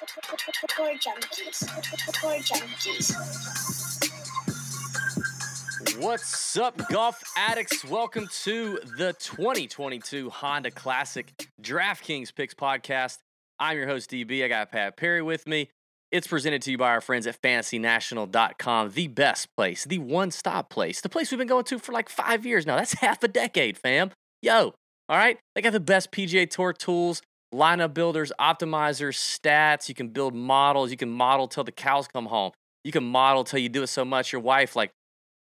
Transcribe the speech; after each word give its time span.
Tour 0.00 0.16
junkies. 2.38 3.12
What's 5.98 6.56
up, 6.56 6.88
golf 6.88 7.22
addicts? 7.36 7.84
Welcome 7.84 8.26
to 8.44 8.78
the 8.96 9.12
2022 9.18 10.30
Honda 10.30 10.70
Classic 10.70 11.30
DraftKings 11.60 12.34
Picks 12.34 12.54
Podcast. 12.54 13.18
I'm 13.58 13.76
your 13.76 13.86
host, 13.86 14.10
DB. 14.10 14.42
I 14.42 14.48
got 14.48 14.72
Pat 14.72 14.96
Perry 14.96 15.20
with 15.20 15.46
me. 15.46 15.68
It's 16.10 16.26
presented 16.26 16.62
to 16.62 16.70
you 16.70 16.78
by 16.78 16.88
our 16.88 17.02
friends 17.02 17.26
at 17.26 17.40
fantasynational.com, 17.42 18.92
the 18.92 19.08
best 19.08 19.48
place, 19.54 19.84
the 19.84 19.98
one 19.98 20.30
stop 20.30 20.70
place, 20.70 21.02
the 21.02 21.10
place 21.10 21.30
we've 21.30 21.38
been 21.38 21.46
going 21.46 21.64
to 21.64 21.78
for 21.78 21.92
like 21.92 22.08
five 22.08 22.46
years 22.46 22.64
now. 22.64 22.76
That's 22.76 22.94
half 23.00 23.22
a 23.22 23.28
decade, 23.28 23.76
fam. 23.76 24.12
Yo, 24.40 24.72
all 25.10 25.16
right? 25.18 25.38
They 25.54 25.60
got 25.60 25.74
the 25.74 25.80
best 25.80 26.10
PGA 26.10 26.48
Tour 26.48 26.72
tools, 26.72 27.20
lineup 27.54 27.94
builders, 27.94 28.32
optimizers, 28.40 29.16
stats. 29.16 29.88
You 29.88 29.94
can 29.94 30.08
build 30.08 30.34
models. 30.34 30.90
You 30.90 30.96
can 30.96 31.10
model 31.10 31.48
till 31.48 31.64
the 31.64 31.72
cows 31.72 32.08
come 32.08 32.26
home. 32.26 32.52
You 32.84 32.92
can 32.92 33.04
model 33.04 33.44
till 33.44 33.58
you 33.58 33.68
do 33.68 33.82
it 33.82 33.88
so 33.88 34.04
much 34.04 34.32
your 34.32 34.40
wife 34.40 34.74
like 34.76 34.90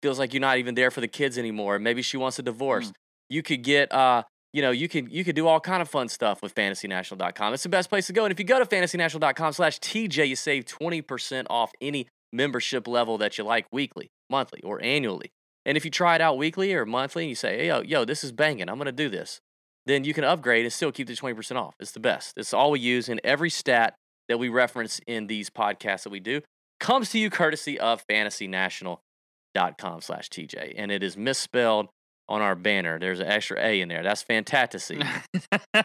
feels 0.02 0.18
like 0.18 0.34
you're 0.34 0.40
not 0.40 0.58
even 0.58 0.74
there 0.74 0.90
for 0.90 1.00
the 1.00 1.08
kids 1.08 1.38
anymore. 1.38 1.78
Maybe 1.78 2.02
she 2.02 2.16
wants 2.16 2.38
a 2.38 2.42
divorce. 2.42 2.88
Mm. 2.88 2.92
You 3.30 3.42
could 3.42 3.62
get 3.62 3.92
uh 3.92 4.24
you 4.52 4.62
know, 4.62 4.70
you 4.70 4.88
could 4.88 5.10
you 5.10 5.24
could 5.24 5.34
do 5.34 5.48
all 5.48 5.58
kind 5.58 5.82
of 5.82 5.88
fun 5.88 6.08
stuff 6.08 6.40
with 6.40 6.54
fantasynational.com. 6.54 7.54
It's 7.54 7.64
the 7.64 7.68
best 7.68 7.88
place 7.88 8.06
to 8.06 8.12
go. 8.12 8.24
And 8.24 8.30
if 8.30 8.38
you 8.38 8.44
go 8.44 8.58
to 8.58 8.66
fantasynational.com 8.66 9.52
slash 9.52 9.80
TJ, 9.80 10.28
you 10.28 10.36
save 10.36 10.64
20% 10.66 11.46
off 11.50 11.72
any 11.80 12.06
membership 12.32 12.86
level 12.86 13.18
that 13.18 13.36
you 13.36 13.44
like 13.44 13.66
weekly, 13.72 14.10
monthly, 14.30 14.60
or 14.62 14.80
annually. 14.82 15.32
And 15.66 15.76
if 15.76 15.84
you 15.84 15.90
try 15.90 16.14
it 16.14 16.20
out 16.20 16.36
weekly 16.36 16.72
or 16.72 16.86
monthly 16.86 17.24
and 17.24 17.30
you 17.30 17.34
say, 17.34 17.58
hey, 17.58 17.66
yo, 17.68 17.80
yo, 17.80 18.04
this 18.04 18.22
is 18.22 18.30
banging, 18.30 18.68
I'm 18.68 18.78
gonna 18.78 18.92
do 18.92 19.08
this, 19.08 19.40
then 19.86 20.04
you 20.04 20.14
can 20.14 20.24
upgrade 20.24 20.64
and 20.64 20.72
still 20.72 20.92
keep 20.92 21.06
the 21.06 21.12
20% 21.14 21.56
off. 21.56 21.74
It's 21.80 21.92
the 21.92 22.00
best. 22.00 22.34
It's 22.36 22.54
all 22.54 22.70
we 22.70 22.80
use 22.80 23.08
in 23.08 23.20
every 23.24 23.50
stat 23.50 23.94
that 24.28 24.38
we 24.38 24.48
reference 24.48 25.00
in 25.06 25.26
these 25.26 25.50
podcasts 25.50 26.04
that 26.04 26.10
we 26.10 26.20
do. 26.20 26.40
Comes 26.80 27.10
to 27.10 27.18
you 27.18 27.28
courtesy 27.30 27.78
of 27.78 28.02
fantasynational.com 28.10 30.00
slash 30.00 30.28
TJ. 30.30 30.74
And 30.76 30.90
it 30.90 31.02
is 31.02 31.16
misspelled 31.16 31.88
on 32.28 32.40
our 32.40 32.54
banner. 32.54 32.98
There's 32.98 33.20
an 33.20 33.26
extra 33.26 33.58
A 33.60 33.80
in 33.80 33.88
there. 33.88 34.02
That's 34.02 34.22
fantasy. 34.22 35.00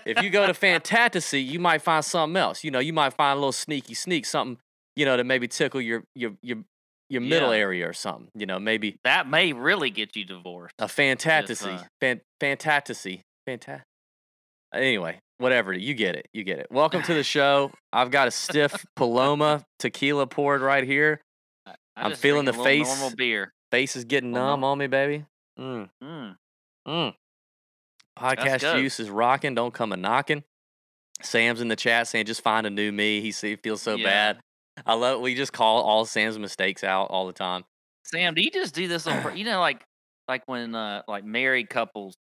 if 0.05 0.21
you 0.23 0.29
go 0.29 0.47
to 0.47 0.53
fantasy, 0.53 1.41
you 1.41 1.59
might 1.59 1.81
find 1.81 2.03
something 2.03 2.37
else. 2.37 2.63
You 2.63 2.71
know, 2.71 2.79
you 2.79 2.93
might 2.93 3.13
find 3.13 3.33
a 3.33 3.39
little 3.39 3.51
sneaky 3.51 3.93
sneak, 3.93 4.25
something, 4.25 4.57
you 4.95 5.05
know, 5.05 5.17
to 5.17 5.23
maybe 5.23 5.47
tickle 5.47 5.81
your 5.81 6.03
your 6.15 6.31
your 6.41 6.57
your 7.09 7.21
middle 7.21 7.51
Yeah. 7.53 7.59
area 7.59 7.89
or 7.89 7.93
something. 7.93 8.29
You 8.35 8.45
know, 8.45 8.59
maybe 8.59 8.97
that 9.03 9.27
may 9.29 9.51
really 9.51 9.89
get 9.89 10.15
you 10.15 10.23
divorced. 10.25 10.75
a 10.79 10.87
fantasy, 10.87 11.69
uh, 11.69 11.83
fan, 11.99 12.21
fantasy, 12.39 13.21
fanta. 13.47 13.81
Anyway, 14.73 15.19
whatever 15.37 15.73
you 15.73 15.93
get 15.93 16.15
it, 16.15 16.27
you 16.33 16.43
get 16.43 16.59
it. 16.59 16.67
Welcome 16.69 17.01
to 17.03 17.13
the 17.13 17.23
show. 17.35 17.71
I've 17.91 18.11
got 18.11 18.27
a 18.27 18.31
stiff 18.31 18.85
Paloma 18.95 19.65
tequila 19.79 20.27
poured 20.27 20.61
right 20.61 20.83
here. 20.83 21.21
I 21.65 21.73
I'm 21.95 22.15
feeling 22.15 22.45
the 22.45 22.53
face. 22.53 22.87
Normal 22.87 23.15
beer. 23.15 23.53
Face 23.71 23.95
is 23.95 24.05
getting 24.05 24.31
Well, 24.31 24.43
no. 24.43 24.49
numb 24.51 24.63
on 24.63 24.77
me, 24.77 24.87
baby. 24.87 25.25
Mm, 25.59 25.89
Mm. 26.03 26.35
mm. 26.87 27.13
Podcast 28.17 28.59
juice 28.79 28.99
is 28.99 29.09
rocking. 29.09 29.55
Don't 29.55 29.73
come 29.73 29.91
a 29.91 29.97
knocking. 29.97 30.43
Sam's 31.21 31.61
in 31.61 31.67
the 31.67 31.75
chat 31.75 32.07
saying, 32.07 32.25
"Just 32.25 32.41
find 32.41 32.65
a 32.65 32.69
new 32.69 32.91
me." 32.91 33.21
He 33.21 33.31
feels 33.31 33.81
so 33.81 33.95
Yeah. 33.95 34.05
bad. 34.05 34.39
I 34.85 34.93
love. 34.93 35.19
We 35.21 35.35
just 35.35 35.51
call 35.53 35.81
all 35.83 36.05
Sam's 36.05 36.39
mistakes 36.39 36.83
out 36.83 37.05
all 37.11 37.27
the 37.27 37.33
time. 37.33 37.65
Sam, 38.05 38.33
do 38.33 38.41
you 38.41 38.51
just 38.51 38.73
do 38.73 38.87
this 38.87 39.05
on? 39.07 39.13
You 39.37 39.45
know, 39.45 39.59
like 39.59 39.83
like 40.27 40.43
when 40.47 40.73
uh 40.75 41.03
like 41.07 41.23
married 41.25 41.69
couples, 41.69 42.15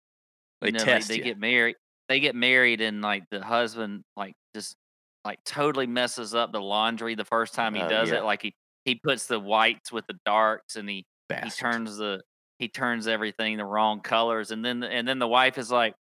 They 0.60 0.68
you 0.68 0.72
know, 0.72 0.84
test 0.84 1.08
they, 1.08 1.16
you. 1.16 1.22
get 1.24 1.38
married. 1.38 1.76
They 2.08 2.20
get 2.20 2.34
married, 2.34 2.80
and 2.80 3.02
like 3.02 3.24
the 3.30 3.42
husband 3.42 4.02
like 4.16 4.34
just 4.54 4.76
like 5.24 5.38
totally 5.44 5.86
messes 5.86 6.34
up 6.34 6.52
the 6.52 6.60
laundry 6.60 7.14
the 7.14 7.24
first 7.24 7.54
time 7.54 7.74
he 7.74 7.82
Oh, 7.82 7.88
does 7.88 8.10
yeah. 8.10 8.18
it. 8.18 8.24
Like 8.24 8.42
he 8.42 8.54
he 8.84 8.94
puts 8.94 9.26
the 9.26 9.38
whites 9.40 9.92
with 9.92 10.06
the 10.06 10.16
darks, 10.24 10.76
and 10.76 10.88
he 10.88 11.04
he 11.44 11.50
turns 11.50 11.96
the 11.98 12.22
he 12.58 12.68
turns 12.68 13.06
everything 13.06 13.56
the 13.58 13.64
wrong 13.64 14.00
colors 14.00 14.50
and 14.50 14.64
then 14.64 14.82
and 14.82 15.06
then 15.06 15.18
the 15.18 15.28
wife 15.28 15.58
is 15.58 15.70
like 15.70 15.94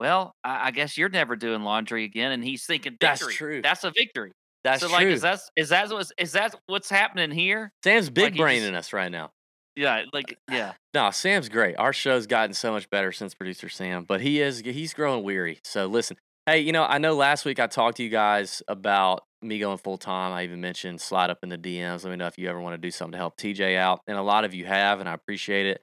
well 0.00 0.34
i, 0.44 0.66
I 0.66 0.70
guess 0.72 0.98
you're 0.98 1.08
never 1.08 1.36
doing 1.36 1.62
laundry 1.62 2.04
again 2.04 2.32
and 2.32 2.44
he's 2.44 2.66
thinking 2.66 2.96
That's 3.00 3.26
true. 3.34 3.62
that's 3.62 3.84
a 3.84 3.92
victory 3.96 4.32
That's 4.64 4.80
so 4.82 4.88
true. 4.88 4.96
like 4.96 5.06
is 5.06 5.22
that 5.22 5.40
is 5.56 5.68
that 5.70 5.88
what's 5.90 6.12
is 6.18 6.32
that 6.32 6.54
what's 6.66 6.90
happening 6.90 7.30
here 7.30 7.72
Sam's 7.84 8.10
big 8.10 8.32
like 8.32 8.36
braining 8.36 8.74
us 8.74 8.92
right 8.92 9.10
now. 9.10 9.30
Yeah 9.78 10.02
like 10.12 10.36
yeah 10.50 10.72
No, 10.92 11.10
Sam's 11.10 11.48
great. 11.48 11.76
Our 11.76 11.92
show's 11.92 12.26
gotten 12.26 12.52
so 12.54 12.72
much 12.72 12.90
better 12.90 13.12
since 13.12 13.34
producer 13.34 13.68
Sam, 13.68 14.04
but 14.04 14.20
he 14.20 14.40
is 14.40 14.60
he's 14.60 14.92
growing 14.92 15.22
weary. 15.22 15.60
So 15.64 15.86
listen, 15.86 16.16
hey, 16.46 16.60
you 16.60 16.72
know, 16.72 16.84
I 16.84 16.98
know 16.98 17.14
last 17.14 17.44
week 17.44 17.60
I 17.60 17.66
talked 17.66 17.98
to 17.98 18.02
you 18.02 18.08
guys 18.08 18.62
about 18.68 19.22
me 19.40 19.58
going 19.58 19.78
full 19.78 19.98
time. 19.98 20.32
I 20.32 20.44
even 20.44 20.60
mentioned 20.60 21.00
slide 21.00 21.30
up 21.30 21.38
in 21.42 21.48
the 21.48 21.58
DMs. 21.58 22.04
Let 22.04 22.10
me 22.10 22.16
know 22.16 22.26
if 22.26 22.38
you 22.38 22.48
ever 22.48 22.60
want 22.60 22.74
to 22.74 22.78
do 22.78 22.90
something 22.90 23.12
to 23.12 23.18
help 23.18 23.36
TJ 23.36 23.76
out. 23.76 24.00
And 24.06 24.18
a 24.18 24.22
lot 24.22 24.44
of 24.44 24.54
you 24.54 24.64
have, 24.64 25.00
and 25.00 25.08
I 25.08 25.14
appreciate 25.14 25.66
it. 25.66 25.82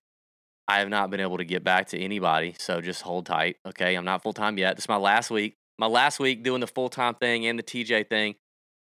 I 0.68 0.80
have 0.80 0.90
not 0.90 1.12
been 1.12 1.20
able 1.20 1.38
to 1.38 1.46
get 1.46 1.64
back 1.64 1.90
to 1.90 2.00
anybody, 2.00 2.56
so 2.58 2.82
just 2.82 3.04
hold 3.04 3.28
tight. 3.28 3.58
Okay, 3.68 3.96
I'm 3.96 4.06
not 4.06 4.24
full 4.24 4.34
time 4.34 4.58
yet. 4.58 4.76
This 4.76 4.86
is 4.86 4.90
my 4.90 4.98
last 4.98 5.30
week. 5.30 5.56
My 5.78 5.88
last 5.88 6.20
week 6.20 6.44
doing 6.44 6.62
the 6.62 6.68
full 6.68 6.90
time 6.90 7.16
thing 7.16 7.46
and 7.46 7.60
the 7.60 7.64
TJ 7.64 8.10
thing. 8.10 8.36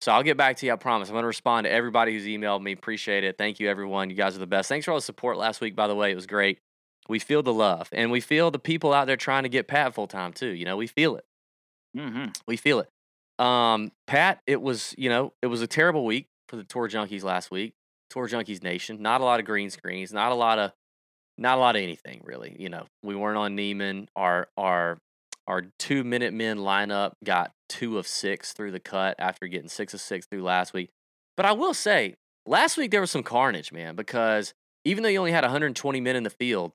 So 0.02 0.10
I'll 0.10 0.24
get 0.24 0.36
back 0.36 0.56
to 0.56 0.66
you. 0.66 0.72
I 0.72 0.76
promise. 0.76 1.08
I'm 1.08 1.14
going 1.14 1.22
to 1.22 1.28
respond 1.28 1.64
to 1.64 1.70
everybody 1.70 2.12
who's 2.12 2.24
emailed 2.24 2.60
me. 2.60 2.72
Appreciate 2.72 3.22
it. 3.22 3.38
Thank 3.38 3.60
you, 3.60 3.70
everyone. 3.70 4.10
You 4.10 4.16
guys 4.16 4.34
are 4.34 4.40
the 4.40 4.48
best. 4.48 4.68
Thanks 4.68 4.84
for 4.84 4.90
all 4.90 4.96
the 4.96 5.02
support 5.02 5.38
last 5.38 5.60
week. 5.60 5.76
By 5.76 5.86
the 5.86 5.94
way, 5.94 6.10
it 6.10 6.16
was 6.16 6.26
great. 6.26 6.58
We 7.08 7.20
feel 7.20 7.40
the 7.40 7.52
love, 7.52 7.88
and 7.92 8.10
we 8.10 8.20
feel 8.20 8.50
the 8.50 8.58
people 8.58 8.92
out 8.92 9.06
there 9.06 9.16
trying 9.16 9.44
to 9.44 9.48
get 9.48 9.68
Pat 9.68 9.94
full 9.94 10.08
time 10.08 10.32
too. 10.32 10.48
You 10.48 10.64
know, 10.64 10.76
we 10.76 10.88
feel 10.88 11.14
it. 11.14 11.24
hmm 11.96 12.26
We 12.48 12.56
feel 12.56 12.80
it. 12.80 13.44
Um, 13.44 13.92
Pat, 14.08 14.40
it 14.44 14.60
was 14.60 14.92
you 14.98 15.08
know 15.08 15.34
it 15.40 15.46
was 15.46 15.62
a 15.62 15.68
terrible 15.68 16.04
week 16.04 16.26
for 16.48 16.56
the 16.56 16.64
Tour 16.64 16.88
Junkies 16.88 17.22
last 17.22 17.52
week. 17.52 17.72
Tour 18.10 18.26
Junkies 18.26 18.60
Nation. 18.60 19.02
Not 19.02 19.20
a 19.20 19.24
lot 19.24 19.38
of 19.38 19.46
green 19.46 19.70
screens. 19.70 20.12
Not 20.12 20.32
a 20.32 20.34
lot 20.34 20.58
of 20.58 20.72
not 21.38 21.58
a 21.58 21.60
lot 21.60 21.76
of 21.76 21.82
anything 21.82 22.22
really. 22.24 22.56
You 22.58 22.70
know, 22.70 22.86
we 23.04 23.14
weren't 23.14 23.38
on 23.38 23.54
Niemann. 23.54 24.08
Our 24.16 24.48
our 24.56 24.98
our 25.46 25.64
two 25.78 26.04
minute 26.04 26.32
men 26.32 26.58
lineup 26.58 27.12
got 27.24 27.52
two 27.68 27.98
of 27.98 28.06
six 28.06 28.52
through 28.52 28.70
the 28.72 28.80
cut 28.80 29.16
after 29.18 29.46
getting 29.46 29.68
six 29.68 29.94
of 29.94 30.00
six 30.00 30.26
through 30.26 30.42
last 30.42 30.72
week. 30.72 30.90
But 31.36 31.46
I 31.46 31.52
will 31.52 31.74
say, 31.74 32.14
last 32.46 32.76
week 32.76 32.90
there 32.90 33.00
was 33.00 33.10
some 33.10 33.22
carnage, 33.22 33.72
man, 33.72 33.96
because 33.96 34.54
even 34.84 35.02
though 35.02 35.08
you 35.08 35.18
only 35.18 35.32
had 35.32 35.44
120 35.44 36.00
men 36.00 36.16
in 36.16 36.22
the 36.22 36.30
field, 36.30 36.72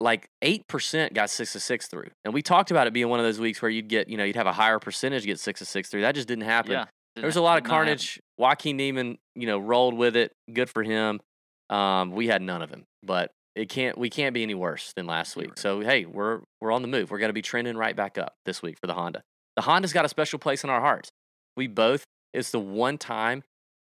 like 0.00 0.28
8% 0.42 1.12
got 1.12 1.28
six 1.30 1.54
of 1.54 1.62
six 1.62 1.86
through. 1.86 2.08
And 2.24 2.32
we 2.32 2.42
talked 2.42 2.70
about 2.70 2.86
it 2.86 2.92
being 2.92 3.08
one 3.08 3.20
of 3.20 3.26
those 3.26 3.38
weeks 3.38 3.60
where 3.60 3.70
you'd 3.70 3.88
get, 3.88 4.08
you 4.08 4.16
know, 4.16 4.24
you'd 4.24 4.36
have 4.36 4.46
a 4.46 4.52
higher 4.52 4.78
percentage 4.78 5.24
get 5.24 5.38
six 5.38 5.60
of 5.60 5.68
six 5.68 5.88
through. 5.90 6.00
That 6.02 6.14
just 6.14 6.26
didn't 6.28 6.44
happen. 6.44 6.72
yeah 6.72 6.86
There 7.16 7.26
was 7.26 7.36
a 7.36 7.42
lot 7.42 7.58
of 7.58 7.64
carnage. 7.64 8.20
Joaquin 8.38 8.76
Niemann, 8.78 9.18
you 9.34 9.46
know, 9.46 9.58
rolled 9.58 9.94
with 9.94 10.16
it. 10.16 10.32
Good 10.52 10.70
for 10.70 10.82
him. 10.82 11.20
Um, 11.68 12.12
we 12.12 12.26
had 12.26 12.40
none 12.42 12.62
of 12.62 12.70
him, 12.70 12.84
but 13.02 13.30
it 13.54 13.68
can't. 13.68 13.98
We 13.98 14.10
can't 14.10 14.34
be 14.34 14.42
any 14.42 14.54
worse 14.54 14.92
than 14.94 15.06
last 15.06 15.36
week. 15.36 15.58
So 15.58 15.80
hey, 15.80 16.04
we're 16.04 16.40
we're 16.60 16.72
on 16.72 16.82
the 16.82 16.88
move. 16.88 17.10
We're 17.10 17.18
going 17.18 17.30
to 17.30 17.34
be 17.34 17.42
trending 17.42 17.76
right 17.76 17.96
back 17.96 18.18
up 18.18 18.34
this 18.44 18.62
week 18.62 18.78
for 18.80 18.86
the 18.86 18.94
Honda. 18.94 19.22
The 19.56 19.62
Honda's 19.62 19.92
got 19.92 20.04
a 20.04 20.08
special 20.08 20.38
place 20.38 20.64
in 20.64 20.70
our 20.70 20.80
hearts. 20.80 21.10
We 21.56 21.66
both. 21.66 22.04
It's 22.32 22.50
the 22.50 22.60
one 22.60 22.96
time 22.96 23.42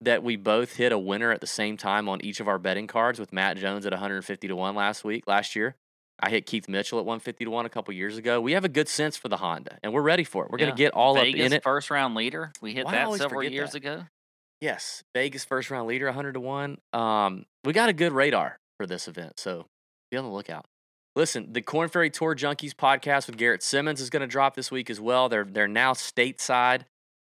that 0.01 0.21
we 0.21 0.35
both 0.35 0.75
hit 0.75 0.91
a 0.91 0.99
winner 0.99 1.31
at 1.31 1.39
the 1.39 1.47
same 1.47 1.77
time 1.77 2.09
on 2.09 2.23
each 2.23 2.41
of 2.41 2.47
our 2.49 2.59
betting 2.59 2.85
cards 2.85 3.17
with 3.17 3.31
Matt 3.31 3.57
Jones 3.57 3.85
at 3.85 3.93
150 3.93 4.47
to 4.47 4.55
one 4.55 4.75
last 4.75 5.05
week. 5.05 5.23
Last 5.25 5.55
year, 5.55 5.75
I 6.19 6.29
hit 6.29 6.45
Keith 6.45 6.67
Mitchell 6.67 6.99
at 6.99 7.05
150 7.05 7.45
to 7.45 7.51
one 7.51 7.65
a 7.65 7.69
couple 7.69 7.93
years 7.93 8.17
ago. 8.17 8.41
We 8.41 8.51
have 8.51 8.65
a 8.65 8.69
good 8.69 8.89
sense 8.89 9.15
for 9.15 9.29
the 9.29 9.37
Honda, 9.37 9.77
and 9.81 9.93
we're 9.93 10.01
ready 10.01 10.25
for 10.25 10.43
it. 10.43 10.51
We're 10.51 10.57
going 10.57 10.71
to 10.71 10.77
get 10.77 10.91
all 10.93 11.15
Vegas 11.15 11.39
up 11.39 11.45
in 11.45 11.53
it. 11.53 11.63
first 11.63 11.89
round 11.89 12.13
leader 12.13 12.51
we 12.61 12.73
hit 12.73 12.85
Why 12.85 12.91
that 12.91 13.13
several 13.13 13.43
years 13.43 13.71
that? 13.71 13.77
ago 13.77 14.03
Yes, 14.61 15.03
Vegas 15.13 15.43
first 15.45 15.69
round 15.69 15.87
leader, 15.87 16.05
100 16.05 16.33
to 16.33 16.39
1. 16.39 16.77
Um, 16.93 17.45
we 17.63 17.73
got 17.73 17.89
a 17.89 17.93
good 17.93 18.13
radar 18.13 18.57
for 18.77 18.85
this 18.85 19.07
event, 19.07 19.39
so 19.39 19.65
be 20.11 20.17
on 20.17 20.25
the 20.25 20.31
lookout. 20.31 20.65
Listen, 21.15 21.53
the 21.53 21.61
Korn 21.61 21.87
Ferry 21.87 22.09
Tour 22.09 22.35
Junkies 22.35 22.73
podcast 22.73 23.27
with 23.27 23.37
Garrett 23.37 23.63
Simmons 23.63 24.01
is 24.01 24.09
going 24.09 24.21
to 24.21 24.27
drop 24.27 24.55
this 24.55 24.69
week 24.69 24.89
as 24.89 24.99
well. 24.99 25.29
They're 25.29 25.45
they're 25.45 25.67
now 25.67 25.93
stateside. 25.93 26.81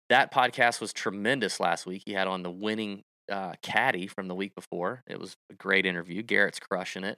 That 0.10 0.34
podcast 0.34 0.80
was 0.82 0.94
tremendous 0.94 1.60
last 1.60 1.86
week. 1.86 2.04
He 2.06 2.14
had 2.14 2.28
on 2.28 2.44
the 2.44 2.52
winning 2.52 3.04
uh, 3.32 3.54
caddy 3.62 4.08
from 4.08 4.28
the 4.28 4.36
week 4.36 4.56
before. 4.56 5.04
It 5.08 5.20
was 5.20 5.36
a 5.52 5.56
great 5.56 5.86
interview. 5.86 6.22
Garrett's 6.22 6.60
crushing 6.60 7.04
it. 7.04 7.18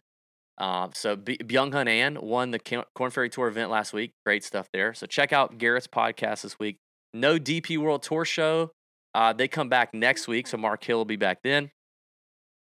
Uh, 0.57 0.89
so 0.93 1.15
B- 1.15 1.37
Byeong 1.37 1.73
Hun 1.73 1.87
An 1.87 2.19
won 2.21 2.51
the 2.51 2.59
Korn 2.95 3.11
Ferry 3.11 3.29
Tour 3.29 3.47
event 3.47 3.69
last 3.71 3.93
week. 3.93 4.13
Great 4.25 4.43
stuff 4.43 4.67
there. 4.73 4.93
So 4.93 5.05
check 5.05 5.33
out 5.33 5.57
Garrett's 5.57 5.87
podcast 5.87 6.41
this 6.41 6.59
week. 6.59 6.77
No 7.13 7.37
DP 7.37 7.77
World 7.77 8.03
Tour 8.03 8.25
show. 8.25 8.71
Uh, 9.15 9.33
they 9.33 9.47
come 9.47 9.69
back 9.69 9.93
next 9.93 10.27
week, 10.27 10.47
so 10.47 10.57
Mark 10.57 10.83
Hill 10.83 10.97
will 10.97 11.05
be 11.05 11.15
back 11.15 11.39
then. 11.43 11.69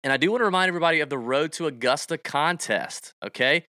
And 0.04 0.14
I 0.14 0.18
do 0.18 0.32
want 0.32 0.42
to 0.42 0.46
remind 0.46 0.70
everybody 0.70 1.02
of 1.02 1.10
the 1.10 1.18
Road 1.18 1.52
to 1.54 1.68
Augusta 1.68 2.18
contest. 2.18 3.14
Okay, 3.24 3.66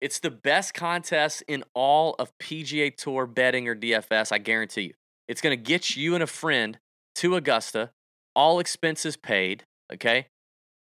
it's 0.00 0.20
the 0.20 0.30
best 0.30 0.74
contest 0.74 1.42
in 1.46 1.64
all 1.74 2.14
of 2.18 2.32
PGA 2.38 2.94
Tour 2.96 3.26
betting 3.26 3.68
or 3.68 3.76
DFS. 3.76 4.32
I 4.32 4.38
guarantee 4.38 4.82
you, 4.82 4.94
it's 5.28 5.40
going 5.40 5.56
to 5.56 5.62
get 5.62 5.96
you 5.96 6.14
and 6.14 6.22
a 6.22 6.26
friend 6.26 6.78
to 7.16 7.36
Augusta, 7.36 7.90
all 8.34 8.58
expenses 8.58 9.16
paid. 9.16 9.64
Okay, 9.92 10.26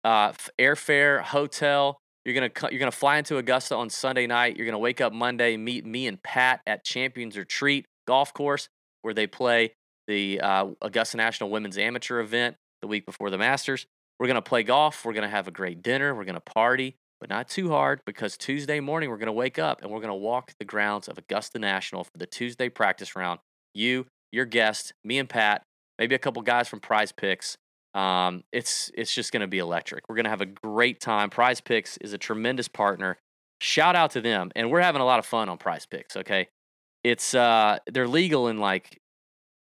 uh, 0.03 0.33
airfare, 0.59 1.21
hotel. 1.21 1.97
You're 2.25 2.35
gonna 2.35 2.71
you're 2.71 2.79
gonna 2.79 2.91
fly 2.91 3.17
into 3.17 3.37
Augusta 3.37 3.75
on 3.75 3.89
Sunday 3.89 4.27
night. 4.27 4.55
You're 4.55 4.65
gonna 4.65 4.79
wake 4.79 5.01
up 5.01 5.11
Monday, 5.11 5.57
meet 5.57 5.85
me 5.85 6.07
and 6.07 6.21
Pat 6.23 6.61
at 6.65 6.85
Champions 6.85 7.37
Retreat 7.37 7.85
Golf 8.07 8.33
Course, 8.33 8.69
where 9.01 9.13
they 9.13 9.27
play 9.27 9.73
the 10.07 10.39
uh, 10.39 10.67
Augusta 10.81 11.17
National 11.17 11.49
Women's 11.49 11.77
Amateur 11.77 12.19
event 12.19 12.55
the 12.81 12.87
week 12.87 13.05
before 13.05 13.29
the 13.29 13.37
Masters. 13.37 13.87
We're 14.19 14.27
going 14.27 14.35
to 14.35 14.41
play 14.41 14.63
golf. 14.63 15.05
We're 15.05 15.13
going 15.13 15.23
to 15.23 15.29
have 15.29 15.47
a 15.47 15.51
great 15.51 15.81
dinner. 15.81 16.13
We're 16.15 16.25
going 16.25 16.35
to 16.35 16.41
party, 16.41 16.95
but 17.19 17.29
not 17.29 17.49
too 17.49 17.69
hard 17.69 18.01
because 18.05 18.37
Tuesday 18.37 18.79
morning 18.79 19.09
we're 19.09 19.17
going 19.17 19.27
to 19.27 19.33
wake 19.33 19.59
up 19.59 19.81
and 19.81 19.91
we're 19.91 19.99
going 19.99 20.09
to 20.09 20.15
walk 20.15 20.53
the 20.59 20.65
grounds 20.65 21.07
of 21.07 21.17
Augusta 21.17 21.59
National 21.59 22.03
for 22.03 22.17
the 22.17 22.25
Tuesday 22.25 22.69
practice 22.69 23.15
round. 23.15 23.39
You, 23.73 24.05
your 24.31 24.45
guest, 24.45 24.93
me 25.03 25.19
and 25.19 25.27
Pat, 25.27 25.63
maybe 25.97 26.15
a 26.15 26.19
couple 26.19 26.41
guys 26.41 26.67
from 26.67 26.79
Prize 26.79 27.11
Picks. 27.11 27.57
Um, 27.93 28.43
it's 28.51 28.89
it's 28.95 29.13
just 29.13 29.31
going 29.31 29.41
to 29.41 29.47
be 29.47 29.59
electric. 29.59 30.09
We're 30.09 30.15
going 30.15 30.23
to 30.23 30.31
have 30.31 30.41
a 30.41 30.47
great 30.47 30.99
time. 30.99 31.29
Prize 31.29 31.61
Picks 31.61 31.97
is 31.97 32.13
a 32.13 32.17
tremendous 32.17 32.67
partner. 32.67 33.17
Shout 33.61 33.95
out 33.95 34.11
to 34.11 34.21
them, 34.21 34.51
and 34.55 34.71
we're 34.71 34.81
having 34.81 35.01
a 35.01 35.05
lot 35.05 35.19
of 35.19 35.25
fun 35.25 35.47
on 35.47 35.57
Prize 35.57 35.85
Picks. 35.85 36.17
Okay, 36.17 36.49
it's 37.03 37.33
uh 37.35 37.77
they're 37.91 38.07
legal 38.07 38.47
in 38.47 38.57
like 38.57 38.99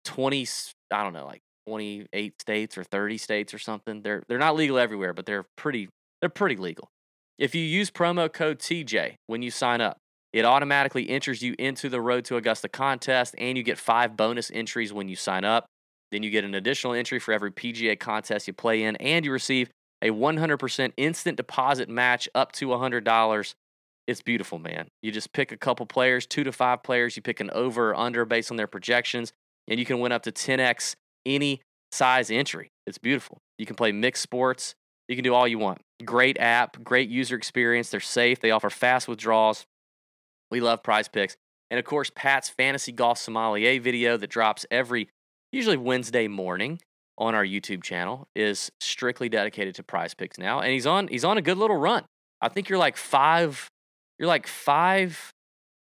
twenty 0.04 0.46
I 0.90 1.02
don't 1.02 1.12
know 1.12 1.26
like 1.26 1.42
twenty 1.66 2.06
eight 2.12 2.40
states 2.40 2.76
or 2.78 2.84
thirty 2.84 3.18
states 3.18 3.54
or 3.54 3.58
something. 3.58 4.02
They're 4.02 4.22
they're 4.28 4.38
not 4.38 4.56
legal 4.56 4.78
everywhere, 4.78 5.12
but 5.12 5.26
they're 5.26 5.46
pretty 5.56 5.88
they're 6.20 6.28
pretty 6.28 6.56
legal. 6.56 6.90
If 7.38 7.54
you 7.54 7.64
use 7.64 7.90
promo 7.90 8.32
code 8.32 8.58
TJ 8.58 9.16
when 9.26 9.42
you 9.42 9.50
sign 9.50 9.80
up, 9.80 9.98
it 10.32 10.44
automatically 10.44 11.08
enters 11.10 11.42
you 11.42 11.54
into 11.58 11.88
the 11.88 12.00
Road 12.00 12.24
to 12.26 12.36
Augusta 12.36 12.68
contest, 12.68 13.34
and 13.38 13.56
you 13.56 13.62
get 13.62 13.78
five 13.78 14.16
bonus 14.16 14.50
entries 14.52 14.92
when 14.92 15.08
you 15.08 15.16
sign 15.16 15.44
up. 15.44 15.66
Then 16.10 16.22
you 16.22 16.30
get 16.30 16.44
an 16.44 16.54
additional 16.54 16.92
entry 16.92 17.18
for 17.18 17.32
every 17.32 17.50
PGA 17.50 17.98
contest 17.98 18.46
you 18.46 18.52
play 18.52 18.82
in, 18.82 18.96
and 18.96 19.24
you 19.24 19.32
receive 19.32 19.70
a 20.02 20.10
100% 20.10 20.92
instant 20.96 21.36
deposit 21.36 21.88
match 21.88 22.28
up 22.34 22.52
to 22.52 22.68
$100. 22.68 23.54
It's 24.06 24.22
beautiful, 24.22 24.58
man. 24.58 24.88
You 25.02 25.12
just 25.12 25.32
pick 25.32 25.50
a 25.50 25.56
couple 25.56 25.86
players, 25.86 26.26
two 26.26 26.44
to 26.44 26.52
five 26.52 26.82
players. 26.82 27.16
You 27.16 27.22
pick 27.22 27.40
an 27.40 27.50
over 27.50 27.90
or 27.90 27.96
under 27.96 28.24
based 28.24 28.50
on 28.50 28.56
their 28.56 28.66
projections, 28.66 29.32
and 29.68 29.78
you 29.78 29.86
can 29.86 30.00
win 30.00 30.12
up 30.12 30.22
to 30.24 30.32
10x 30.32 30.94
any 31.26 31.60
size 31.92 32.30
entry. 32.30 32.70
It's 32.86 32.98
beautiful. 32.98 33.38
You 33.58 33.66
can 33.66 33.76
play 33.76 33.92
mixed 33.92 34.22
sports. 34.22 34.74
You 35.08 35.16
can 35.16 35.24
do 35.24 35.34
all 35.34 35.46
you 35.46 35.58
want. 35.58 35.80
Great 36.04 36.38
app, 36.38 36.82
great 36.82 37.08
user 37.08 37.36
experience. 37.36 37.90
They're 37.90 38.00
safe. 38.00 38.40
They 38.40 38.50
offer 38.50 38.70
fast 38.70 39.06
withdrawals. 39.06 39.66
We 40.50 40.60
love 40.60 40.82
prize 40.82 41.08
picks. 41.08 41.36
And 41.70 41.78
of 41.78 41.84
course, 41.84 42.10
Pat's 42.14 42.48
Fantasy 42.48 42.92
Golf 42.92 43.18
Sommelier 43.18 43.80
video 43.80 44.16
that 44.16 44.30
drops 44.30 44.66
every 44.70 45.08
usually 45.52 45.76
Wednesday 45.76 46.28
morning 46.28 46.80
on 47.16 47.34
our 47.34 47.44
YouTube 47.44 47.82
channel 47.82 48.26
is 48.34 48.72
strictly 48.80 49.28
dedicated 49.28 49.74
to 49.76 49.82
prize 49.82 50.14
picks 50.14 50.38
now. 50.38 50.60
And 50.60 50.72
he's 50.72 50.86
on 50.86 51.08
he's 51.08 51.24
on 51.24 51.38
a 51.38 51.42
good 51.42 51.58
little 51.58 51.76
run. 51.76 52.04
I 52.40 52.48
think 52.48 52.68
you're 52.68 52.78
like 52.78 52.96
five, 52.96 53.68
you're 54.18 54.28
like 54.28 54.46
five, 54.46 55.32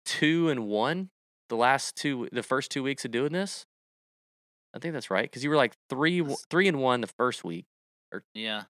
two, 0.05 0.51
and 0.51 0.67
one 0.67 1.09
the 1.49 1.57
last 1.57 1.97
two 1.97 2.29
the 2.33 2.43
first 2.43 2.71
two 2.71 2.83
weeks 2.83 3.05
of 3.05 3.11
doing 3.11 3.33
this. 3.33 3.65
I 4.75 4.79
think 4.79 4.95
that's 4.95 5.11
right. 5.11 5.25
Because 5.25 5.45
you 5.45 5.51
were 5.51 5.57
like 5.57 5.75
three 5.91 6.25
three 6.51 6.69
and 6.69 6.79
one 6.81 7.01
the 7.01 7.11
first 7.19 7.45
week. 7.45 7.67
Yeah. 8.35 8.65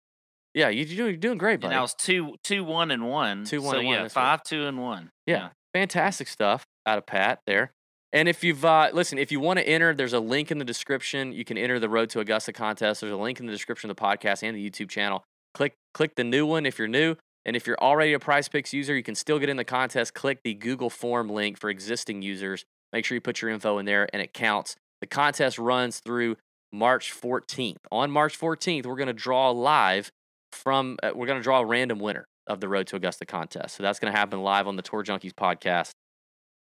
Yeah, 0.54 0.68
you, 0.68 0.84
you're, 0.84 0.96
doing, 0.96 1.10
you're 1.10 1.16
doing 1.16 1.38
great, 1.38 1.60
buddy. 1.60 1.72
And 1.72 1.78
I 1.78 1.82
was 1.82 1.94
two 1.94 2.36
two 2.44 2.64
one 2.64 2.90
and 2.90 3.08
one. 3.08 3.44
Two, 3.44 3.62
one, 3.62 3.72
so 3.72 3.78
and 3.78 3.86
one 3.86 3.96
yeah, 3.96 4.32
week. 4.34 4.44
two 4.44 4.66
and 4.66 4.78
one. 4.78 5.10
Yeah, 5.26 5.50
fantastic 5.72 6.28
stuff 6.28 6.66
out 6.84 6.98
of 6.98 7.06
Pat 7.06 7.40
there. 7.46 7.72
And 8.12 8.28
if 8.28 8.44
you've 8.44 8.64
uh, 8.64 8.90
listen, 8.92 9.18
if 9.18 9.32
you 9.32 9.40
want 9.40 9.58
to 9.58 9.66
enter, 9.66 9.94
there's 9.94 10.12
a 10.12 10.20
link 10.20 10.50
in 10.50 10.58
the 10.58 10.64
description. 10.64 11.32
You 11.32 11.44
can 11.44 11.56
enter 11.56 11.78
the 11.78 11.88
Road 11.88 12.10
to 12.10 12.20
Augusta 12.20 12.52
contest. 12.52 13.00
There's 13.00 13.12
a 13.12 13.16
link 13.16 13.40
in 13.40 13.46
the 13.46 13.52
description 13.52 13.88
of 13.88 13.96
the 13.96 14.02
podcast 14.02 14.42
and 14.42 14.54
the 14.54 14.70
YouTube 14.70 14.90
channel. 14.90 15.24
Click 15.54 15.74
click 15.94 16.16
the 16.16 16.24
new 16.24 16.44
one 16.44 16.66
if 16.66 16.78
you're 16.78 16.88
new, 16.88 17.16
and 17.46 17.56
if 17.56 17.66
you're 17.66 17.80
already 17.80 18.12
a 18.12 18.18
Prize 18.18 18.48
Picks 18.48 18.74
user, 18.74 18.94
you 18.94 19.02
can 19.02 19.14
still 19.14 19.38
get 19.38 19.48
in 19.48 19.56
the 19.56 19.64
contest. 19.64 20.12
Click 20.12 20.40
the 20.44 20.52
Google 20.52 20.90
form 20.90 21.30
link 21.30 21.58
for 21.58 21.70
existing 21.70 22.20
users. 22.20 22.66
Make 22.92 23.06
sure 23.06 23.14
you 23.14 23.22
put 23.22 23.40
your 23.40 23.50
info 23.50 23.78
in 23.78 23.86
there, 23.86 24.06
and 24.12 24.20
it 24.20 24.34
counts. 24.34 24.76
The 25.02 25.08
contest 25.08 25.58
runs 25.58 25.98
through 25.98 26.36
March 26.72 27.12
14th. 27.12 27.78
On 27.90 28.08
March 28.08 28.38
14th, 28.38 28.86
we're 28.86 28.96
going 28.96 29.08
to 29.08 29.12
draw 29.12 29.50
live 29.50 30.12
from. 30.52 30.96
Uh, 31.02 31.10
we're 31.12 31.26
going 31.26 31.40
to 31.40 31.42
draw 31.42 31.58
a 31.58 31.66
random 31.66 31.98
winner 31.98 32.24
of 32.46 32.60
the 32.60 32.68
Road 32.68 32.86
to 32.86 32.96
Augusta 32.96 33.26
contest. 33.26 33.76
So 33.76 33.82
that's 33.82 33.98
going 33.98 34.12
to 34.12 34.18
happen 34.18 34.42
live 34.42 34.68
on 34.68 34.76
the 34.76 34.82
Tour 34.82 35.02
Junkies 35.02 35.32
podcast 35.34 35.90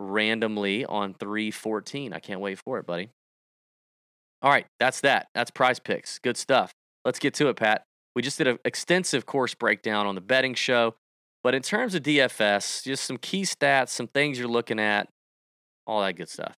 randomly 0.00 0.84
on 0.84 1.14
314. 1.14 2.12
I 2.12 2.18
can't 2.18 2.40
wait 2.40 2.58
for 2.58 2.78
it, 2.78 2.86
buddy. 2.86 3.10
All 4.42 4.50
right, 4.50 4.66
that's 4.80 5.00
that. 5.02 5.28
That's 5.36 5.52
prize 5.52 5.78
picks. 5.78 6.18
Good 6.18 6.36
stuff. 6.36 6.72
Let's 7.04 7.20
get 7.20 7.34
to 7.34 7.48
it, 7.48 7.54
Pat. 7.54 7.84
We 8.16 8.22
just 8.22 8.38
did 8.38 8.48
an 8.48 8.58
extensive 8.64 9.24
course 9.24 9.54
breakdown 9.54 10.08
on 10.08 10.16
the 10.16 10.20
betting 10.20 10.54
show. 10.54 10.96
But 11.44 11.54
in 11.54 11.62
terms 11.62 11.94
of 11.94 12.02
DFS, 12.02 12.82
just 12.82 13.04
some 13.04 13.18
key 13.18 13.42
stats, 13.42 13.90
some 13.90 14.08
things 14.08 14.36
you're 14.36 14.48
looking 14.48 14.80
at, 14.80 15.08
all 15.86 16.00
that 16.00 16.16
good 16.16 16.28
stuff. 16.28 16.56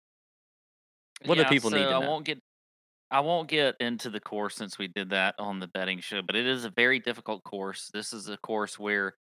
What 1.25 1.38
do 1.38 1.44
Yeah, 1.44 1.47
people 1.47 1.71
need 1.71 1.88
so 1.88 1.88
to 1.88 1.94
I 1.94 1.99
know? 1.99 2.11
won't 2.11 2.26
get 2.26 2.41
I 3.11 3.21
won't 3.21 3.49
get 3.49 3.76
into 3.81 4.11
the 4.11 4.21
course 4.21 4.56
since 4.56 4.79
we 4.79 4.88
did 4.88 5.11
that 5.11 5.37
on 5.38 5.61
the 5.61 5.69
betting 5.69 6.00
show, 6.00 6.23
but 6.23 6.37
it 6.37 6.47
is 6.47 6.65
a 6.65 6.71
very 6.71 7.00
difficult 7.00 7.44
course. 7.44 7.91
This 7.94 8.12
is 8.12 8.29
a 8.29 8.38
course 8.38 8.79
where 8.79 9.15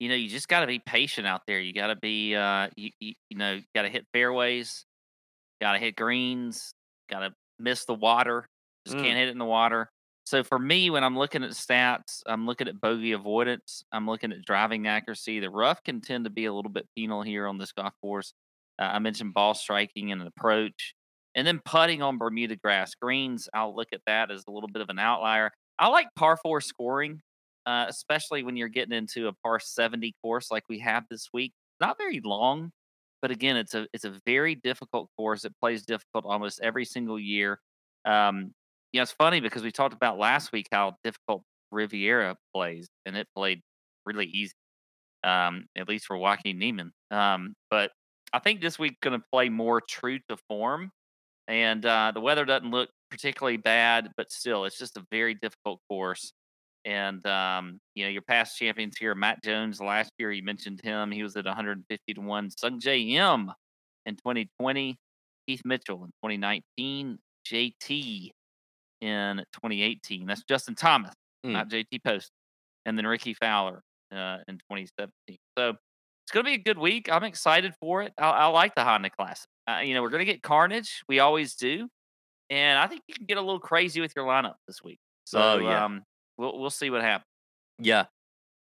you 0.00 0.08
know 0.10 0.16
you 0.16 0.28
just 0.28 0.48
got 0.48 0.60
to 0.62 0.68
be 0.68 0.80
patient 0.80 1.26
out 1.26 1.42
there. 1.46 1.60
You 1.60 1.74
got 1.74 1.88
to 1.88 1.96
be 1.96 2.34
uh 2.36 2.70
you, 2.76 2.90
you, 3.00 3.14
you 3.30 3.38
know 3.38 3.60
got 3.74 3.82
to 3.82 3.90
hit 3.90 4.06
fairways, 4.12 4.86
got 5.60 5.72
to 5.74 5.78
hit 5.78 5.96
greens, 5.96 6.74
got 7.10 7.20
to 7.20 7.34
miss 7.58 7.84
the 7.86 7.94
water. 7.94 8.46
Just 8.86 8.96
Mm. 8.96 8.98
can't 8.98 9.18
hit 9.18 9.28
it 9.28 9.32
in 9.32 9.38
the 9.38 9.44
water. 9.44 9.90
So 10.26 10.44
for 10.44 10.58
me, 10.58 10.90
when 10.90 11.04
I'm 11.04 11.18
looking 11.18 11.44
at 11.44 11.50
stats, 11.52 12.22
I'm 12.26 12.46
looking 12.46 12.68
at 12.68 12.80
bogey 12.80 13.12
avoidance. 13.12 13.82
I'm 13.92 14.06
looking 14.06 14.32
at 14.32 14.42
driving 14.44 14.86
accuracy. 14.86 15.40
The 15.40 15.50
rough 15.50 15.82
can 15.84 16.00
tend 16.02 16.24
to 16.24 16.30
be 16.30 16.46
a 16.46 16.52
little 16.54 16.70
bit 16.72 16.86
penal 16.96 17.22
here 17.22 17.46
on 17.46 17.58
this 17.58 17.72
golf 17.72 17.94
course. 18.02 18.34
Uh, 18.78 18.84
I 18.84 18.98
mentioned 19.00 19.34
ball 19.34 19.54
striking 19.54 20.12
and 20.12 20.20
an 20.22 20.28
approach. 20.28 20.94
And 21.34 21.46
then 21.46 21.60
putting 21.64 22.02
on 22.02 22.18
Bermuda 22.18 22.56
grass 22.56 22.94
greens, 22.94 23.48
I'll 23.54 23.74
look 23.74 23.88
at 23.92 24.00
that 24.06 24.30
as 24.30 24.44
a 24.48 24.50
little 24.50 24.68
bit 24.68 24.82
of 24.82 24.88
an 24.88 24.98
outlier. 24.98 25.50
I 25.78 25.88
like 25.88 26.08
par 26.16 26.36
four 26.42 26.60
scoring, 26.60 27.20
uh, 27.66 27.86
especially 27.88 28.42
when 28.42 28.56
you're 28.56 28.68
getting 28.68 28.96
into 28.96 29.28
a 29.28 29.32
par 29.44 29.60
70 29.60 30.14
course 30.22 30.50
like 30.50 30.64
we 30.68 30.78
have 30.80 31.04
this 31.10 31.28
week. 31.32 31.52
Not 31.80 31.96
very 31.98 32.20
long, 32.24 32.72
but 33.22 33.30
again, 33.30 33.56
it's 33.56 33.74
a 33.74 33.86
it's 33.92 34.04
a 34.04 34.18
very 34.26 34.54
difficult 34.56 35.10
course. 35.16 35.44
It 35.44 35.54
plays 35.60 35.84
difficult 35.84 36.24
almost 36.24 36.60
every 36.62 36.84
single 36.84 37.18
year. 37.18 37.60
Um, 38.04 38.52
you 38.92 38.98
know, 38.98 39.02
it's 39.02 39.12
funny 39.12 39.40
because 39.40 39.62
we 39.62 39.70
talked 39.70 39.94
about 39.94 40.18
last 40.18 40.50
week 40.52 40.66
how 40.72 40.96
difficult 41.04 41.42
Riviera 41.70 42.36
plays, 42.54 42.88
and 43.06 43.16
it 43.16 43.28
played 43.36 43.60
really 44.06 44.26
easy, 44.26 44.54
um, 45.24 45.66
at 45.76 45.88
least 45.88 46.06
for 46.06 46.16
Joaquin 46.16 46.58
Niemann. 46.58 46.92
Um, 47.10 47.54
but 47.70 47.90
I 48.32 48.38
think 48.40 48.60
this 48.60 48.78
week 48.78 49.00
going 49.00 49.18
to 49.18 49.24
play 49.32 49.48
more 49.48 49.80
true 49.80 50.18
to 50.28 50.36
form 50.48 50.90
and 51.48 51.84
uh, 51.84 52.12
the 52.14 52.20
weather 52.20 52.44
doesn't 52.44 52.70
look 52.70 52.90
particularly 53.10 53.56
bad, 53.56 54.10
but 54.16 54.30
still, 54.30 54.64
it's 54.66 54.78
just 54.78 54.96
a 54.96 55.04
very 55.10 55.34
difficult 55.34 55.80
course. 55.88 56.32
And 56.84 57.26
um, 57.26 57.80
you 57.94 58.04
know, 58.04 58.10
your 58.10 58.22
past 58.22 58.56
champions 58.56 58.96
here, 58.96 59.14
Matt 59.14 59.42
Jones 59.42 59.80
last 59.80 60.10
year, 60.18 60.30
you 60.30 60.42
mentioned 60.44 60.80
him. 60.82 61.10
He 61.10 61.22
was 61.22 61.36
at 61.36 61.44
150 61.46 62.14
to 62.14 62.20
one. 62.20 62.50
Sungjae 62.50 63.10
Im 63.14 63.50
in 64.06 64.14
2020, 64.16 64.96
Keith 65.48 65.62
Mitchell 65.64 66.04
in 66.04 66.10
2019, 66.24 67.18
JT 67.46 68.30
in 69.00 69.36
2018. 69.54 70.26
That's 70.26 70.42
Justin 70.44 70.74
Thomas, 70.76 71.12
Mm. 71.46 71.52
not 71.52 71.68
JT 71.68 72.02
Post, 72.04 72.30
and 72.84 72.98
then 72.98 73.06
Rickie 73.06 73.34
Fowler 73.34 73.80
uh, 74.12 74.38
in 74.48 74.56
2017. 74.58 75.36
So 75.56 75.70
it's 75.70 76.32
going 76.32 76.44
to 76.44 76.50
be 76.50 76.54
a 76.54 76.58
good 76.58 76.78
week. 76.78 77.08
I'm 77.10 77.22
excited 77.24 77.74
for 77.80 78.02
it. 78.02 78.12
I, 78.18 78.28
I 78.30 78.46
like 78.46 78.74
the 78.74 78.82
Honda 78.84 79.10
Classic. 79.10 79.48
Uh, 79.68 79.80
you 79.80 79.94
know, 79.94 80.02
we're 80.02 80.08
going 80.10 80.24
to 80.24 80.32
get 80.32 80.42
carnage. 80.42 81.02
We 81.08 81.18
always 81.20 81.54
do, 81.54 81.88
and 82.48 82.78
I 82.78 82.86
think 82.86 83.02
you 83.06 83.14
can 83.14 83.26
get 83.26 83.36
a 83.36 83.40
little 83.42 83.60
crazy 83.60 84.00
with 84.00 84.14
your 84.16 84.24
lineup 84.26 84.54
this 84.66 84.82
week. 84.82 84.98
So 85.24 85.38
Oh, 85.40 85.58
yeah. 85.58 85.84
um, 85.84 86.04
we'll 86.38 86.58
we'll 86.58 86.70
see 86.70 86.88
what 86.90 87.02
happens. 87.02 87.26
Yeah. 87.78 88.06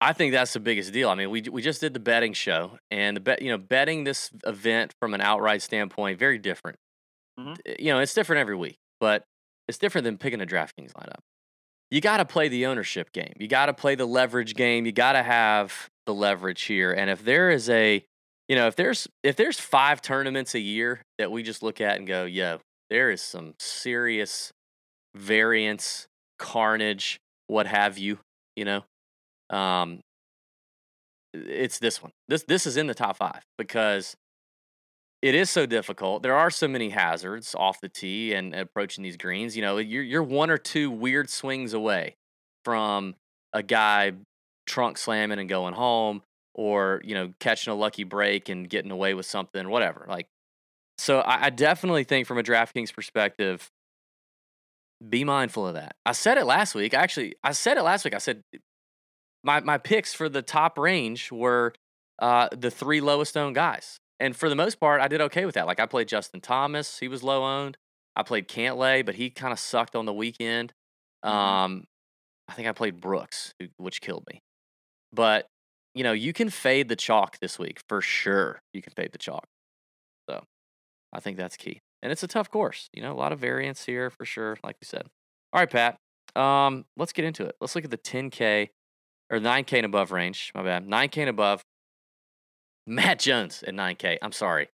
I 0.01 0.13
think 0.13 0.31
that's 0.31 0.53
the 0.53 0.59
biggest 0.61 0.93
deal. 0.93 1.09
I 1.09 1.15
mean, 1.15 1.29
we 1.29 1.41
we 1.41 1.61
just 1.61 1.81
did 1.81 1.93
the 1.93 1.99
betting 1.99 2.33
show, 2.33 2.77
and 2.91 3.17
the 3.17 3.21
bet, 3.21 3.41
you 3.41 3.49
know, 3.51 3.57
betting 3.57 4.03
this 4.05 4.29
event 4.45 4.93
from 4.99 5.13
an 5.13 5.21
outright 5.21 5.61
standpoint, 5.61 6.17
very 6.19 6.37
different. 6.37 6.77
Mhm. 7.39 7.57
Uh, 7.67 7.73
You 7.79 7.93
know, 7.93 7.99
it's 7.99 8.13
different 8.13 8.39
every 8.41 8.55
week, 8.55 8.77
but 8.99 9.23
it's 9.67 9.77
different 9.77 10.05
than 10.05 10.17
picking 10.17 10.41
a 10.41 10.45
DraftKings 10.45 10.93
lineup. 10.93 11.19
You 11.91 12.01
got 12.01 12.17
to 12.17 12.25
play 12.25 12.47
the 12.49 12.65
ownership 12.65 13.11
game. 13.11 13.33
You 13.39 13.47
got 13.47 13.65
to 13.65 13.73
play 13.73 13.95
the 13.95 14.05
leverage 14.05 14.53
game. 14.55 14.85
You 14.85 14.91
got 14.91 15.13
to 15.13 15.23
have 15.23 15.89
the 16.05 16.13
leverage 16.13 16.63
here. 16.63 16.91
And 16.93 17.09
if 17.09 17.23
there 17.25 17.49
is 17.49 17.69
a, 17.69 18.05
you 18.49 18.55
know, 18.55 18.67
if 18.67 18.75
there's 18.75 19.07
if 19.23 19.35
there's 19.35 19.59
five 19.59 20.01
tournaments 20.01 20.55
a 20.55 20.59
year 20.59 21.01
that 21.19 21.31
we 21.31 21.43
just 21.43 21.63
look 21.63 21.79
at 21.79 21.97
and 21.97 22.07
go, 22.07 22.25
yo, 22.25 22.59
there 22.89 23.11
is 23.11 23.21
some 23.21 23.53
serious 23.59 24.51
variance, 25.15 26.07
carnage, 26.39 27.19
what 27.47 27.67
have 27.67 27.97
you, 27.97 28.17
you 28.55 28.65
know, 28.65 28.83
um, 29.51 30.01
it's 31.33 31.77
this 31.79 32.01
one. 32.01 32.11
This 32.27 32.43
this 32.43 32.65
is 32.65 32.75
in 32.75 32.87
the 32.87 32.95
top 32.95 33.17
five 33.17 33.43
because 33.57 34.15
it 35.21 35.35
is 35.35 35.49
so 35.49 35.67
difficult. 35.67 36.23
There 36.23 36.35
are 36.35 36.49
so 36.49 36.67
many 36.67 36.89
hazards 36.89 37.53
off 37.55 37.81
the 37.81 37.89
tee 37.89 38.33
and 38.33 38.55
approaching 38.55 39.03
these 39.03 39.17
greens. 39.17 39.55
You 39.55 39.61
know, 39.61 39.77
you're 39.77 40.03
you're 40.03 40.23
one 40.23 40.49
or 40.49 40.57
two 40.57 40.89
weird 40.89 41.29
swings 41.29 41.73
away 41.73 42.15
from 42.65 43.15
a 43.53 43.61
guy 43.61 44.13
trunk 44.65 44.97
slamming 44.97 45.39
and 45.39 45.49
going 45.49 45.73
home, 45.73 46.23
or 46.59 47.01
you 47.05 47.15
know, 47.15 47.33
catching 47.39 47.71
a 47.71 47.75
lucky 47.75 48.03
break 48.03 48.49
and 48.49 48.69
getting 48.69 48.91
away 48.91 49.13
with 49.13 49.25
something, 49.25 49.69
whatever. 49.69 50.05
Like, 50.09 50.27
so 50.97 51.19
I, 51.21 51.47
I 51.47 51.49
definitely 51.51 52.03
think 52.05 52.27
from 52.27 52.39
a 52.39 52.43
DraftKings 52.43 52.93
perspective, 52.93 53.69
Be 55.07 55.23
mindful 55.23 55.65
of 55.65 55.75
that. 55.75 55.95
I 56.05 56.11
said 56.11 56.37
it 56.37 56.45
last 56.45 56.75
week. 56.75 56.93
Actually, 56.93 57.35
I 57.41 57.53
said 57.53 57.77
it 57.77 57.83
last 57.83 58.03
week. 58.03 58.13
I 58.13 58.17
said 58.17 58.43
my 59.43 59.59
my 59.61 59.77
picks 59.77 60.13
for 60.13 60.27
the 60.29 60.41
top 60.41 60.77
range 60.77 61.31
were 61.31 61.73
uh, 62.19 62.49
the 62.51 62.69
three 62.71 63.01
lowest 63.01 63.37
owned 63.37 63.55
guys, 63.55 63.99
and 64.19 64.35
for 64.35 64.49
the 64.49 64.55
most 64.55 64.79
part, 64.79 65.01
I 65.01 65.07
did 65.07 65.21
okay 65.21 65.45
with 65.45 65.55
that. 65.55 65.67
Like 65.67 65.79
I 65.79 65.85
played 65.85 66.07
Justin 66.09 66.41
Thomas, 66.41 66.99
he 66.99 67.07
was 67.07 67.23
low 67.23 67.43
owned. 67.45 67.77
I 68.15 68.23
played 68.23 68.47
Cantlay, 68.49 69.05
but 69.05 69.15
he 69.15 69.29
kind 69.29 69.53
of 69.53 69.59
sucked 69.59 69.95
on 69.95 70.05
the 70.05 70.13
weekend. 70.13 70.73
Mhm. 71.25 71.29
Um, 71.29 71.83
I 72.49 72.53
think 72.53 72.67
I 72.67 72.73
played 72.73 72.99
Brooks, 73.01 73.53
which 73.77 74.01
killed 74.01 74.25
me. 74.31 74.41
But 75.13 75.47
you 75.93 76.03
know, 76.03 76.13
you 76.13 76.33
can 76.33 76.49
fade 76.49 76.89
the 76.89 76.95
chalk 76.95 77.39
this 77.39 77.57
week 77.57 77.81
for 77.87 78.01
sure. 78.01 78.61
You 78.73 78.81
can 78.81 78.93
fade 78.93 79.11
the 79.11 79.17
chalk. 79.17 79.47
So 80.29 80.43
I 81.13 81.19
think 81.19 81.37
that's 81.37 81.57
key. 81.57 81.81
And 82.01 82.11
it's 82.11 82.23
a 82.23 82.27
tough 82.27 82.49
course. 82.49 82.89
You 82.93 83.01
know, 83.01 83.11
a 83.11 83.17
lot 83.17 83.31
of 83.31 83.39
variance 83.39 83.85
here 83.85 84.09
for 84.09 84.25
sure, 84.25 84.57
like 84.63 84.77
you 84.81 84.85
said. 84.85 85.03
All 85.51 85.59
right, 85.59 85.69
Pat. 85.69 85.97
Um, 86.35 86.85
let's 86.95 87.11
get 87.11 87.25
into 87.25 87.45
it. 87.45 87.55
Let's 87.59 87.75
look 87.75 87.83
at 87.83 87.91
the 87.91 87.97
10K 87.97 88.69
or 89.31 89.39
9K 89.39 89.77
and 89.77 89.85
above 89.85 90.11
range. 90.11 90.51
My 90.55 90.63
bad. 90.63 90.87
9K 90.87 91.17
and 91.17 91.29
above. 91.29 91.63
Matt 92.87 93.19
Jones 93.19 93.63
at 93.63 93.73
9K. 93.73 94.17
I'm 94.21 94.31
sorry. 94.31 94.69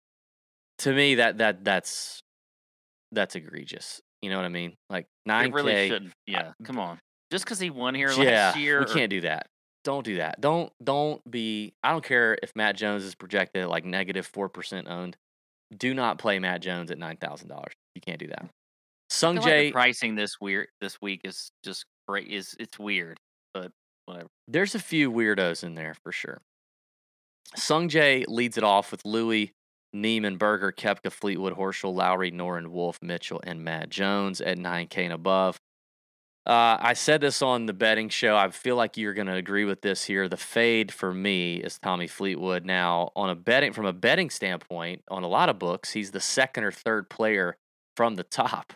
To 0.80 0.94
me, 0.94 1.16
that 1.16 1.38
that 1.38 1.64
that's 1.64 2.22
that's 3.12 3.36
egregious. 3.36 4.02
You 4.22 4.30
know 4.30 4.38
what 4.38 4.46
I 4.46 4.50
mean? 4.50 4.76
Like 4.90 5.08
9K. 5.28 5.46
It 5.46 5.54
really 5.54 5.90
shouldn't. 5.90 6.14
Yeah, 6.26 6.52
come 6.64 6.80
on. 6.80 7.00
Just 7.32 7.46
because 7.46 7.60
he 7.60 7.70
won 7.70 7.96
here 7.96 8.12
yeah, 8.12 8.48
last 8.48 8.58
year, 8.58 8.80
we 8.80 8.86
or- 8.86 8.94
can't 8.94 9.10
do 9.10 9.22
that. 9.22 9.48
Don't 9.84 10.06
do 10.06 10.18
that. 10.18 10.40
Don't 10.40 10.72
don't 10.84 11.30
be. 11.30 11.74
I 11.84 11.92
don't 11.92 12.04
care 12.04 12.38
if 12.42 12.56
Matt 12.56 12.76
Jones 12.76 13.04
is 13.04 13.16
projected 13.16 13.64
at 13.64 13.70
like 13.70 13.86
negative 13.86 14.26
four 14.26 14.50
percent 14.50 14.88
owned. 14.88 15.18
Do 15.76 15.94
not 15.94 16.20
play 16.20 16.40
Matt 16.40 16.62
Jones 16.62 16.92
at 16.92 16.98
nine 16.98 17.18
thousand 17.18 17.50
dollars. 17.50 17.74
You 17.96 18.02
can't 18.02 18.20
do 18.20 18.28
that. 18.28 18.50
Sung 19.10 19.36
feel 19.36 19.44
like 19.44 19.54
Jae, 19.54 19.72
pricing 19.72 20.16
this 20.16 20.40
weird 20.40 20.68
this 20.80 21.02
week 21.02 21.22
is 21.24 21.52
just 21.64 21.86
great. 22.08 22.30
Is 22.30 22.56
it's 22.60 22.80
weird, 22.80 23.20
but 23.54 23.72
whatever. 24.06 24.28
there's 24.48 24.76
a 24.76 24.80
few 24.80 25.12
weirdos 25.12 25.64
in 25.64 25.76
there 25.76 25.96
for 26.04 26.12
sure. 26.12 26.40
Sung 27.56 27.90
Jae 27.90 28.26
leads 28.28 28.58
it 28.58 28.64
off 28.64 28.92
with 28.92 29.06
Louis, 29.06 29.52
Niemann, 29.92 30.38
Berger, 30.38 30.72
Koepka, 30.72 31.12
Fleetwood, 31.12 31.56
Horschel, 31.56 31.94
Lowry, 31.94 32.32
Noren, 32.32 32.68
Wolff, 32.68 33.00
Mitchell, 33.02 33.42
and 33.44 33.64
Matt 33.64 33.90
Jones 33.90 34.42
at 34.42 34.58
9K 34.58 34.98
and 35.04 35.14
above. 35.14 35.60
Uh, 36.46 36.76
I 36.80 36.94
said 36.94 37.22
this 37.22 37.42
on 37.42 37.68
the 37.68 37.74
betting 37.74 38.10
show. 38.10 38.36
I 38.36 38.50
feel 38.50 38.76
like 38.76 38.98
you're 38.98 39.14
going 39.14 39.28
to 39.28 39.36
agree 39.36 39.64
with 39.64 39.82
this 39.82 40.04
here. 40.04 40.28
The 40.28 40.36
fade 40.36 40.92
for 40.92 41.14
me 41.14 41.56
is 41.56 41.80
Tommy 41.80 42.08
Fleetwood. 42.08 42.66
Now, 42.66 43.12
on 43.16 43.30
a 43.30 43.36
betting 43.36 43.72
from 43.72 43.86
a 43.86 43.94
betting 43.94 44.30
standpoint, 44.30 45.04
on 45.10 45.24
a 45.24 45.28
lot 45.28 45.48
of 45.48 45.58
books, 45.58 45.94
he's 45.94 46.12
the 46.12 46.20
second 46.20 46.66
or 46.66 46.72
third 46.72 47.10
player 47.10 47.56
from 47.96 48.16
the 48.16 48.24
top, 48.24 48.74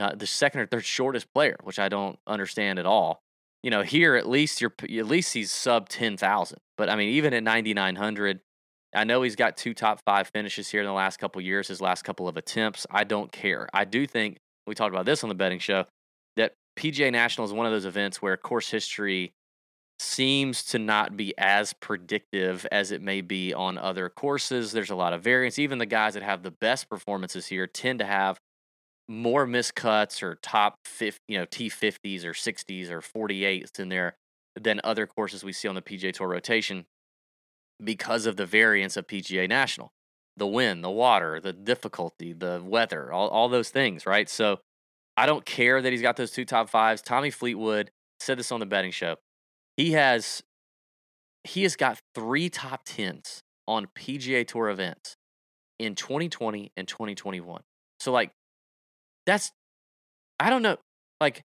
uh, 0.00 0.14
the 0.14 0.26
second 0.26 0.60
or 0.62 0.66
third 0.66 0.86
shortest 0.86 1.32
player, 1.34 1.56
which 1.64 1.78
I 1.78 1.90
don't 1.90 2.18
understand 2.26 2.78
at 2.78 2.86
all. 2.86 3.20
You 3.62 3.70
know, 3.70 3.82
here 3.82 4.14
at 4.14 4.26
least 4.26 4.62
you're 4.62 4.72
at 4.82 5.06
least 5.06 5.34
he's 5.34 5.50
sub 5.50 5.90
ten 5.90 6.16
thousand. 6.16 6.60
But 6.78 6.88
I 6.88 6.96
mean, 6.96 7.10
even 7.10 7.34
at 7.34 7.42
ninety 7.42 7.74
nine 7.74 7.96
hundred, 7.96 8.40
I 8.94 9.04
know 9.04 9.20
he's 9.20 9.36
got 9.36 9.58
two 9.58 9.74
top 9.74 10.00
five 10.06 10.28
finishes 10.28 10.70
here 10.70 10.80
in 10.80 10.86
the 10.86 10.92
last 10.92 11.18
couple 11.18 11.42
years. 11.42 11.68
His 11.68 11.80
last 11.80 12.04
couple 12.04 12.26
of 12.28 12.38
attempts, 12.38 12.86
I 12.90 13.04
don't 13.04 13.32
care. 13.32 13.68
I 13.74 13.84
do 13.84 14.06
think 14.06 14.38
we 14.66 14.74
talked 14.74 14.94
about 14.94 15.04
this 15.04 15.22
on 15.24 15.28
the 15.28 15.34
betting 15.34 15.58
show 15.58 15.84
PGA 16.76 17.10
National 17.10 17.46
is 17.46 17.52
one 17.52 17.66
of 17.66 17.72
those 17.72 17.86
events 17.86 18.20
where 18.20 18.36
course 18.36 18.70
history 18.70 19.32
seems 19.98 20.62
to 20.62 20.78
not 20.78 21.16
be 21.16 21.32
as 21.38 21.72
predictive 21.72 22.66
as 22.70 22.92
it 22.92 23.00
may 23.00 23.22
be 23.22 23.54
on 23.54 23.78
other 23.78 24.10
courses. 24.10 24.72
There's 24.72 24.90
a 24.90 24.94
lot 24.94 25.14
of 25.14 25.22
variance. 25.22 25.58
Even 25.58 25.78
the 25.78 25.86
guys 25.86 26.14
that 26.14 26.22
have 26.22 26.42
the 26.42 26.50
best 26.50 26.90
performances 26.90 27.46
here 27.46 27.66
tend 27.66 28.00
to 28.00 28.04
have 28.04 28.38
more 29.08 29.46
miscuts 29.46 30.22
or 30.22 30.34
top 30.42 30.74
50, 30.84 31.20
you 31.28 31.38
know, 31.38 31.46
T50s 31.46 32.24
or 32.24 32.32
60s 32.32 32.90
or 32.90 33.00
48s 33.00 33.78
in 33.78 33.88
there 33.88 34.16
than 34.60 34.80
other 34.84 35.06
courses 35.06 35.44
we 35.44 35.52
see 35.52 35.68
on 35.68 35.74
the 35.74 35.82
PGA 35.82 36.12
Tour 36.12 36.28
rotation 36.28 36.84
because 37.82 38.26
of 38.26 38.36
the 38.36 38.46
variance 38.46 38.96
of 38.96 39.06
PGA 39.06 39.48
National. 39.48 39.92
The 40.36 40.46
wind, 40.46 40.84
the 40.84 40.90
water, 40.90 41.40
the 41.40 41.54
difficulty, 41.54 42.34
the 42.34 42.60
weather, 42.62 43.10
all, 43.10 43.28
all 43.28 43.48
those 43.48 43.70
things, 43.70 44.04
right? 44.04 44.28
So 44.28 44.60
I 45.16 45.26
don't 45.26 45.44
care 45.44 45.80
that 45.80 45.92
he's 45.92 46.02
got 46.02 46.16
those 46.16 46.30
two 46.30 46.44
top 46.44 46.68
fives. 46.68 47.02
Tommy 47.02 47.30
Fleetwood 47.30 47.90
said 48.20 48.38
this 48.38 48.52
on 48.52 48.60
the 48.60 48.66
betting 48.66 48.90
show. 48.90 49.16
He 49.76 49.92
has 49.92 50.42
he 51.44 51.62
has 51.62 51.76
got 51.76 52.00
three 52.14 52.48
top 52.50 52.82
tens 52.84 53.42
on 53.68 53.86
PGA 53.96 54.46
Tour 54.46 54.68
events 54.68 55.16
in 55.78 55.94
2020 55.94 56.72
and 56.76 56.88
2021. 56.88 57.62
So 58.00 58.12
like 58.12 58.32
that's 59.26 59.52
I 60.40 60.50
don't 60.50 60.62
know 60.62 60.76
like 61.20 61.42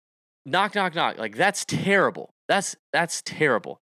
knock 0.44 0.74
knock 0.74 0.94
knock 0.94 1.18
like 1.18 1.36
that's 1.36 1.64
terrible. 1.64 2.30
That's 2.48 2.76
that's 2.92 3.22
terrible. 3.22 3.80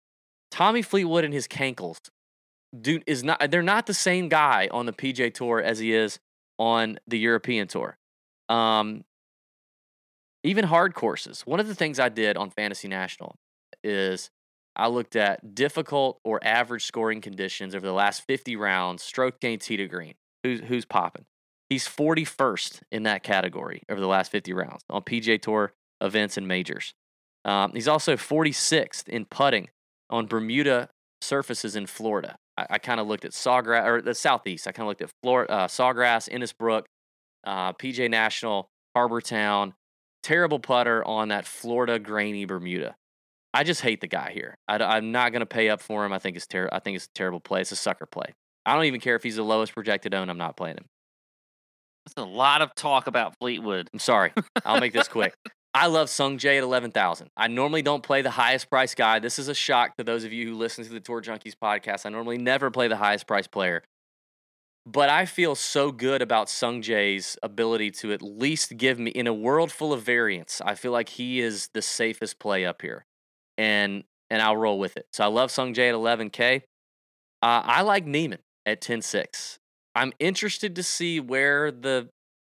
Tommy 0.51 0.81
Fleetwood 0.81 1.25
and 1.25 1.33
his 1.33 1.47
cankles 1.47 1.97
dude 2.79 3.03
is 3.07 3.23
not 3.23 3.51
they're 3.51 3.61
not 3.61 3.85
the 3.85 3.93
same 3.93 4.29
guy 4.29 4.67
on 4.71 4.85
the 4.85 4.93
PGA 4.93 5.33
Tour 5.33 5.61
as 5.61 5.79
he 5.79 5.93
is 5.93 6.19
on 6.57 6.99
the 7.07 7.19
European 7.19 7.67
Tour. 7.67 7.97
Um 8.49 9.03
even 10.45 10.65
hard 10.65 10.93
courses. 10.93 11.41
One 11.41 11.59
of 11.59 11.67
the 11.67 11.75
things 11.75 11.99
I 11.99 12.09
did 12.09 12.37
on 12.37 12.49
Fantasy 12.49 12.87
National 12.87 13.35
is 13.83 14.29
I 14.75 14.87
looked 14.87 15.15
at 15.15 15.55
difficult 15.55 16.19
or 16.23 16.39
average 16.43 16.85
scoring 16.85 17.21
conditions 17.21 17.75
over 17.75 17.85
the 17.85 17.93
last 17.93 18.23
50 18.27 18.55
rounds, 18.55 19.03
stroke 19.03 19.39
gain 19.39 19.59
to 19.59 19.87
green. 19.87 20.15
Who's 20.43 20.61
who's 20.61 20.85
popping? 20.85 21.25
He's 21.69 21.87
41st 21.87 22.81
in 22.91 23.03
that 23.03 23.23
category 23.23 23.81
over 23.89 23.99
the 23.99 24.07
last 24.07 24.31
50 24.31 24.53
rounds 24.53 24.83
on 24.89 25.01
PGA 25.01 25.41
Tour 25.41 25.73
events 25.99 26.37
and 26.37 26.47
majors. 26.47 26.93
Um, 27.43 27.71
he's 27.73 27.87
also 27.87 28.15
46th 28.15 29.07
in 29.07 29.25
putting 29.25 29.69
on 30.09 30.27
Bermuda 30.27 30.89
surfaces 31.21 31.75
in 31.75 31.87
Florida. 31.87 32.37
I, 32.57 32.67
I 32.71 32.77
kind 32.77 32.99
of 32.99 33.07
looked 33.07 33.25
at 33.25 33.31
Sawgrass 33.31 33.85
or 33.85 34.01
the 34.01 34.13
Southeast. 34.13 34.67
I 34.67 34.71
kind 34.71 34.85
of 34.85 34.89
looked 34.89 35.01
at 35.01 35.09
Florida, 35.23 35.51
uh, 35.51 35.67
Sawgrass, 35.67 36.29
Innisbrook, 36.29 36.83
uh, 37.45 37.73
PJ 37.73 38.09
National, 38.09 38.69
Harbor 38.95 39.21
Town. 39.21 39.73
Terrible 40.25 40.57
putter 40.57 41.05
on 41.05 41.27
that 41.27 41.45
Florida 41.45 41.99
grainy 41.99 42.45
Bermuda. 42.45 42.95
I 43.53 43.63
just 43.63 43.81
hate 43.81 44.01
the 44.01 44.07
guy 44.07 44.31
here. 44.31 44.57
I, 44.67 44.97
am 44.97 45.11
not 45.11 45.31
going 45.31 45.41
to 45.41 45.45
pay 45.45 45.69
up 45.69 45.81
for 45.81 46.03
him. 46.03 46.11
I 46.11 46.17
think 46.17 46.35
it's 46.35 46.47
ter- 46.47 46.67
I 46.71 46.79
think 46.79 46.95
it's 46.95 47.05
a 47.05 47.13
terrible 47.13 47.39
play. 47.39 47.61
It's 47.61 47.71
a 47.71 47.75
sucker 47.75 48.07
play. 48.07 48.33
I 48.65 48.73
don't 48.73 48.85
even 48.85 49.01
care 49.01 49.15
if 49.15 49.21
he's 49.21 49.35
the 49.35 49.43
lowest 49.43 49.75
projected 49.75 50.15
own. 50.15 50.31
I'm 50.31 50.39
not 50.39 50.57
playing 50.57 50.77
him. 50.77 50.85
That's 52.07 52.17
a 52.17 52.27
lot 52.27 52.63
of 52.63 52.73
talk 52.73 53.05
about 53.05 53.37
Fleetwood. 53.37 53.87
I'm 53.93 53.99
sorry. 53.99 54.31
I'll 54.65 54.79
make 54.79 54.93
this 54.93 55.07
quick. 55.07 55.35
I 55.75 55.85
love 55.85 56.09
Sung 56.09 56.39
Jae 56.39 56.57
at 56.57 56.63
11,000. 56.63 57.29
I 57.37 57.47
normally 57.47 57.83
don't 57.83 58.01
play 58.01 58.23
the 58.23 58.31
highest 58.31 58.67
price 58.67 58.95
guy. 58.95 59.19
This 59.19 59.37
is 59.37 59.47
a 59.47 59.53
shock 59.53 59.95
to 59.97 60.03
those 60.03 60.23
of 60.23 60.33
you 60.33 60.47
who 60.47 60.55
listen 60.55 60.83
to 60.85 60.89
the 60.89 60.99
Tour 60.99 61.21
Junkies 61.21 61.53
podcast. 61.61 62.07
I 62.07 62.09
normally 62.09 62.39
never 62.39 62.71
play 62.71 62.87
the 62.87 62.97
highest 62.97 63.27
price 63.27 63.45
player. 63.45 63.83
But 64.85 65.09
I 65.09 65.25
feel 65.25 65.55
so 65.55 65.91
good 65.91 66.21
about 66.21 66.49
Sung 66.49 66.81
Jae's 66.81 67.37
ability 67.41 67.89
to 67.91 68.13
at 68.13 68.21
least 68.21 68.77
give 68.77 68.99
me, 68.99 69.09
in 69.11 69.25
a 69.25 69.33
world 69.33 69.71
full 69.71 69.91
of 69.93 70.03
variance, 70.03 70.61
I 70.63 70.75
feel 70.75 70.91
like 70.91 71.09
he 71.09 71.39
is 71.39 71.69
the 71.73 71.81
safest 71.81 72.37
play 72.37 72.65
up 72.65 72.81
here. 72.81 73.05
And 73.57 74.03
and 74.29 74.41
I'll 74.41 74.57
roll 74.57 74.79
with 74.79 74.97
it. 74.97 75.07
So 75.13 75.23
I 75.23 75.27
love 75.27 75.51
Sung 75.51 75.73
Jae 75.73 75.89
at 75.89 75.95
11K. 75.95 76.63
Uh, 77.41 77.61
I 77.63 77.81
like 77.83 78.05
Niemann 78.05 78.39
at 78.65 78.81
10.6. 78.81 79.59
I'm 79.93 80.11
interested 80.19 80.75
to 80.75 80.83
see 80.83 81.19
where 81.19 81.71
the 81.71 82.09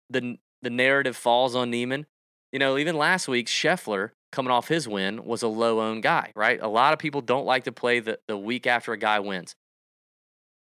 the 0.09 0.37
the 0.61 0.69
narrative 0.69 1.15
falls 1.15 1.55
on 1.55 1.69
Niemann. 1.69 2.05
You 2.51 2.59
know, 2.59 2.77
even 2.77 2.97
last 2.97 3.27
week, 3.27 3.47
Scheffler 3.47 4.11
coming 4.31 4.51
off 4.51 4.67
his 4.67 4.87
win 4.87 5.23
was 5.23 5.41
a 5.41 5.47
low 5.47 5.79
owned 5.79 6.03
guy, 6.03 6.31
right? 6.35 6.59
A 6.61 6.67
lot 6.67 6.93
of 6.93 6.99
people 6.99 7.21
don't 7.21 7.45
like 7.45 7.63
to 7.63 7.71
play 7.71 7.99
the, 7.99 8.19
the 8.27 8.37
week 8.37 8.67
after 8.67 8.91
a 8.91 8.97
guy 8.97 9.19
wins. 9.19 9.55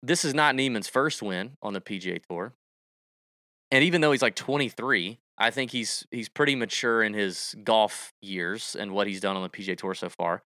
This 0.07 0.25
is 0.25 0.35
not 0.35 0.55
Niemann's 0.55 0.89
first 0.89 1.23
win 1.23 1.57
on 1.63 1.73
the 1.73 1.81
PGA 1.81 2.21
Tour. 2.29 2.53
And 3.71 3.83
even 3.83 4.03
though 4.03 4.13
he's 4.13 4.21
like 4.21 4.35
23, 4.35 5.19
I 5.39 5.51
think 5.51 5.71
he's 5.71 6.07
he's 6.11 6.29
pretty 6.29 6.55
mature 6.55 7.03
in 7.03 7.15
his 7.15 7.55
golf 7.65 8.13
years 8.21 8.77
and 8.79 8.93
what 8.93 9.07
he's 9.07 9.21
done 9.21 9.35
on 9.35 9.43
the 9.43 9.49
PGA 9.49 9.77
Tour 9.77 9.95
so 9.95 10.11
far. 10.11 10.43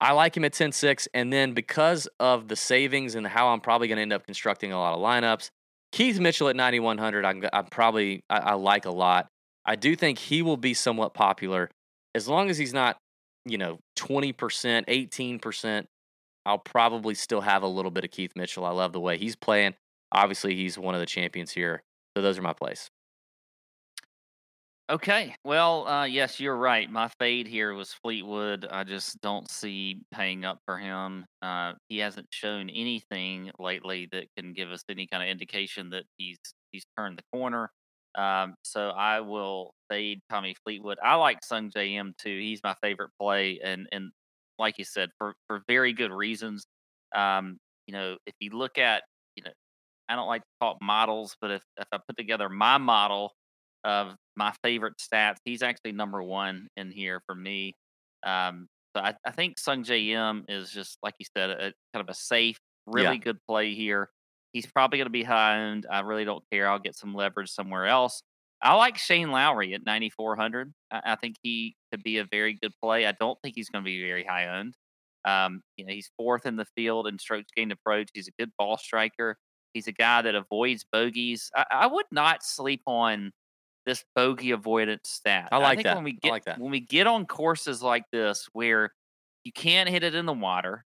I 0.00 0.12
like 0.12 0.36
him 0.36 0.44
at 0.44 0.52
10-6, 0.52 1.08
and 1.12 1.32
then 1.32 1.54
because 1.54 2.06
of 2.20 2.46
the 2.46 2.54
savings 2.54 3.16
and 3.16 3.26
how 3.26 3.48
I'm 3.48 3.60
probably 3.60 3.88
going 3.88 3.96
to 3.96 4.02
end 4.02 4.12
up 4.12 4.26
constructing 4.26 4.70
a 4.70 4.78
lot 4.78 4.94
of 4.94 5.00
lineups, 5.00 5.50
Keith 5.90 6.20
Mitchell 6.20 6.48
at 6.48 6.54
9100, 6.54 7.24
I'm, 7.24 7.42
I'm 7.52 7.66
probably 7.66 8.22
I, 8.30 8.38
I 8.38 8.52
like 8.54 8.84
a 8.84 8.92
lot. 8.92 9.26
I 9.64 9.74
do 9.74 9.96
think 9.96 10.18
he 10.18 10.42
will 10.42 10.56
be 10.56 10.74
somewhat 10.74 11.14
popular 11.14 11.70
as 12.14 12.28
long 12.28 12.50
as 12.50 12.58
he's 12.58 12.74
not, 12.74 12.98
you 13.44 13.58
know, 13.58 13.78
20%, 13.96 14.34
18%. 14.34 15.86
I'll 16.48 16.58
probably 16.58 17.14
still 17.14 17.42
have 17.42 17.62
a 17.62 17.68
little 17.68 17.90
bit 17.90 18.04
of 18.04 18.10
Keith 18.10 18.32
Mitchell. 18.34 18.64
I 18.64 18.70
love 18.70 18.94
the 18.94 19.00
way 19.00 19.18
he's 19.18 19.36
playing. 19.36 19.74
Obviously, 20.12 20.54
he's 20.56 20.78
one 20.78 20.94
of 20.94 21.00
the 21.00 21.06
champions 21.06 21.52
here. 21.52 21.82
So 22.16 22.22
those 22.22 22.38
are 22.38 22.42
my 22.42 22.54
plays. 22.54 22.88
Okay. 24.88 25.34
Well, 25.44 25.86
uh, 25.86 26.04
yes, 26.06 26.40
you're 26.40 26.56
right. 26.56 26.90
My 26.90 27.08
fade 27.18 27.46
here 27.46 27.74
was 27.74 27.92
Fleetwood. 27.92 28.66
I 28.70 28.84
just 28.84 29.20
don't 29.20 29.50
see 29.50 30.00
paying 30.10 30.46
up 30.46 30.60
for 30.64 30.78
him. 30.78 31.26
Uh, 31.42 31.74
he 31.90 31.98
hasn't 31.98 32.28
shown 32.30 32.70
anything 32.70 33.50
lately 33.58 34.08
that 34.12 34.28
can 34.34 34.54
give 34.54 34.70
us 34.70 34.82
any 34.88 35.06
kind 35.06 35.22
of 35.22 35.28
indication 35.28 35.90
that 35.90 36.04
he's 36.16 36.38
he's 36.72 36.86
turned 36.96 37.18
the 37.18 37.38
corner. 37.38 37.70
Um, 38.14 38.54
so 38.62 38.88
I 38.88 39.20
will 39.20 39.74
fade 39.90 40.20
Tommy 40.30 40.56
Fleetwood. 40.64 40.96
I 41.04 41.16
like 41.16 41.40
Sungjae 41.42 41.96
Im 41.96 42.14
too. 42.16 42.38
He's 42.40 42.62
my 42.64 42.74
favorite 42.82 43.10
play, 43.20 43.60
and 43.62 43.86
and 43.92 44.10
like 44.58 44.78
you 44.78 44.84
said, 44.84 45.10
for 45.18 45.34
for 45.48 45.62
very 45.68 45.92
good 45.92 46.12
reasons. 46.12 46.66
Um, 47.14 47.58
you 47.86 47.92
know, 47.92 48.18
if 48.26 48.34
you 48.40 48.50
look 48.50 48.78
at, 48.78 49.04
you 49.36 49.42
know, 49.44 49.52
I 50.08 50.16
don't 50.16 50.28
like 50.28 50.42
to 50.42 50.48
talk 50.60 50.78
models, 50.82 51.36
but 51.40 51.50
if 51.52 51.62
if 51.78 51.88
I 51.92 51.98
put 52.06 52.16
together 52.16 52.48
my 52.48 52.78
model 52.78 53.32
of 53.84 54.16
my 54.36 54.52
favorite 54.62 54.94
stats, 54.98 55.36
he's 55.44 55.62
actually 55.62 55.92
number 55.92 56.22
one 56.22 56.68
in 56.76 56.90
here 56.90 57.20
for 57.26 57.34
me. 57.34 57.74
Um, 58.24 58.68
so 58.96 59.02
I, 59.02 59.14
I 59.24 59.30
think 59.32 59.58
Sungjae 59.58 60.08
Im 60.08 60.44
is 60.48 60.70
just 60.72 60.98
like 61.02 61.14
you 61.18 61.26
said, 61.36 61.50
a, 61.50 61.72
kind 61.94 62.08
of 62.08 62.08
a 62.08 62.14
safe, 62.14 62.58
really 62.86 63.18
Yeah. 63.18 63.18
good 63.18 63.38
play 63.48 63.74
here. 63.74 64.10
He's 64.52 64.66
probably 64.66 64.98
going 64.98 65.06
to 65.06 65.10
be 65.10 65.22
high 65.22 65.58
owned. 65.60 65.86
I 65.90 66.00
really 66.00 66.24
don't 66.24 66.44
care. 66.50 66.68
I'll 66.68 66.78
get 66.78 66.96
some 66.96 67.14
leverage 67.14 67.50
somewhere 67.50 67.86
else. 67.86 68.22
I 68.62 68.74
like 68.74 68.98
Shane 68.98 69.30
Lowry 69.30 69.74
at 69.74 69.84
9,400. 69.84 70.72
I, 70.90 71.00
I 71.04 71.16
think 71.16 71.36
he 71.42 71.76
could 71.92 72.02
be 72.02 72.18
a 72.18 72.24
very 72.24 72.58
good 72.60 72.72
play. 72.82 73.06
I 73.06 73.12
don't 73.12 73.38
think 73.42 73.54
he's 73.54 73.68
going 73.68 73.84
to 73.84 73.88
be 73.88 74.02
very 74.02 74.24
high 74.24 74.48
owned. 74.58 74.74
Um, 75.24 75.62
you 75.76 75.84
know, 75.84 75.92
he's 75.92 76.10
fourth 76.16 76.46
in 76.46 76.56
the 76.56 76.66
field 76.76 77.06
in 77.06 77.18
strokes 77.18 77.50
gained 77.54 77.72
approach. 77.72 78.08
He's 78.14 78.28
a 78.28 78.32
good 78.38 78.50
ball 78.58 78.78
striker. 78.78 79.36
He's 79.74 79.86
a 79.86 79.92
guy 79.92 80.22
that 80.22 80.34
avoids 80.34 80.84
bogeys. 80.90 81.50
I, 81.54 81.64
I 81.70 81.86
would 81.86 82.06
not 82.10 82.42
sleep 82.42 82.82
on 82.86 83.32
this 83.86 84.04
bogey 84.14 84.50
avoidance 84.52 85.08
stat. 85.10 85.48
I 85.52 85.58
like 85.58 85.78
think 85.78 85.84
that. 85.84 85.96
When 85.96 86.04
we 86.04 86.12
I 86.12 86.18
get 86.22 86.30
like 86.30 86.44
that. 86.44 86.58
when 86.58 86.70
we 86.70 86.80
get 86.80 87.06
on 87.06 87.26
courses 87.26 87.82
like 87.82 88.04
this 88.12 88.48
where 88.52 88.92
you 89.44 89.52
can't 89.52 89.88
hit 89.88 90.02
it 90.02 90.14
in 90.14 90.26
the 90.26 90.32
water 90.32 90.84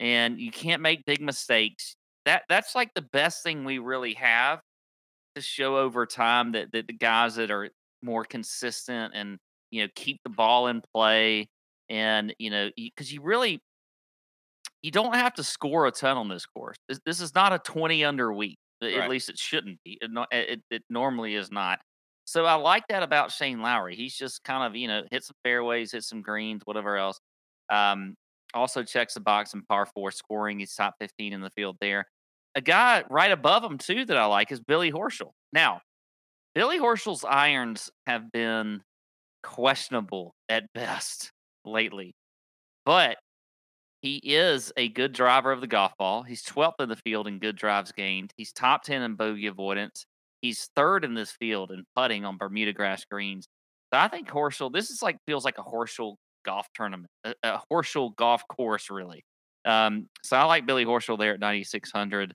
and 0.00 0.38
you 0.38 0.50
can't 0.50 0.82
make 0.82 1.04
big 1.04 1.20
mistakes, 1.20 1.96
that 2.24 2.42
that's 2.48 2.74
like 2.74 2.92
the 2.94 3.02
best 3.02 3.42
thing 3.42 3.64
we 3.64 3.78
really 3.78 4.14
have 4.14 4.60
show 5.46 5.76
over 5.78 6.06
time 6.06 6.52
that, 6.52 6.72
that 6.72 6.86
the 6.86 6.92
guys 6.92 7.36
that 7.36 7.50
are 7.50 7.70
more 8.02 8.24
consistent 8.24 9.12
and 9.14 9.38
you 9.70 9.82
know 9.82 9.88
keep 9.94 10.20
the 10.24 10.30
ball 10.30 10.68
in 10.68 10.82
play 10.94 11.48
and 11.90 12.34
you 12.38 12.50
know 12.50 12.70
because 12.76 13.12
you 13.12 13.20
really 13.22 13.60
you 14.82 14.90
don't 14.90 15.14
have 15.14 15.34
to 15.34 15.42
score 15.44 15.86
a 15.86 15.90
ton 15.90 16.16
on 16.16 16.28
this 16.28 16.46
course. 16.46 16.76
This, 16.88 17.00
this 17.04 17.20
is 17.20 17.34
not 17.34 17.52
a 17.52 17.58
20 17.58 18.04
under 18.04 18.32
week. 18.32 18.58
A- 18.82 18.86
At 19.02 19.10
least 19.10 19.28
it 19.28 19.38
shouldn't 19.38 19.78
be. 19.84 19.98
It, 20.00 20.10
it, 20.30 20.60
it 20.70 20.82
normally 20.88 21.34
is 21.34 21.50
not. 21.50 21.80
So 22.26 22.44
I 22.44 22.54
like 22.54 22.84
that 22.88 23.02
about 23.02 23.32
Shane 23.32 23.60
Lowry. 23.60 23.96
He's 23.96 24.14
just 24.14 24.44
kind 24.44 24.62
of, 24.64 24.76
you 24.76 24.86
know, 24.86 25.02
hit 25.10 25.24
some 25.24 25.34
fairways, 25.44 25.92
hit 25.92 26.04
some 26.04 26.22
greens, 26.22 26.62
whatever 26.64 26.96
else. 26.96 27.18
Um, 27.70 28.14
also 28.54 28.82
checks 28.84 29.14
the 29.14 29.20
box 29.20 29.52
in 29.54 29.62
par 29.62 29.86
four 29.86 30.10
scoring. 30.12 30.58
He's 30.60 30.74
top 30.74 30.94
15 31.00 31.32
in 31.32 31.40
the 31.40 31.50
field 31.50 31.76
there. 31.80 32.06
A 32.54 32.60
guy 32.60 33.04
right 33.10 33.30
above 33.30 33.64
him, 33.64 33.78
too, 33.78 34.04
that 34.04 34.16
I 34.16 34.26
like 34.26 34.50
is 34.50 34.60
Billy 34.60 34.90
Horschel. 34.90 35.32
Now, 35.52 35.80
Billy 36.54 36.78
Horschel's 36.78 37.24
irons 37.24 37.90
have 38.06 38.32
been 38.32 38.82
questionable 39.42 40.34
at 40.48 40.64
best 40.74 41.30
lately, 41.64 42.14
but 42.84 43.18
he 44.02 44.20
is 44.22 44.72
a 44.76 44.88
good 44.88 45.12
driver 45.12 45.50
of 45.50 45.60
the 45.60 45.66
golf 45.66 45.92
ball. 45.98 46.22
He's 46.22 46.42
12th 46.44 46.80
in 46.80 46.88
the 46.88 46.96
field 46.96 47.26
in 47.26 47.38
good 47.38 47.56
drives 47.56 47.92
gained. 47.92 48.32
He's 48.36 48.52
top 48.52 48.84
10 48.84 49.02
in 49.02 49.14
bogey 49.16 49.48
avoidance. 49.48 50.06
He's 50.40 50.70
third 50.76 51.04
in 51.04 51.14
this 51.14 51.32
field 51.32 51.72
in 51.72 51.84
putting 51.96 52.24
on 52.24 52.38
Bermuda 52.38 52.72
grass 52.72 53.04
greens. 53.04 53.46
So 53.92 53.98
I 53.98 54.08
think 54.08 54.28
Horschel, 54.28 54.72
this 54.72 54.90
is 54.90 55.02
like 55.02 55.16
feels 55.26 55.44
like 55.44 55.58
a 55.58 55.62
Horschel 55.62 56.14
golf 56.44 56.68
tournament, 56.74 57.10
a, 57.24 57.34
a 57.42 57.60
Horschel 57.72 58.14
golf 58.14 58.42
course, 58.48 58.88
really. 58.90 59.24
Um, 59.64 60.08
so 60.22 60.36
I 60.36 60.44
like 60.44 60.66
Billy 60.66 60.84
Horschel 60.84 61.18
there 61.18 61.34
at 61.34 61.40
9,600. 61.40 62.34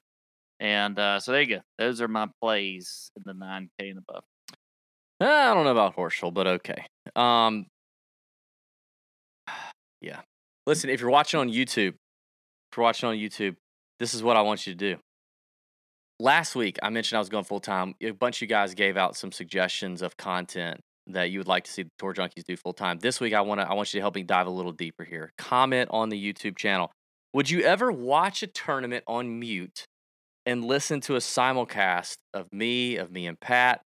And 0.60 0.98
uh, 0.98 1.20
so 1.20 1.32
there 1.32 1.42
you 1.42 1.58
go. 1.58 1.62
Those 1.78 2.02
are 2.02 2.08
my 2.08 2.28
plays 2.42 3.12
in 3.16 3.24
the 3.26 3.34
9K 3.34 3.90
and 3.92 3.98
above. 3.98 4.24
Eh, 5.22 5.26
I 5.26 5.54
don't 5.54 5.66
know 5.66 5.72
about 5.72 5.96
Horschel, 5.96 6.34
but 6.34 6.48
okay. 6.48 6.86
Um, 7.16 7.66
yeah. 10.02 10.22
Listen, 10.66 10.90
if 10.90 11.02
you're 11.02 11.10
watching 11.10 11.40
on 11.40 11.50
YouTube, 11.50 11.90
if 11.94 12.78
you're 12.78 12.84
watching 12.84 13.10
on 13.10 13.16
YouTube, 13.16 13.56
this 14.00 14.14
is 14.14 14.24
what 14.24 14.38
I 14.38 14.42
want 14.42 14.66
you 14.66 14.74
to 14.74 14.78
do. 14.78 14.98
Last 16.20 16.56
week, 16.56 16.78
I 16.82 16.90
mentioned 16.90 17.18
I 17.18 17.20
was 17.20 17.30
going 17.30 17.44
full 17.44 17.60
time. 17.60 17.96
A 18.02 18.12
bunch 18.12 18.38
of 18.38 18.42
you 18.44 18.48
guys 18.48 18.74
gave 18.74 18.98
out 18.98 19.18
some 19.18 19.32
suggestions 19.32 20.02
of 20.02 20.16
content 20.16 20.80
that 21.08 21.32
you 21.32 21.40
would 21.40 21.48
like 21.48 21.66
to 21.66 21.72
see 21.72 21.84
the 21.84 21.90
Tour 22.00 22.14
Junkies 22.14 22.44
do 22.46 22.56
full 22.56 22.74
time. 22.74 23.00
This 23.00 23.20
week, 23.20 23.34
I 23.34 23.42
want 23.42 23.60
to 23.60 23.70
I 23.70 23.74
want 23.74 23.94
you 23.94 23.98
to 23.98 24.02
help 24.02 24.16
me 24.16 24.24
dive 24.24 24.48
a 24.48 24.52
little 24.52 24.72
deeper 24.72 25.04
here. 25.04 25.34
Comment 25.38 25.90
on 25.92 26.10
the 26.10 26.34
YouTube 26.34 26.58
channel. 26.58 26.92
Would 27.34 27.50
you 27.50 27.62
ever 27.62 27.92
watch 27.92 28.44
a 28.44 28.48
tournament 28.48 29.04
on 29.08 29.40
mute 29.40 29.88
and 30.46 30.64
listen 30.64 31.02
to 31.02 31.16
a 31.16 31.20
simulcast 31.20 32.18
of 32.32 32.48
me, 32.54 32.98
of 32.98 33.12
me 33.12 33.26
and 33.26 33.40
Pat, 33.40 33.82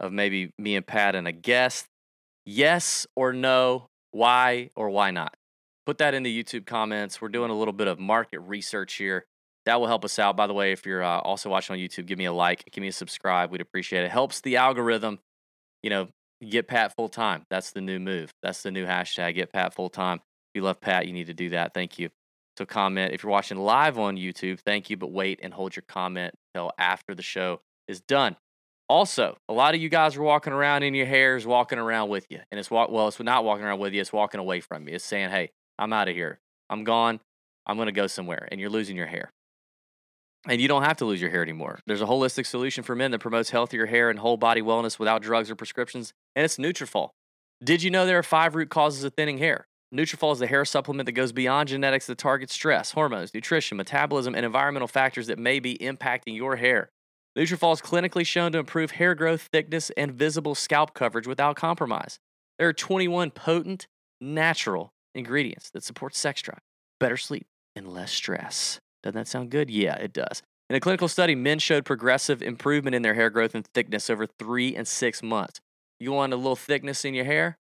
of 0.00 0.12
maybe 0.12 0.50
me 0.58 0.74
and 0.74 0.84
Pat 0.84 1.14
and 1.14 1.28
a 1.28 1.32
guest? 1.32 1.86
Yes 2.44 3.06
or 3.14 3.32
no? 3.32 3.86
Why 4.10 4.70
or 4.74 4.90
why 4.90 5.12
not? 5.12 5.34
Put 5.86 5.98
that 5.98 6.12
in 6.12 6.24
the 6.24 6.42
YouTube 6.42 6.66
comments. 6.66 7.20
We're 7.20 7.28
doing 7.28 7.50
a 7.50 7.54
little 7.54 7.72
bit 7.72 7.86
of 7.86 8.00
market 8.00 8.40
research 8.40 8.94
here. 8.94 9.24
That 9.64 9.80
will 9.80 9.86
help 9.86 10.04
us 10.04 10.18
out. 10.18 10.36
By 10.36 10.48
the 10.48 10.54
way, 10.54 10.72
if 10.72 10.84
you're 10.84 11.04
uh, 11.04 11.20
also 11.20 11.50
watching 11.50 11.74
on 11.74 11.78
YouTube, 11.78 12.06
give 12.06 12.18
me 12.18 12.24
a 12.24 12.32
like, 12.32 12.64
give 12.72 12.82
me 12.82 12.88
a 12.88 12.92
subscribe. 12.92 13.52
We'd 13.52 13.60
appreciate 13.60 14.02
it. 14.02 14.10
Helps 14.10 14.40
the 14.40 14.56
algorithm, 14.56 15.20
you 15.82 15.90
know, 15.90 16.08
get 16.46 16.66
Pat 16.66 16.96
full 16.96 17.08
time. 17.08 17.44
That's 17.48 17.70
the 17.70 17.80
new 17.80 18.00
move. 18.00 18.32
That's 18.42 18.62
the 18.62 18.70
new 18.70 18.86
hashtag. 18.86 19.36
Get 19.36 19.52
Pat 19.52 19.74
full 19.74 19.90
time. 19.90 20.16
If 20.16 20.56
you 20.56 20.62
love 20.62 20.80
Pat, 20.80 21.06
you 21.06 21.12
need 21.12 21.26
to 21.26 21.34
do 21.34 21.50
that. 21.50 21.74
Thank 21.74 21.98
you. 21.98 22.08
So 22.58 22.66
comment. 22.66 23.14
If 23.14 23.22
you're 23.22 23.30
watching 23.30 23.56
live 23.56 24.00
on 24.00 24.16
YouTube, 24.16 24.58
thank 24.58 24.90
you, 24.90 24.96
but 24.96 25.12
wait 25.12 25.38
and 25.44 25.54
hold 25.54 25.76
your 25.76 25.84
comment 25.86 26.34
until 26.52 26.72
after 26.76 27.14
the 27.14 27.22
show 27.22 27.60
is 27.86 28.00
done. 28.00 28.34
Also, 28.88 29.38
a 29.48 29.52
lot 29.52 29.76
of 29.76 29.80
you 29.80 29.88
guys 29.88 30.16
are 30.16 30.22
walking 30.22 30.52
around 30.52 30.82
in 30.82 30.92
your 30.92 31.06
hair 31.06 31.36
is 31.36 31.46
walking 31.46 31.78
around 31.78 32.08
with 32.08 32.26
you. 32.30 32.40
And 32.50 32.58
it's 32.58 32.68
walk 32.68 32.90
well, 32.90 33.06
it's 33.06 33.20
not 33.20 33.44
walking 33.44 33.64
around 33.64 33.78
with 33.78 33.94
you, 33.94 34.00
it's 34.00 34.12
walking 34.12 34.40
away 34.40 34.58
from 34.58 34.88
you. 34.88 34.96
It's 34.96 35.04
saying, 35.04 35.30
Hey, 35.30 35.52
I'm 35.78 35.92
out 35.92 36.08
of 36.08 36.16
here. 36.16 36.40
I'm 36.68 36.82
gone. 36.82 37.20
I'm 37.64 37.78
gonna 37.78 37.92
go 37.92 38.08
somewhere. 38.08 38.48
And 38.50 38.60
you're 38.60 38.70
losing 38.70 38.96
your 38.96 39.06
hair. 39.06 39.30
And 40.48 40.60
you 40.60 40.66
don't 40.66 40.82
have 40.82 40.96
to 40.96 41.04
lose 41.04 41.20
your 41.20 41.30
hair 41.30 41.44
anymore. 41.44 41.78
There's 41.86 42.02
a 42.02 42.06
holistic 42.06 42.44
solution 42.44 42.82
for 42.82 42.96
men 42.96 43.12
that 43.12 43.20
promotes 43.20 43.50
healthier 43.50 43.86
hair 43.86 44.10
and 44.10 44.18
whole 44.18 44.36
body 44.36 44.62
wellness 44.62 44.98
without 44.98 45.22
drugs 45.22 45.48
or 45.48 45.54
prescriptions, 45.54 46.12
and 46.34 46.44
it's 46.44 46.56
Nutrafol. 46.56 47.10
Did 47.62 47.84
you 47.84 47.90
know 47.92 48.04
there 48.04 48.18
are 48.18 48.24
five 48.24 48.56
root 48.56 48.68
causes 48.68 49.04
of 49.04 49.14
thinning 49.14 49.38
hair? 49.38 49.68
Nutrafol 49.94 50.32
is 50.32 50.38
the 50.38 50.46
hair 50.46 50.66
supplement 50.66 51.06
that 51.06 51.12
goes 51.12 51.32
beyond 51.32 51.68
genetics 51.70 52.06
that 52.06 52.18
targets 52.18 52.52
stress, 52.52 52.92
hormones, 52.92 53.32
nutrition, 53.32 53.78
metabolism, 53.78 54.34
and 54.34 54.44
environmental 54.44 54.88
factors 54.88 55.28
that 55.28 55.38
may 55.38 55.60
be 55.60 55.78
impacting 55.78 56.36
your 56.36 56.56
hair. 56.56 56.90
Nutrafol 57.36 57.72
is 57.72 57.80
clinically 57.80 58.26
shown 58.26 58.52
to 58.52 58.58
improve 58.58 58.92
hair 58.92 59.14
growth, 59.14 59.48
thickness, 59.50 59.90
and 59.96 60.12
visible 60.12 60.54
scalp 60.54 60.92
coverage 60.92 61.26
without 61.26 61.56
compromise. 61.56 62.18
There 62.58 62.68
are 62.68 62.74
21 62.74 63.30
potent, 63.30 63.86
natural 64.20 64.92
ingredients 65.14 65.70
that 65.70 65.84
support 65.84 66.14
sex 66.14 66.42
drive, 66.42 66.60
better 67.00 67.16
sleep, 67.16 67.46
and 67.74 67.88
less 67.88 68.12
stress. 68.12 68.80
Doesn't 69.02 69.16
that 69.16 69.28
sound 69.28 69.50
good? 69.50 69.70
Yeah, 69.70 69.94
it 69.94 70.12
does. 70.12 70.42
In 70.68 70.76
a 70.76 70.80
clinical 70.80 71.08
study, 71.08 71.34
men 71.34 71.60
showed 71.60 71.86
progressive 71.86 72.42
improvement 72.42 72.94
in 72.94 73.00
their 73.00 73.14
hair 73.14 73.30
growth 73.30 73.54
and 73.54 73.66
thickness 73.72 74.10
over 74.10 74.26
three 74.26 74.76
and 74.76 74.86
six 74.86 75.22
months. 75.22 75.60
You 75.98 76.12
want 76.12 76.34
a 76.34 76.36
little 76.36 76.56
thickness 76.56 77.06
in 77.06 77.14
your 77.14 77.24
hair? 77.24 77.56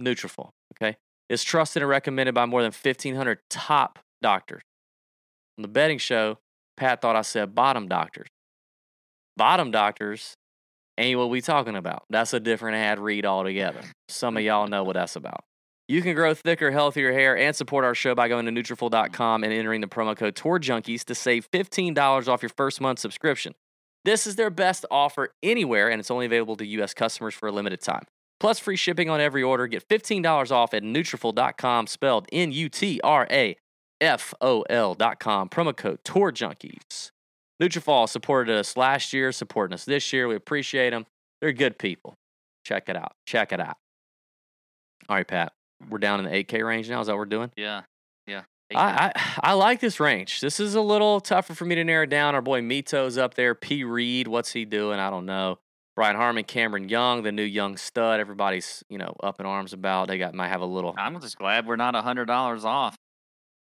Nutrafol. 0.00 0.50
Okay, 0.74 0.96
it's 1.28 1.42
trusted 1.42 1.82
and 1.82 1.88
recommended 1.88 2.34
by 2.34 2.46
more 2.46 2.62
than 2.62 2.72
1,500 2.72 3.38
top 3.48 3.98
doctors. 4.20 4.62
On 5.58 5.62
the 5.62 5.68
betting 5.68 5.98
show, 5.98 6.38
Pat 6.76 7.00
thought 7.00 7.16
I 7.16 7.22
said 7.22 7.54
bottom 7.54 7.88
doctors. 7.88 8.28
Bottom 9.36 9.70
doctors 9.70 10.34
ain't 10.98 11.18
what 11.18 11.30
we 11.30 11.40
talking 11.40 11.76
about. 11.76 12.04
That's 12.10 12.32
a 12.32 12.40
different 12.40 12.76
ad 12.76 12.98
read 12.98 13.24
altogether. 13.24 13.80
Some 14.08 14.36
of 14.36 14.42
y'all 14.42 14.68
know 14.68 14.84
what 14.84 14.94
that's 14.94 15.16
about. 15.16 15.44
You 15.88 16.00
can 16.00 16.14
grow 16.14 16.32
thicker, 16.32 16.70
healthier 16.70 17.12
hair 17.12 17.36
and 17.36 17.54
support 17.54 17.84
our 17.84 17.94
show 17.94 18.14
by 18.14 18.28
going 18.28 18.46
to 18.46 18.52
Nutrafol.com 18.52 19.44
and 19.44 19.52
entering 19.52 19.80
the 19.80 19.88
promo 19.88 20.16
code 20.16 20.36
Tour 20.36 20.58
Junkies 20.58 21.04
to 21.04 21.14
save 21.14 21.50
$15 21.50 22.28
off 22.28 22.42
your 22.42 22.50
first 22.56 22.80
month 22.80 22.98
subscription. 22.98 23.54
This 24.04 24.26
is 24.26 24.36
their 24.36 24.50
best 24.50 24.84
offer 24.90 25.34
anywhere, 25.42 25.88
and 25.88 26.00
it's 26.00 26.10
only 26.10 26.26
available 26.26 26.56
to 26.56 26.66
U.S. 26.66 26.94
customers 26.94 27.34
for 27.34 27.48
a 27.48 27.52
limited 27.52 27.80
time. 27.80 28.04
Plus 28.42 28.58
free 28.58 28.74
shipping 28.74 29.08
on 29.08 29.20
every 29.20 29.40
order. 29.40 29.68
Get 29.68 29.88
$15 29.88 30.50
off 30.50 30.74
at 30.74 30.82
Nutrafol.com, 30.82 31.86
spelled 31.86 32.26
N-U-T-R-A-F-O-L.com. 32.32 32.68
Promo 35.48 35.76
code 35.76 36.00
Tour 36.02 36.32
Junkies. 36.32 37.12
Nutrafol 37.62 38.08
supported 38.08 38.58
us 38.58 38.76
last 38.76 39.12
year, 39.12 39.30
supporting 39.30 39.72
us 39.74 39.84
this 39.84 40.12
year. 40.12 40.26
We 40.26 40.34
appreciate 40.34 40.90
them. 40.90 41.06
They're 41.40 41.52
good 41.52 41.78
people. 41.78 42.16
Check 42.64 42.88
it 42.88 42.96
out. 42.96 43.12
Check 43.26 43.52
it 43.52 43.60
out. 43.60 43.76
All 45.08 45.14
right, 45.14 45.28
Pat. 45.28 45.52
We're 45.88 45.98
down 45.98 46.18
in 46.18 46.24
the 46.28 46.32
8K 46.32 46.66
range 46.66 46.90
now. 46.90 47.00
Is 47.00 47.06
that 47.06 47.12
what 47.12 47.18
we're 47.18 47.26
doing? 47.26 47.52
Yeah. 47.56 47.82
Yeah. 48.26 48.42
I, 48.74 49.12
I 49.14 49.40
I 49.40 49.52
like 49.52 49.78
this 49.78 50.00
range. 50.00 50.40
This 50.40 50.58
is 50.58 50.74
a 50.74 50.80
little 50.80 51.20
tougher 51.20 51.54
for 51.54 51.64
me 51.64 51.76
to 51.76 51.84
narrow 51.84 52.06
down. 52.06 52.34
Our 52.34 52.42
boy 52.42 52.60
Mito's 52.60 53.18
up 53.18 53.34
there. 53.34 53.54
P. 53.54 53.84
Reed, 53.84 54.26
what's 54.26 54.50
he 54.52 54.64
doing? 54.64 54.98
I 54.98 55.10
don't 55.10 55.26
know. 55.26 55.60
Brian 55.94 56.16
Harman, 56.16 56.44
Cameron 56.44 56.88
Young, 56.88 57.22
the 57.22 57.32
new 57.32 57.42
young 57.42 57.76
stud. 57.76 58.18
Everybody's 58.20 58.82
you 58.88 58.98
know 58.98 59.14
up 59.22 59.40
in 59.40 59.46
arms 59.46 59.72
about. 59.72 60.08
They 60.08 60.18
got 60.18 60.34
might 60.34 60.48
have 60.48 60.60
a 60.62 60.66
little. 60.66 60.94
I'm 60.96 61.20
just 61.20 61.36
glad 61.38 61.66
we're 61.66 61.76
not 61.76 61.94
$100 61.94 62.64
off. 62.64 62.96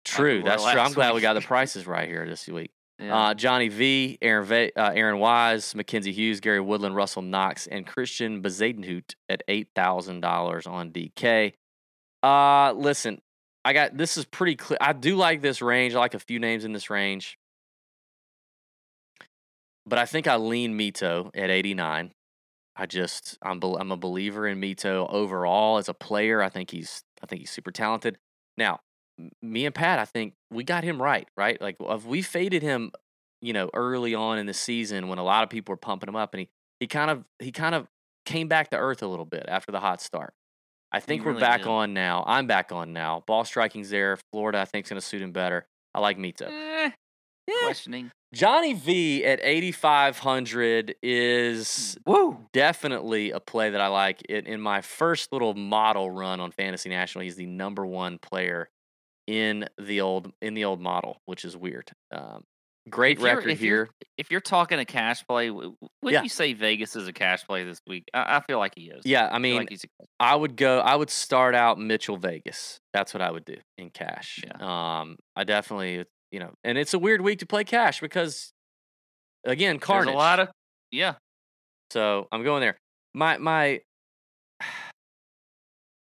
True, 0.05 0.41
that's 0.43 0.63
true. 0.63 0.79
I'm 0.79 0.93
glad 0.93 1.13
we 1.13 1.21
got 1.21 1.33
the 1.33 1.41
prices 1.41 1.85
right 1.85 2.07
here 2.07 2.27
this 2.27 2.47
week. 2.47 2.71
Yeah. 2.99 3.17
Uh, 3.17 3.33
Johnny 3.33 3.67
V, 3.67 4.19
Aaron 4.21 4.45
Va- 4.45 4.79
uh, 4.79 4.91
Aaron 4.93 5.17
Wise, 5.17 5.73
Mackenzie 5.73 6.11
Hughes, 6.11 6.39
Gary 6.39 6.59
Woodland, 6.59 6.95
Russell 6.95 7.23
Knox, 7.23 7.65
and 7.65 7.83
Christiaan 7.87 8.43
Bezuidenhout 8.43 9.15
at 9.27 9.41
eight 9.47 9.69
thousand 9.73 10.19
dollars 10.21 10.67
on 10.67 10.91
DK. 10.91 11.53
Uh, 12.21 12.73
listen, 12.73 13.19
I 13.65 13.73
got 13.73 13.97
this 13.97 14.17
is 14.17 14.25
pretty 14.25 14.55
clear. 14.55 14.77
I 14.79 14.93
do 14.93 15.15
like 15.15 15.41
this 15.41 15.63
range. 15.63 15.95
I 15.95 15.97
like 15.97 16.13
a 16.13 16.19
few 16.19 16.37
names 16.37 16.63
in 16.63 16.73
this 16.73 16.91
range, 16.91 17.39
but 19.87 19.97
I 19.97 20.05
think 20.05 20.27
I 20.27 20.35
lean 20.35 20.77
Mito 20.77 21.31
at 21.33 21.49
eighty 21.49 21.73
nine. 21.73 22.11
I 22.75 22.85
just 22.85 23.37
I'm 23.41 23.61
I'm 23.63 23.91
a 23.91 23.97
believer 23.97 24.47
in 24.47 24.59
Mito 24.59 25.11
overall 25.11 25.77
as 25.77 25.89
a 25.89 25.93
player. 25.93 26.41
I 26.41 26.49
think 26.49 26.71
he's 26.71 27.03
I 27.21 27.25
think 27.27 27.41
he's 27.41 27.51
super 27.51 27.71
talented. 27.71 28.17
Now, 28.57 28.79
me 29.41 29.65
and 29.65 29.75
Pat, 29.75 29.99
I 29.99 30.05
think 30.05 30.33
we 30.49 30.63
got 30.63 30.83
him 30.83 31.01
right, 31.01 31.27
right? 31.35 31.61
Like 31.61 31.77
if 31.79 32.05
we 32.05 32.21
faded 32.21 32.61
him, 32.61 32.91
you 33.41 33.53
know, 33.53 33.69
early 33.73 34.15
on 34.15 34.37
in 34.37 34.45
the 34.45 34.53
season 34.53 35.07
when 35.07 35.19
a 35.19 35.23
lot 35.23 35.43
of 35.43 35.49
people 35.49 35.73
were 35.73 35.77
pumping 35.77 36.09
him 36.09 36.15
up, 36.15 36.33
and 36.33 36.41
he 36.41 36.49
he 36.79 36.87
kind 36.87 37.11
of 37.11 37.25
he 37.39 37.51
kind 37.51 37.75
of 37.75 37.87
came 38.25 38.47
back 38.47 38.69
to 38.71 38.77
earth 38.77 39.03
a 39.03 39.07
little 39.07 39.25
bit 39.25 39.45
after 39.47 39.71
the 39.71 39.79
hot 39.79 40.01
start. 40.01 40.33
I 40.91 40.99
think 40.99 41.25
we're 41.25 41.39
back 41.39 41.61
did. 41.61 41.67
on 41.67 41.93
now. 41.93 42.23
I'm 42.27 42.47
back 42.47 42.71
on 42.71 42.91
now. 42.91 43.23
Ball 43.25 43.45
striking's 43.45 43.89
there. 43.89 44.17
Florida, 44.31 44.59
I 44.59 44.65
think, 44.65 44.85
is 44.85 44.89
going 44.89 44.99
to 44.99 45.05
suit 45.05 45.21
him 45.21 45.31
better. 45.31 45.65
I 45.95 46.01
like 46.01 46.17
Mito. 46.17 46.47
Eh, 46.49 46.91
questioning. 47.63 48.11
Johnny 48.33 48.73
V 48.73 49.25
at 49.25 49.39
8,500 49.43 50.95
is 51.03 51.97
Woo. 52.05 52.37
definitely 52.53 53.31
a 53.31 53.39
play 53.39 53.71
that 53.71 53.81
I 53.81 53.87
like. 53.87 54.21
In, 54.23 54.45
in 54.47 54.61
my 54.61 54.81
first 54.81 55.31
little 55.33 55.53
model 55.53 56.09
run 56.09 56.39
on 56.39 56.51
Fantasy 56.51 56.89
National, 56.89 57.23
he's 57.23 57.35
the 57.35 57.45
number 57.45 57.85
one 57.85 58.17
player 58.19 58.69
in 59.27 59.67
the 59.77 60.01
old 60.01 60.31
in 60.41 60.53
the 60.53 60.65
old 60.65 60.81
model, 60.81 61.21
which 61.25 61.45
is 61.45 61.55
weird. 61.57 61.91
Um, 62.11 62.43
great 62.89 63.17
If 63.17 63.23
record 63.23 63.49
if 63.51 63.59
here. 63.59 63.89
If 64.17 64.31
you're 64.31 64.39
talking 64.41 64.79
a 64.79 64.85
cash 64.85 65.25
play, 65.27 65.47
w- 65.47 65.69
w- 65.69 65.77
wouldn't 66.01 66.19
Yeah. 66.21 66.23
you 66.23 66.29
say 66.29 66.53
Vegas 66.53 66.95
is 66.95 67.07
a 67.07 67.13
cash 67.13 67.45
play 67.45 67.63
this 67.63 67.79
week? 67.87 68.05
I, 68.13 68.37
I 68.37 68.39
feel 68.41 68.59
like 68.59 68.73
he 68.75 68.89
is. 68.89 69.01
Yeah, 69.05 69.27
I 69.27 69.35
I 69.35 69.39
mean, 69.39 69.57
like 69.57 69.69
he's 69.69 69.83
a 69.83 70.05
I 70.19 70.35
would 70.35 70.55
go. 70.55 70.79
I 70.79 70.95
would 70.95 71.09
start 71.09 71.53
out 71.53 71.79
Mitchell 71.79 72.17
Vegas. 72.17 72.79
That's 72.93 73.13
what 73.13 73.21
I 73.21 73.29
would 73.31 73.45
do 73.45 73.57
in 73.77 73.89
cash. 73.89 74.39
Yeah. 74.45 74.99
Um, 75.01 75.17
I 75.35 75.43
definitely, 75.43 76.05
you 76.31 76.39
know, 76.39 76.51
and 76.63 76.77
it's 76.77 76.93
a 76.93 76.99
weird 76.99 77.21
week 77.21 77.39
to 77.39 77.45
play 77.45 77.63
cash 77.63 77.99
because, 77.99 78.53
again, 79.45 79.79
carnage. 79.79 80.07
There's 80.07 80.15
a 80.15 80.17
lot 80.17 80.39
of 80.39 80.49
yeah. 80.91 81.15
So 81.91 82.27
I'm 82.31 82.43
going 82.43 82.61
there. 82.61 82.77
My 83.13 83.37
my 83.37 83.81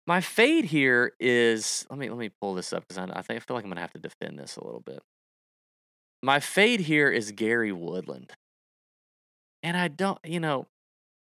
my 0.07 0.21
fade 0.21 0.67
here 0.67 1.13
is 1.19 1.87
let 1.91 1.99
me 1.99 2.09
let 2.11 2.19
me 2.19 2.31
pull 2.41 2.55
this 2.55 2.73
up 2.73 2.85
because 2.87 2.99
I, 2.99 3.05
I 3.19 3.23
think 3.23 3.39
I 3.39 3.41
feel 3.41 3.57
like 3.57 3.65
I'm 3.65 3.71
gonna 3.71 3.81
have 3.81 3.93
to 3.93 3.99
defend 4.01 4.39
this 4.39 4.57
a 4.57 4.65
little 4.65 4.83
bit. 4.85 5.01
My 6.23 6.39
fade 6.41 6.81
here 6.81 7.11
is 7.11 7.33
Gary 7.33 7.73
Woodland, 7.73 8.33
and 9.63 9.77
I 9.77 9.89
don't, 9.89 10.19
you 10.25 10.39
know, 10.41 10.67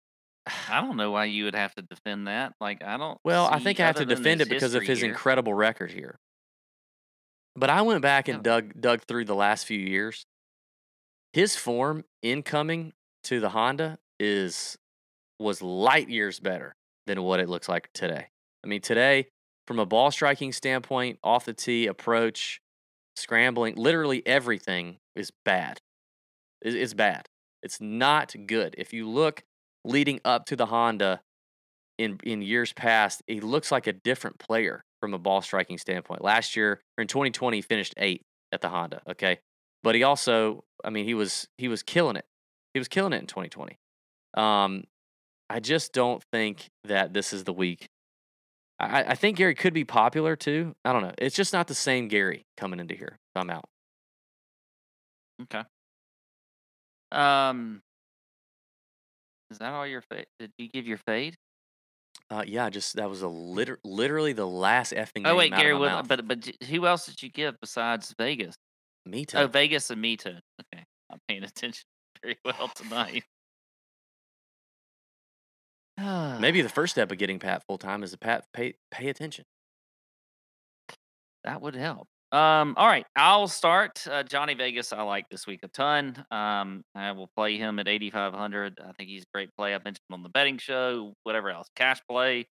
I 0.70 0.80
don't 0.80 0.96
know 0.96 1.10
why 1.10 1.24
you 1.24 1.44
would 1.44 1.54
have 1.54 1.74
to 1.74 1.82
defend 1.82 2.28
that. 2.28 2.54
Like 2.60 2.82
I 2.84 2.96
don't. 2.96 3.18
well, 3.24 3.46
I 3.50 3.58
think 3.58 3.80
I 3.80 3.86
have 3.86 3.96
to 3.96 4.06
defend 4.06 4.40
it 4.40 4.48
because 4.48 4.74
of 4.74 4.82
his 4.82 5.00
here- 5.00 5.08
incredible 5.08 5.54
record 5.54 5.90
here. 5.90 6.18
But 7.56 7.70
I 7.70 7.82
went 7.82 8.02
back 8.02 8.28
and 8.28 8.36
Yeah. 8.38 8.42
dug 8.42 8.80
dug 8.80 9.02
through 9.02 9.24
the 9.24 9.34
last 9.34 9.66
few 9.66 9.78
years. 9.78 10.26
His 11.32 11.56
form 11.56 12.04
incoming 12.22 12.92
to 13.24 13.40
the 13.40 13.50
Honda 13.50 13.98
is 14.18 14.78
was 15.38 15.62
light 15.62 16.08
years 16.08 16.40
better 16.40 16.76
than 17.06 17.22
what 17.22 17.40
it 17.40 17.48
looks 17.48 17.68
like 17.68 17.92
today. 17.92 18.28
I 18.64 18.68
mean, 18.68 18.80
today, 18.80 19.28
from 19.66 19.78
a 19.78 19.86
ball 19.86 20.10
striking 20.10 20.52
standpoint, 20.52 21.18
off 21.24 21.44
the 21.46 21.54
tee, 21.54 21.86
approach, 21.86 22.60
scrambling, 23.16 23.76
literally 23.76 24.26
everything 24.26 24.98
is 25.16 25.32
bad. 25.44 25.80
It's, 26.62 26.76
it's 26.76 26.94
bad. 26.94 27.28
It's 27.62 27.80
not 27.80 28.34
good. 28.46 28.74
If 28.78 28.92
you 28.92 29.08
look 29.08 29.44
leading 29.84 30.20
up 30.24 30.46
to 30.46 30.56
the 30.56 30.66
Honda 30.66 31.22
in 31.98 32.18
in 32.24 32.42
years 32.42 32.72
past, 32.72 33.22
he 33.26 33.40
looks 33.40 33.72
like 33.72 33.86
a 33.86 33.92
different 33.92 34.38
player 34.38 34.84
from 35.00 35.14
a 35.14 35.18
ball 35.18 35.40
striking 35.42 35.78
standpoint. 35.78 36.22
Last 36.22 36.56
year, 36.56 36.80
or 36.98 37.02
in 37.02 37.08
2020, 37.08 37.56
he 37.56 37.62
finished 37.62 37.94
eighth 37.96 38.24
at 38.52 38.60
the 38.60 38.68
Honda. 38.68 39.02
Okay, 39.08 39.38
but 39.82 39.94
he 39.94 40.02
also, 40.02 40.64
I 40.84 40.90
mean, 40.90 41.04
he 41.04 41.14
was 41.14 41.48
he 41.58 41.68
was 41.68 41.82
killing 41.82 42.16
it. 42.16 42.24
He 42.74 42.80
was 42.80 42.88
killing 42.88 43.12
it 43.12 43.20
in 43.20 43.26
2020. 43.26 43.78
Um, 44.34 44.84
I 45.48 45.60
just 45.60 45.92
don't 45.92 46.22
think 46.32 46.68
that 46.84 47.12
this 47.14 47.32
is 47.32 47.44
the 47.44 47.52
week. 47.52 47.88
I, 48.78 49.04
I 49.04 49.14
think 49.14 49.38
Gary 49.38 49.54
could 49.54 49.72
be 49.72 49.84
popular 49.84 50.36
too. 50.36 50.74
I 50.84 50.92
don't 50.92 51.02
know. 51.02 51.14
It's 51.18 51.36
just 51.36 51.52
not 51.52 51.66
the 51.66 51.74
same 51.74 52.08
Gary 52.08 52.44
coming 52.56 52.80
into 52.80 52.94
here. 52.94 53.18
I'm 53.34 53.50
out. 53.50 53.64
Okay. 55.42 55.62
Um. 57.12 57.80
Is 59.50 59.58
that 59.58 59.72
all 59.72 59.86
your 59.86 60.02
fade? 60.02 60.26
Did 60.38 60.50
you 60.58 60.68
give 60.68 60.86
your 60.86 60.98
fade? 61.06 61.36
Uh, 62.28 62.42
yeah, 62.46 62.68
just 62.70 62.96
that 62.96 63.08
was 63.08 63.22
a 63.22 63.28
liter- 63.28 63.78
literally 63.84 64.32
the 64.32 64.46
last 64.46 64.92
effing. 64.92 65.22
Oh 65.26 65.36
wait, 65.36 65.52
Gary 65.52 65.72
my 65.72 65.78
Woodland. 65.78 66.08
mouth. 66.08 66.08
But 66.08 66.26
but 66.26 66.50
who 66.68 66.86
else 66.86 67.06
did 67.06 67.22
you 67.22 67.30
give 67.30 67.54
besides 67.60 68.12
Vegas? 68.18 68.56
Mito. 69.08 69.36
Oh, 69.36 69.46
Vegas 69.46 69.90
and 69.90 70.02
Mito. 70.02 70.40
Okay, 70.74 70.84
I'm 71.10 71.18
paying 71.28 71.44
attention 71.44 71.84
very 72.22 72.36
well 72.44 72.68
tonight. 72.74 73.22
Maybe 75.98 76.62
the 76.62 76.68
first 76.74 76.92
step 76.94 77.12
of 77.12 77.18
getting 77.18 77.38
Pat 77.38 77.62
full 77.68 77.78
time 77.78 78.02
is 78.02 78.10
to 78.10 78.18
Pat 78.18 78.44
pay 78.52 78.74
pay 78.90 79.08
attention. 79.08 79.44
that 81.44 81.60
would 81.62 81.76
help. 81.76 82.08
Um, 82.36 82.74
all 82.76 82.86
right, 82.86 83.06
I'll 83.16 83.48
start. 83.48 84.06
Uh, 84.06 84.22
Johnny 84.22 84.52
Vegas, 84.52 84.92
I 84.92 85.00
like 85.00 85.26
this 85.30 85.46
week 85.46 85.60
a 85.62 85.68
ton. 85.68 86.22
Um, 86.30 86.82
I 86.94 87.12
will 87.12 87.30
play 87.34 87.56
him 87.56 87.78
at 87.78 87.88
8,500. 87.88 88.78
I 88.78 88.92
think 88.92 89.08
he's 89.08 89.22
a 89.22 89.32
great 89.32 89.48
play. 89.56 89.74
I 89.74 89.78
mentioned 89.78 90.04
him 90.10 90.14
on 90.16 90.22
the 90.22 90.28
betting 90.28 90.58
show, 90.58 91.14
whatever 91.22 91.48
else, 91.48 91.68
cash 91.76 91.98
play. 92.06 92.46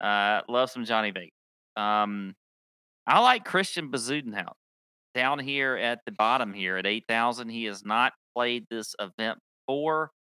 Uh, 0.00 0.40
love 0.48 0.70
some 0.70 0.86
Johnny 0.86 1.10
Vegas. 1.10 1.34
Um, 1.76 2.32
I 3.06 3.20
like 3.20 3.44
Christiaan 3.44 3.90
Bezuidenhout 3.90 4.54
down 5.14 5.38
here 5.38 5.76
at 5.76 5.98
the 6.06 6.12
bottom 6.12 6.54
here 6.54 6.78
at 6.78 6.86
8,000. 6.86 7.50
He 7.50 7.64
has 7.64 7.84
not 7.84 8.14
played 8.34 8.64
this 8.70 8.94
event 8.98 9.38
before, 9.66 10.12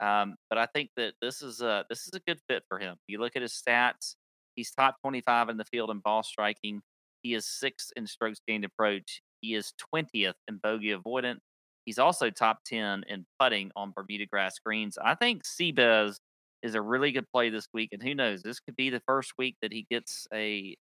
um, 0.00 0.34
but 0.50 0.58
I 0.58 0.66
think 0.74 0.90
that 0.96 1.14
this 1.22 1.42
is 1.42 1.60
a 1.60 1.84
this 1.88 2.08
is 2.08 2.10
a 2.12 2.20
good 2.26 2.40
fit 2.50 2.64
for 2.68 2.80
him. 2.80 2.96
You 3.06 3.20
look 3.20 3.36
at 3.36 3.42
his 3.42 3.52
stats; 3.52 4.16
he's 4.56 4.72
top 4.72 4.96
25 5.02 5.48
in 5.48 5.58
the 5.58 5.64
field 5.64 5.90
in 5.90 6.00
ball 6.00 6.24
striking. 6.24 6.82
He 7.22 7.34
is 7.34 7.46
sixth 7.46 7.90
in 7.96 8.06
strokes 8.06 8.40
gained 8.46 8.64
approach. 8.64 9.22
He 9.40 9.54
is 9.54 9.72
20th 9.94 10.34
in 10.48 10.58
bogey 10.62 10.92
avoidance. 10.92 11.40
He's 11.84 11.98
also 11.98 12.28
top 12.30 12.58
10 12.66 13.04
in 13.08 13.24
putting 13.40 13.70
on 13.74 13.92
Bermuda 13.96 14.26
grass 14.26 14.58
greens. 14.58 14.98
I 15.02 15.14
think 15.14 15.44
Seabez 15.44 16.18
is 16.62 16.74
a 16.74 16.82
really 16.82 17.12
good 17.12 17.26
play 17.32 17.50
this 17.50 17.68
week, 17.72 17.90
and 17.92 18.02
who 18.02 18.14
knows, 18.14 18.42
this 18.42 18.60
could 18.60 18.76
be 18.76 18.90
the 18.90 19.00
first 19.06 19.32
week 19.38 19.56
that 19.62 19.72
he 19.72 19.86
gets 19.90 20.26
a 20.34 20.76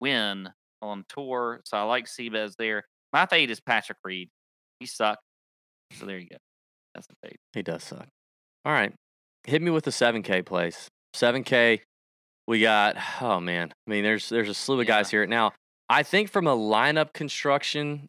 win 0.00 0.48
on 0.82 1.04
tour. 1.08 1.60
So 1.64 1.76
I 1.76 1.82
like 1.82 2.06
Seabez 2.06 2.54
there. 2.56 2.84
My 3.12 3.26
fade 3.26 3.50
is 3.50 3.60
Patrick 3.60 3.98
Reed. 4.04 4.28
He 4.80 4.86
sucked. 4.86 5.22
So 5.92 6.06
there 6.06 6.18
you 6.18 6.28
go. 6.28 6.36
That's 6.94 7.06
the 7.06 7.14
fade. 7.24 7.38
He 7.52 7.62
does 7.62 7.82
suck. 7.82 8.06
All 8.64 8.72
right, 8.72 8.92
hit 9.44 9.60
me 9.60 9.70
with 9.70 9.84
the 9.84 9.92
seven 9.92 10.22
K 10.22 10.42
place. 10.42 10.88
Seven 11.14 11.42
K. 11.42 11.80
We 12.46 12.60
got. 12.60 12.96
Oh 13.20 13.40
man. 13.40 13.72
I 13.86 13.90
mean, 13.90 14.04
there's 14.04 14.28
there's 14.28 14.48
a 14.48 14.54
slew 14.54 14.80
of 14.80 14.86
guys 14.86 15.10
here 15.10 15.26
now. 15.26 15.52
I 15.88 16.02
think 16.02 16.30
from 16.30 16.46
a 16.46 16.56
lineup 16.56 17.12
construction 17.12 18.08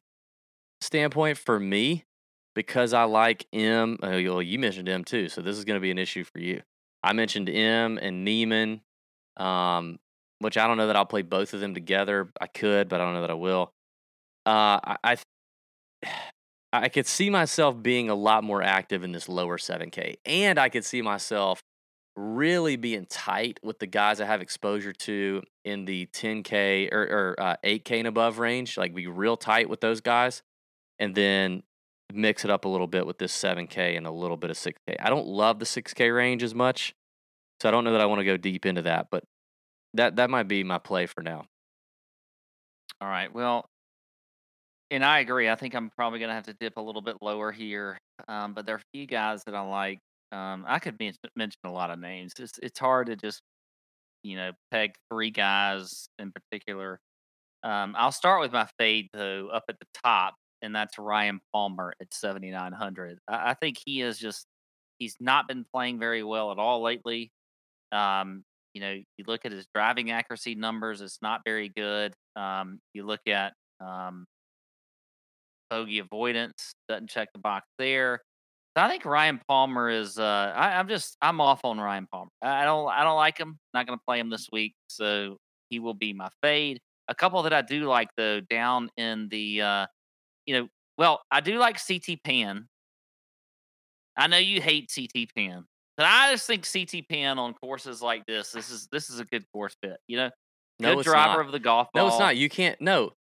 standpoint, 0.81 1.37
for 1.37 1.59
me, 1.59 2.05
because 2.53 2.93
I 2.93 3.03
like 3.03 3.45
Im. 3.51 3.97
Oh, 4.01 4.17
you- 4.39 4.59
mentioned 4.59 4.87
Im 4.89 5.03
too, 5.03 5.29
so 5.29 5.41
this 5.41 5.57
is 5.57 5.65
going 5.65 5.75
to 5.75 5.81
be 5.81 5.91
an 5.91 5.97
issue 5.97 6.23
for 6.23 6.39
you. 6.39 6.61
I 7.03 7.13
mentioned 7.13 7.49
Im 7.49 7.97
and 7.97 8.23
Niemann, 8.23 8.81
um, 9.37 9.99
which 10.39 10.57
I 10.57 10.67
don't 10.67 10.77
know 10.77 10.87
that 10.87 10.95
I'll 10.95 11.05
play 11.05 11.21
both 11.21 11.53
of 11.53 11.59
them 11.59 11.73
together. 11.73 12.31
I 12.39 12.47
could, 12.47 12.89
but 12.89 12.99
I 13.01 13.05
don't 13.05 13.13
know 13.13 13.21
that 13.21 13.31
I 13.31 13.35
will. 13.35 13.71
Uh, 14.45 14.79
I, 14.83 14.97
I 15.03 15.17
I 16.73 16.89
could 16.89 17.07
see 17.07 17.29
myself 17.29 17.81
being 17.81 18.09
a 18.09 18.15
lot 18.15 18.43
more 18.43 18.61
active 18.61 19.03
in 19.05 19.13
this 19.13 19.29
lower 19.29 19.57
7K. 19.57 20.15
And 20.25 20.59
I 20.59 20.67
could 20.67 20.83
see 20.83 21.01
myself 21.01 21.61
really 22.15 22.75
being 22.75 23.05
tight 23.05 23.59
with 23.63 23.79
the 23.79 23.87
guys 23.87 24.21
I 24.21 24.25
have 24.25 24.41
exposure 24.41 24.93
to 24.93 25.41
in 25.63 25.85
the 25.85 26.07
10K 26.07 26.91
or, 26.91 27.01
or 27.01 27.35
uh, 27.37 27.55
8K 27.63 27.99
and 27.99 28.07
above 28.07 28.39
range, 28.39 28.77
like 28.77 28.95
be 28.95 29.07
real 29.07 29.37
tight 29.37 29.69
with 29.69 29.81
those 29.81 30.01
guys. 30.01 30.41
And 30.97 31.13
then 31.13 31.63
mix 32.13 32.45
it 32.45 32.51
up 32.51 32.65
a 32.65 32.69
little 32.69 32.87
bit 32.87 33.05
with 33.05 33.17
this 33.17 33.35
7K 33.35 33.97
and 33.97 34.07
a 34.07 34.11
little 34.11 34.37
bit 34.37 34.49
of 34.49 34.57
6K. 34.57 34.95
I 34.99 35.09
don't 35.09 35.27
love 35.27 35.59
the 35.59 35.65
6K 35.65 36.15
range 36.15 36.43
as 36.43 36.55
much. 36.55 36.93
So 37.61 37.69
I 37.69 37.71
don't 37.71 37.83
know 37.83 37.91
that 37.93 38.01
I 38.01 38.05
want 38.05 38.19
to 38.19 38.25
go 38.25 38.37
deep 38.37 38.65
into 38.65 38.83
that, 38.83 39.07
but 39.09 39.23
that, 39.93 40.17
that 40.17 40.29
might 40.29 40.47
be 40.47 40.63
my 40.63 40.77
play 40.77 41.05
for 41.05 41.21
now. 41.21 41.45
All 43.01 43.07
right. 43.07 43.33
Well, 43.33 43.65
and 44.91 45.03
I 45.03 45.19
agree. 45.19 45.49
I 45.49 45.55
think 45.55 45.73
I'm 45.73 45.89
probably 45.89 46.19
going 46.19 46.29
to 46.29 46.35
have 46.35 46.45
to 46.45 46.53
dip 46.53 46.77
a 46.77 46.81
little 46.81 47.01
bit 47.01 47.17
lower 47.21 47.51
here. 47.51 47.97
Um, 48.27 48.53
but 48.53 48.65
there 48.65 48.75
are 48.75 48.79
a 48.79 48.97
few 48.97 49.05
guys 49.05 49.43
that 49.45 49.55
I 49.55 49.61
like. 49.61 49.99
Um, 50.35 50.65
I 50.67 50.79
could 50.79 50.99
men- 50.99 51.13
mention 51.35 51.59
a 51.65 51.71
lot 51.71 51.91
of 51.91 51.99
names. 51.99 52.33
It's 52.39 52.59
it's 52.61 52.79
hard 52.79 53.07
to 53.07 53.15
just 53.15 53.41
you 54.23 54.37
know 54.37 54.51
peg 54.71 54.95
three 55.11 55.31
guys 55.31 56.09
in 56.19 56.31
particular. 56.33 56.99
Um, 57.63 57.95
I'll 57.97 58.11
start 58.11 58.41
with 58.41 58.53
my 58.53 58.67
fade 58.79 59.09
though 59.13 59.49
up 59.53 59.63
at 59.69 59.79
the 59.79 59.87
top, 60.03 60.35
and 60.61 60.75
that's 60.75 60.99
Ryan 60.99 61.41
Palmer 61.53 61.93
at 62.01 62.13
7,900. 62.13 63.19
I, 63.27 63.51
I 63.51 63.53
think 63.55 63.77
he 63.85 64.01
is 64.01 64.19
just, 64.19 64.45
he's 64.99 65.15
not 65.19 65.47
been 65.47 65.65
playing 65.73 65.99
very 65.99 66.23
well 66.23 66.51
at 66.51 66.59
all 66.59 66.81
lately. 66.83 67.31
Um, 67.91 68.43
you 68.73 68.81
know, 68.81 68.91
you 68.93 69.25
look 69.27 69.45
at 69.45 69.51
his 69.53 69.67
driving 69.75 70.11
accuracy 70.11 70.55
numbers, 70.55 71.01
it's 71.01 71.19
not 71.21 71.41
very 71.45 71.69
good. 71.69 72.13
Um, 72.35 72.79
you 72.93 73.05
look 73.05 73.21
at 73.27 73.53
um, 73.81 74.25
bogey 75.69 75.99
avoidance, 75.99 76.73
doesn't 76.87 77.09
check 77.09 77.29
the 77.33 77.39
box 77.39 77.67
there. 77.77 78.21
I 78.77 78.89
think 78.89 79.05
Ryan 79.05 79.39
Palmer 79.47 79.89
is. 79.89 80.19
Uh, 80.19 80.53
I, 80.55 80.77
I'm 80.77 80.87
just. 80.89 81.17
I'm 81.21 81.39
off 81.39 81.61
on 81.63 81.79
Ryan 81.79 82.07
Palmer. 82.11 82.31
I 82.41 82.65
don't. 82.65 82.89
I 82.89 83.03
don't 83.03 83.15
like 83.15 83.37
him. 83.37 83.57
Not 83.73 83.87
going 83.87 83.97
to 83.97 84.03
play 84.05 84.19
him 84.19 84.29
this 84.29 84.47
week. 84.51 84.73
So 84.87 85.37
he 85.69 85.79
will 85.79 85.93
be 85.93 86.13
my 86.13 86.29
fade. 86.41 86.79
A 87.07 87.15
couple 87.15 87.41
that 87.43 87.53
I 87.53 87.61
do 87.61 87.85
like 87.85 88.09
though, 88.17 88.41
down 88.41 88.89
in 88.97 89.29
the. 89.29 89.61
Uh, 89.61 89.85
you 90.45 90.59
know, 90.59 90.67
well, 90.97 91.21
I 91.31 91.41
do 91.41 91.57
like 91.57 91.79
CT 91.85 92.21
Pan. 92.23 92.67
I 94.17 94.27
know 94.27 94.37
you 94.37 94.61
hate 94.61 94.91
CT 94.93 95.29
Pan, 95.35 95.65
but 95.97 96.05
I 96.05 96.31
just 96.31 96.47
think 96.47 96.65
CT 96.71 97.07
Pan 97.09 97.37
on 97.37 97.53
courses 97.53 98.01
like 98.01 98.25
this. 98.25 98.51
This 98.51 98.69
is 98.69 98.87
this 98.91 99.09
is 99.09 99.19
a 99.19 99.25
good 99.25 99.43
course 99.51 99.75
fit. 99.81 99.97
You 100.07 100.17
know, 100.17 100.29
No, 100.79 100.95
good 100.95 101.05
driver 101.05 101.37
not. 101.37 101.45
of 101.47 101.51
the 101.51 101.59
golf 101.59 101.87
ball. 101.93 102.03
No, 102.03 102.07
it's 102.09 102.19
not. 102.19 102.37
You 102.37 102.49
can't. 102.49 102.79
No, 102.79 103.11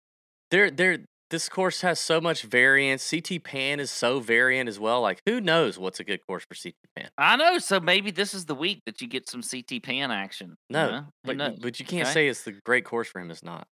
there, 0.50 0.70
there. 0.70 0.98
This 1.34 1.48
course 1.48 1.80
has 1.80 1.98
so 1.98 2.20
much 2.20 2.42
variance. 2.42 3.10
CT 3.10 3.42
Pan 3.42 3.80
is 3.80 3.90
so 3.90 4.20
variant 4.20 4.68
as 4.68 4.78
well. 4.78 5.00
Like, 5.00 5.20
who 5.26 5.40
knows 5.40 5.76
what's 5.76 5.98
a 5.98 6.04
good 6.04 6.24
course 6.24 6.44
for 6.44 6.54
CT 6.54 6.76
Pan? 6.94 7.10
I 7.18 7.34
know. 7.34 7.58
So 7.58 7.80
maybe 7.80 8.12
this 8.12 8.34
is 8.34 8.44
the 8.44 8.54
week 8.54 8.82
that 8.86 9.00
you 9.00 9.08
get 9.08 9.28
some 9.28 9.42
CT 9.42 9.82
Pan 9.82 10.12
action. 10.12 10.50
you 10.68 10.74
No, 10.74 10.90
know? 10.92 11.06
But 11.24 11.36
knows? 11.36 11.58
but 11.60 11.80
you 11.80 11.86
can't 11.86 12.06
Okay. 12.06 12.12
say 12.14 12.28
it's 12.28 12.44
the 12.44 12.52
great 12.52 12.84
course 12.84 13.08
for 13.08 13.20
him. 13.20 13.32
It's 13.32 13.42
not. 13.42 13.66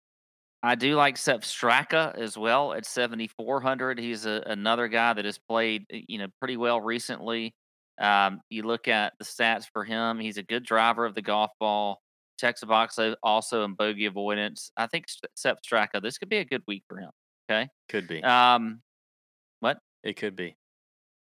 I 0.63 0.73
do 0.73 0.95
like 0.95 1.17
Sepp 1.17 1.41
Straka 1.41 2.17
as 2.17 2.35
well 2.35 2.73
at 2.73 2.83
7,400. 2.87 3.99
He's 3.99 4.25
a, 4.25 4.41
another 4.47 4.87
guy 4.87 5.13
that 5.13 5.25
has 5.25 5.37
played, 5.37 5.85
you 5.91 6.17
know, 6.17 6.29
pretty 6.39 6.57
well 6.57 6.81
recently. 6.81 7.53
Um, 7.99 8.41
you 8.49 8.63
look 8.63 8.87
at 8.87 9.13
the 9.19 9.23
stats 9.25 9.65
for 9.71 9.83
him; 9.83 10.19
he's 10.19 10.37
a 10.37 10.43
good 10.43 10.65
driver 10.65 11.05
of 11.05 11.13
the 11.13 11.21
golf 11.21 11.51
ball. 11.59 12.01
Checks 12.39 12.61
the 12.61 12.65
box 12.65 12.97
also 13.21 13.63
in 13.65 13.75
bogey 13.75 14.07
avoidance. 14.07 14.71
I 14.75 14.87
think 14.87 15.05
S- 15.07 15.21
Sepp 15.35 15.59
Straka. 15.61 16.01
This 16.01 16.17
could 16.17 16.29
be 16.29 16.37
a 16.37 16.45
good 16.45 16.63
week 16.67 16.85
for 16.87 16.97
him. 16.97 17.11
Okay. 17.51 17.67
Could 17.89 18.07
be. 18.07 18.23
Um, 18.23 18.81
what? 19.59 19.77
it 20.03 20.15
could 20.15 20.35
be. 20.35 20.55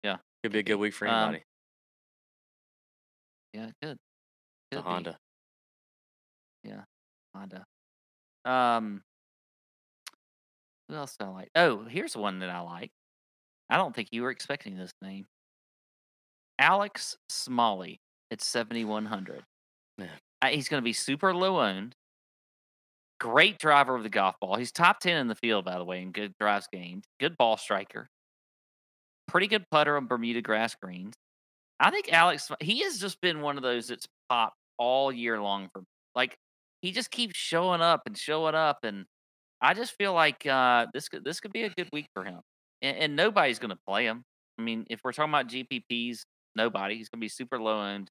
Yeah, 0.04 0.18
Could 0.44 0.52
be 0.52 0.60
a 0.60 0.64
good 0.64 0.76
week 0.76 0.94
for 0.94 1.08
Um, 1.08 1.14
anybody. 1.30 1.44
Yeah, 3.54 3.70
good. 3.82 3.98
the 4.72 4.78
Could 4.78 4.84
be. 4.84 4.90
Honda. 4.90 5.18
Yeah, 6.64 6.82
Honda. 7.34 7.64
Um, 8.44 9.04
who 10.90 10.96
else 10.96 11.16
do 11.18 11.26
I 11.26 11.30
like? 11.30 11.50
Oh, 11.56 11.86
here's 11.86 12.18
one 12.18 12.40
that 12.40 12.50
I 12.50 12.60
like. 12.60 12.92
I 13.70 13.78
don't 13.78 13.96
think 13.96 14.10
you 14.12 14.24
were 14.24 14.32
expecting 14.32 14.76
this 14.76 14.92
name. 15.02 15.26
Alex 16.60 17.16
Smalley 17.30 18.02
at 18.32 18.42
7,100. 18.42 19.44
Yeah. 19.98 20.06
Uh, 20.42 20.48
he's 20.48 20.68
going 20.68 20.82
to 20.82 20.86
be 20.86 20.94
super 20.94 21.34
low 21.34 21.62
owned. 21.62 21.96
Great 23.22 23.60
driver 23.60 23.96
of 23.96 24.02
the 24.02 24.10
golf 24.10 24.34
ball. 24.42 24.56
He's 24.56 24.72
top 24.72 25.00
10 25.00 25.16
in 25.16 25.28
the 25.28 25.36
field, 25.36 25.64
by 25.64 25.78
the 25.78 25.86
way, 25.86 26.02
in 26.02 26.12
good 26.12 26.34
drives 26.40 26.68
gained. 26.74 27.04
Good 27.20 27.38
ball 27.38 27.56
striker. 27.56 28.10
Pretty 29.28 29.46
good 29.46 29.64
putter 29.70 29.96
on 29.96 30.08
Bermuda 30.08 30.42
grass 30.42 30.74
greens. 30.74 31.14
I 31.80 31.92
think 31.92 32.12
Alex, 32.12 32.50
he 32.60 32.80
has 32.80 32.98
just 32.98 33.22
been 33.22 33.42
one 33.42 33.58
of 33.58 33.64
those 33.64 33.90
that's 33.90 34.08
popped 34.28 34.58
all 34.80 35.12
year 35.12 35.40
long 35.40 35.70
for 35.72 35.82
me. 35.82 35.86
Like, 36.16 36.36
he 36.82 36.92
just 36.92 37.12
keeps 37.12 37.38
showing 37.38 37.80
up 37.80 38.02
and 38.08 38.18
showing 38.18 38.56
up. 38.56 38.80
And 38.82 39.06
I 39.62 39.76
just 39.76 39.94
feel 40.00 40.14
like 40.14 40.44
uh, 40.48 40.88
this 40.92 41.08
could 41.08 41.24
this 41.24 41.40
could 41.40 41.54
be 41.54 41.62
a 41.62 41.70
good 41.70 41.90
week 41.94 42.08
for 42.16 42.24
him. 42.24 42.40
And, 42.82 42.98
and 42.98 43.16
nobody's 43.16 43.60
going 43.60 43.70
to 43.70 43.80
play 43.88 44.06
him. 44.06 44.24
I 44.58 44.64
mean, 44.64 44.88
if 44.90 45.02
we're 45.04 45.12
talking 45.12 45.32
about 45.32 45.48
GPPs, 45.48 46.22
nobody. 46.56 46.98
He's 46.98 47.10
going 47.10 47.20
to 47.20 47.26
be 47.26 47.30
super 47.30 47.60
low 47.60 47.82
owned. 47.82 48.10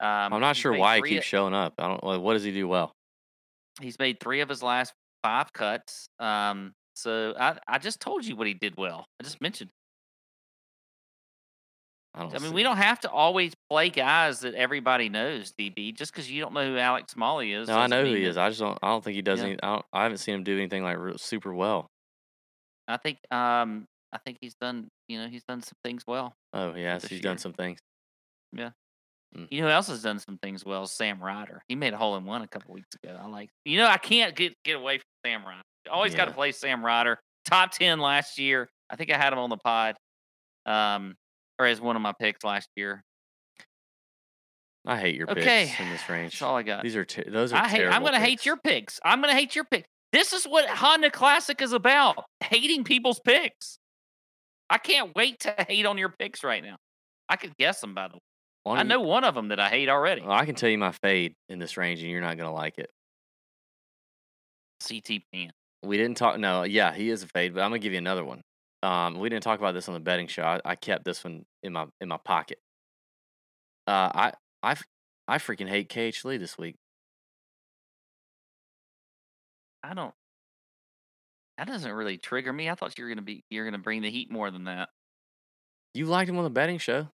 Um, 0.00 0.32
I'm 0.32 0.40
not 0.40 0.56
sure 0.56 0.76
why 0.76 0.96
he 0.96 1.02
keeps 1.02 1.26
showing 1.26 1.54
up. 1.54 1.74
I 1.78 1.88
don't. 1.88 2.22
What 2.22 2.32
does 2.32 2.42
he 2.42 2.50
do 2.50 2.66
well? 2.66 2.92
He's 3.80 3.98
made 3.98 4.20
three 4.20 4.40
of 4.40 4.48
his 4.48 4.62
last 4.62 4.92
five 5.22 5.52
cuts. 5.52 6.08
Um, 6.18 6.72
so 6.94 7.34
I, 7.38 7.58
I 7.66 7.78
just 7.78 8.00
told 8.00 8.24
you 8.24 8.36
what 8.36 8.46
he 8.46 8.54
did 8.54 8.74
well. 8.76 9.06
I 9.20 9.24
just 9.24 9.40
mentioned. 9.40 9.70
I. 12.14 12.24
I 12.24 12.38
mean, 12.38 12.52
we 12.52 12.62
don't 12.62 12.76
have 12.78 13.00
to 13.00 13.10
always 13.10 13.52
play 13.70 13.90
guys 13.90 14.40
that 14.40 14.54
everybody 14.54 15.08
knows. 15.08 15.52
DB, 15.58 15.94
just 15.94 16.12
because 16.12 16.30
you 16.30 16.40
don't 16.40 16.52
know 16.54 16.66
who 16.66 16.78
Alex 16.78 17.12
Smalley 17.12 17.52
is. 17.52 17.68
No, 17.68 17.78
I 17.78 17.86
know 17.86 18.04
who 18.04 18.14
he 18.14 18.24
is. 18.24 18.36
I 18.36 18.48
just 18.48 18.60
don't. 18.60 18.78
I 18.82 18.88
don't 18.88 19.04
think 19.04 19.14
he 19.14 19.22
does 19.22 19.40
Yeah. 19.40 19.46
any. 19.46 19.62
I, 19.62 19.66
don't, 19.74 19.86
I 19.92 20.02
haven't 20.04 20.18
seen 20.18 20.34
him 20.34 20.44
do 20.44 20.56
anything 20.56 20.82
like 20.82 20.98
real, 20.98 21.18
super 21.18 21.54
well. 21.54 21.86
I 22.88 22.96
think. 22.96 23.18
Um, 23.30 23.84
I 24.12 24.18
think 24.18 24.38
he's 24.40 24.54
done. 24.54 24.88
You 25.08 25.20
know, 25.20 25.28
he's 25.28 25.44
done 25.44 25.62
some 25.62 25.76
things 25.84 26.02
well. 26.06 26.32
Oh, 26.52 26.74
yes, 26.74 27.06
he's 27.06 27.20
done 27.20 27.38
some 27.38 27.52
things. 27.52 27.78
You 29.34 29.60
know 29.60 29.66
who 29.68 29.72
else 29.72 29.88
has 29.88 30.02
done 30.02 30.18
some 30.18 30.38
things 30.38 30.64
well? 30.64 30.86
Sam 30.86 31.22
Ryder. 31.22 31.62
He 31.68 31.76
made 31.76 31.92
a 31.92 31.96
hole 31.98 32.16
in 32.16 32.24
one 32.24 32.42
a 32.42 32.48
couple 32.48 32.72
weeks 32.74 32.88
ago. 33.02 33.16
I 33.20 33.26
like. 33.26 33.50
You 33.64 33.78
know, 33.78 33.86
I 33.86 33.98
can't 33.98 34.34
get 34.34 34.54
get 34.64 34.76
away 34.76 34.98
from 34.98 35.04
Sam 35.24 35.44
Ryder. 35.44 35.62
Always 35.90 36.14
got 36.14 36.26
to 36.26 36.32
play 36.32 36.52
Sam 36.52 36.84
Ryder. 36.84 37.18
Top 37.44 37.70
ten 37.72 38.00
last 38.00 38.38
year. 38.38 38.68
I 38.90 38.96
think 38.96 39.12
I 39.12 39.18
had 39.18 39.32
him 39.32 39.38
on 39.38 39.50
the 39.50 39.58
pod. 39.58 39.96
Um, 40.66 41.14
or 41.58 41.66
as 41.66 41.80
one 41.80 41.96
of 41.96 42.02
my 42.02 42.12
picks 42.18 42.44
last 42.44 42.68
year. 42.76 43.02
I 44.86 44.98
hate 44.98 45.16
your 45.16 45.30
Okay, 45.30 45.66
picks 45.66 45.80
in 45.80 45.90
this 45.90 46.08
range. 46.08 46.32
That's 46.32 46.42
all 46.42 46.56
I 46.56 46.62
got. 46.62 46.82
These 46.82 46.96
are 46.96 47.04
ter- 47.04 47.30
those 47.30 47.52
are 47.52 47.56
I 47.56 47.68
hate. 47.68 47.86
I'm 47.86 48.02
gonna 48.02 48.20
hate 48.20 48.46
your 48.46 48.56
picks. 48.56 48.98
I'm 49.04 49.20
gonna 49.20 49.34
hate 49.34 49.54
your 49.54 49.64
pick. 49.64 49.84
This 50.12 50.32
is 50.32 50.44
what 50.44 50.66
Honda 50.68 51.10
Classic 51.10 51.60
is 51.60 51.72
about: 51.72 52.24
hating 52.40 52.84
people's 52.84 53.20
picks. 53.20 53.78
I 54.70 54.78
can't 54.78 55.14
wait 55.14 55.40
to 55.40 55.54
hate 55.68 55.84
on 55.84 55.98
your 55.98 56.08
picks 56.18 56.42
right 56.42 56.62
now. 56.62 56.76
I 57.28 57.36
could 57.36 57.56
guess 57.58 57.80
them 57.80 57.94
by 57.94 58.08
the 58.08 58.14
way. 58.14 58.20
I 58.76 58.82
know 58.82 59.00
one 59.00 59.24
of 59.24 59.34
them 59.34 59.48
that 59.48 59.60
I 59.60 59.68
hate 59.68 59.88
already. 59.88 60.22
Well, 60.22 60.32
I 60.32 60.44
can 60.44 60.54
tell 60.54 60.68
you 60.68 60.78
my 60.78 60.92
fade 60.92 61.34
in 61.48 61.58
this 61.58 61.76
range, 61.76 62.00
and 62.02 62.10
you're 62.10 62.20
not 62.20 62.36
gonna 62.36 62.52
like 62.52 62.78
it. 62.78 62.90
CT 64.86 65.22
Pan. 65.32 65.50
We 65.82 65.96
didn't 65.96 66.16
talk. 66.16 66.38
No, 66.38 66.64
yeah, 66.64 66.92
he 66.92 67.10
is 67.10 67.22
a 67.22 67.28
fade, 67.28 67.54
but 67.54 67.60
I'm 67.60 67.70
gonna 67.70 67.78
give 67.78 67.92
you 67.92 67.98
another 67.98 68.24
one. 68.24 68.42
Um, 68.82 69.18
we 69.18 69.28
didn't 69.28 69.42
talk 69.42 69.58
about 69.58 69.74
this 69.74 69.88
on 69.88 69.94
the 69.94 70.00
betting 70.00 70.28
show. 70.28 70.42
I, 70.42 70.60
I 70.64 70.74
kept 70.76 71.04
this 71.04 71.24
one 71.24 71.44
in 71.62 71.72
my 71.72 71.86
in 72.00 72.08
my 72.08 72.18
pocket. 72.18 72.58
Uh, 73.86 74.10
I 74.14 74.32
I 74.62 74.76
I 75.26 75.38
freaking 75.38 75.68
hate 75.68 75.88
KH 75.88 76.24
Lee 76.24 76.36
this 76.36 76.56
week. 76.58 76.76
I 79.82 79.94
don't. 79.94 80.14
That 81.56 81.66
doesn't 81.66 81.92
really 81.92 82.18
trigger 82.18 82.52
me. 82.52 82.70
I 82.70 82.74
thought 82.74 82.96
you 82.98 83.04
were 83.04 83.10
gonna 83.10 83.22
be 83.22 83.44
you're 83.50 83.64
gonna 83.64 83.78
bring 83.78 84.02
the 84.02 84.10
heat 84.10 84.30
more 84.30 84.50
than 84.50 84.64
that. 84.64 84.90
You 85.94 86.06
liked 86.06 86.30
him 86.30 86.38
on 86.38 86.44
the 86.44 86.50
betting 86.50 86.78
show. 86.78 87.08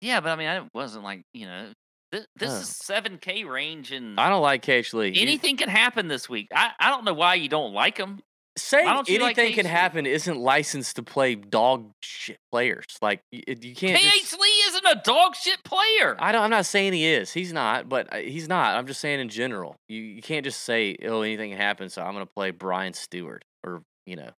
Yeah, 0.00 0.20
but 0.20 0.30
I 0.30 0.36
mean, 0.36 0.48
I 0.48 0.66
wasn't 0.74 1.04
like 1.04 1.22
you 1.34 1.46
know. 1.46 1.68
This, 2.12 2.26
this 2.34 2.50
Oh. 2.50 2.56
is 2.60 2.68
seven 2.76 3.18
K 3.18 3.44
range, 3.44 3.92
and 3.92 4.18
I 4.18 4.28
don't 4.28 4.42
like 4.42 4.62
KH 4.62 4.92
Lee. 4.94 5.14
Anything 5.16 5.56
can 5.56 5.68
happen 5.68 6.08
this 6.08 6.28
week. 6.28 6.48
I, 6.52 6.72
I 6.80 6.90
don't 6.90 7.04
know 7.04 7.14
why 7.14 7.34
you 7.34 7.48
don't 7.48 7.72
like 7.72 7.96
him. 7.98 8.18
saying 8.58 8.84
don't 8.86 9.08
like 9.08 9.38
anything 9.38 9.52
can 9.54 9.64
happen 9.64 10.06
isn't 10.06 10.36
licensed 10.36 10.96
to 10.96 11.04
play 11.04 11.36
dog 11.36 11.92
shit 12.02 12.38
players. 12.50 12.84
Like 13.00 13.20
you, 13.30 13.42
you 13.46 13.76
can't. 13.76 13.96
KH 13.96 14.02
just- 14.18 14.40
Lee 14.40 14.48
isn't 14.66 14.86
a 14.86 15.00
dog 15.04 15.36
shit 15.36 15.62
player. 15.62 16.16
I 16.18 16.32
don't. 16.32 16.42
I'm 16.42 16.50
not 16.50 16.66
saying 16.66 16.94
he 16.94 17.06
is. 17.06 17.32
He's 17.32 17.52
not. 17.52 17.88
But 17.88 18.12
uh, 18.12 18.16
he's 18.16 18.48
not. 18.48 18.74
I'm 18.76 18.88
just 18.88 19.00
saying 19.00 19.20
in 19.20 19.28
general. 19.28 19.76
You 19.88 20.00
you 20.02 20.20
can't 20.22 20.44
just 20.44 20.64
say 20.64 20.96
oh 21.06 21.22
anything 21.22 21.50
can 21.50 21.60
happen. 21.60 21.88
So 21.90 22.02
I'm 22.02 22.12
gonna 22.12 22.26
play 22.26 22.50
Brian 22.50 22.92
Stuard 22.92 23.42
or 23.62 23.82
you 24.04 24.16
know 24.16 24.30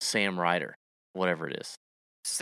Sam 0.00 0.40
Ryder, 0.40 0.74
whatever 1.12 1.46
it 1.46 1.58
is. 1.60 1.74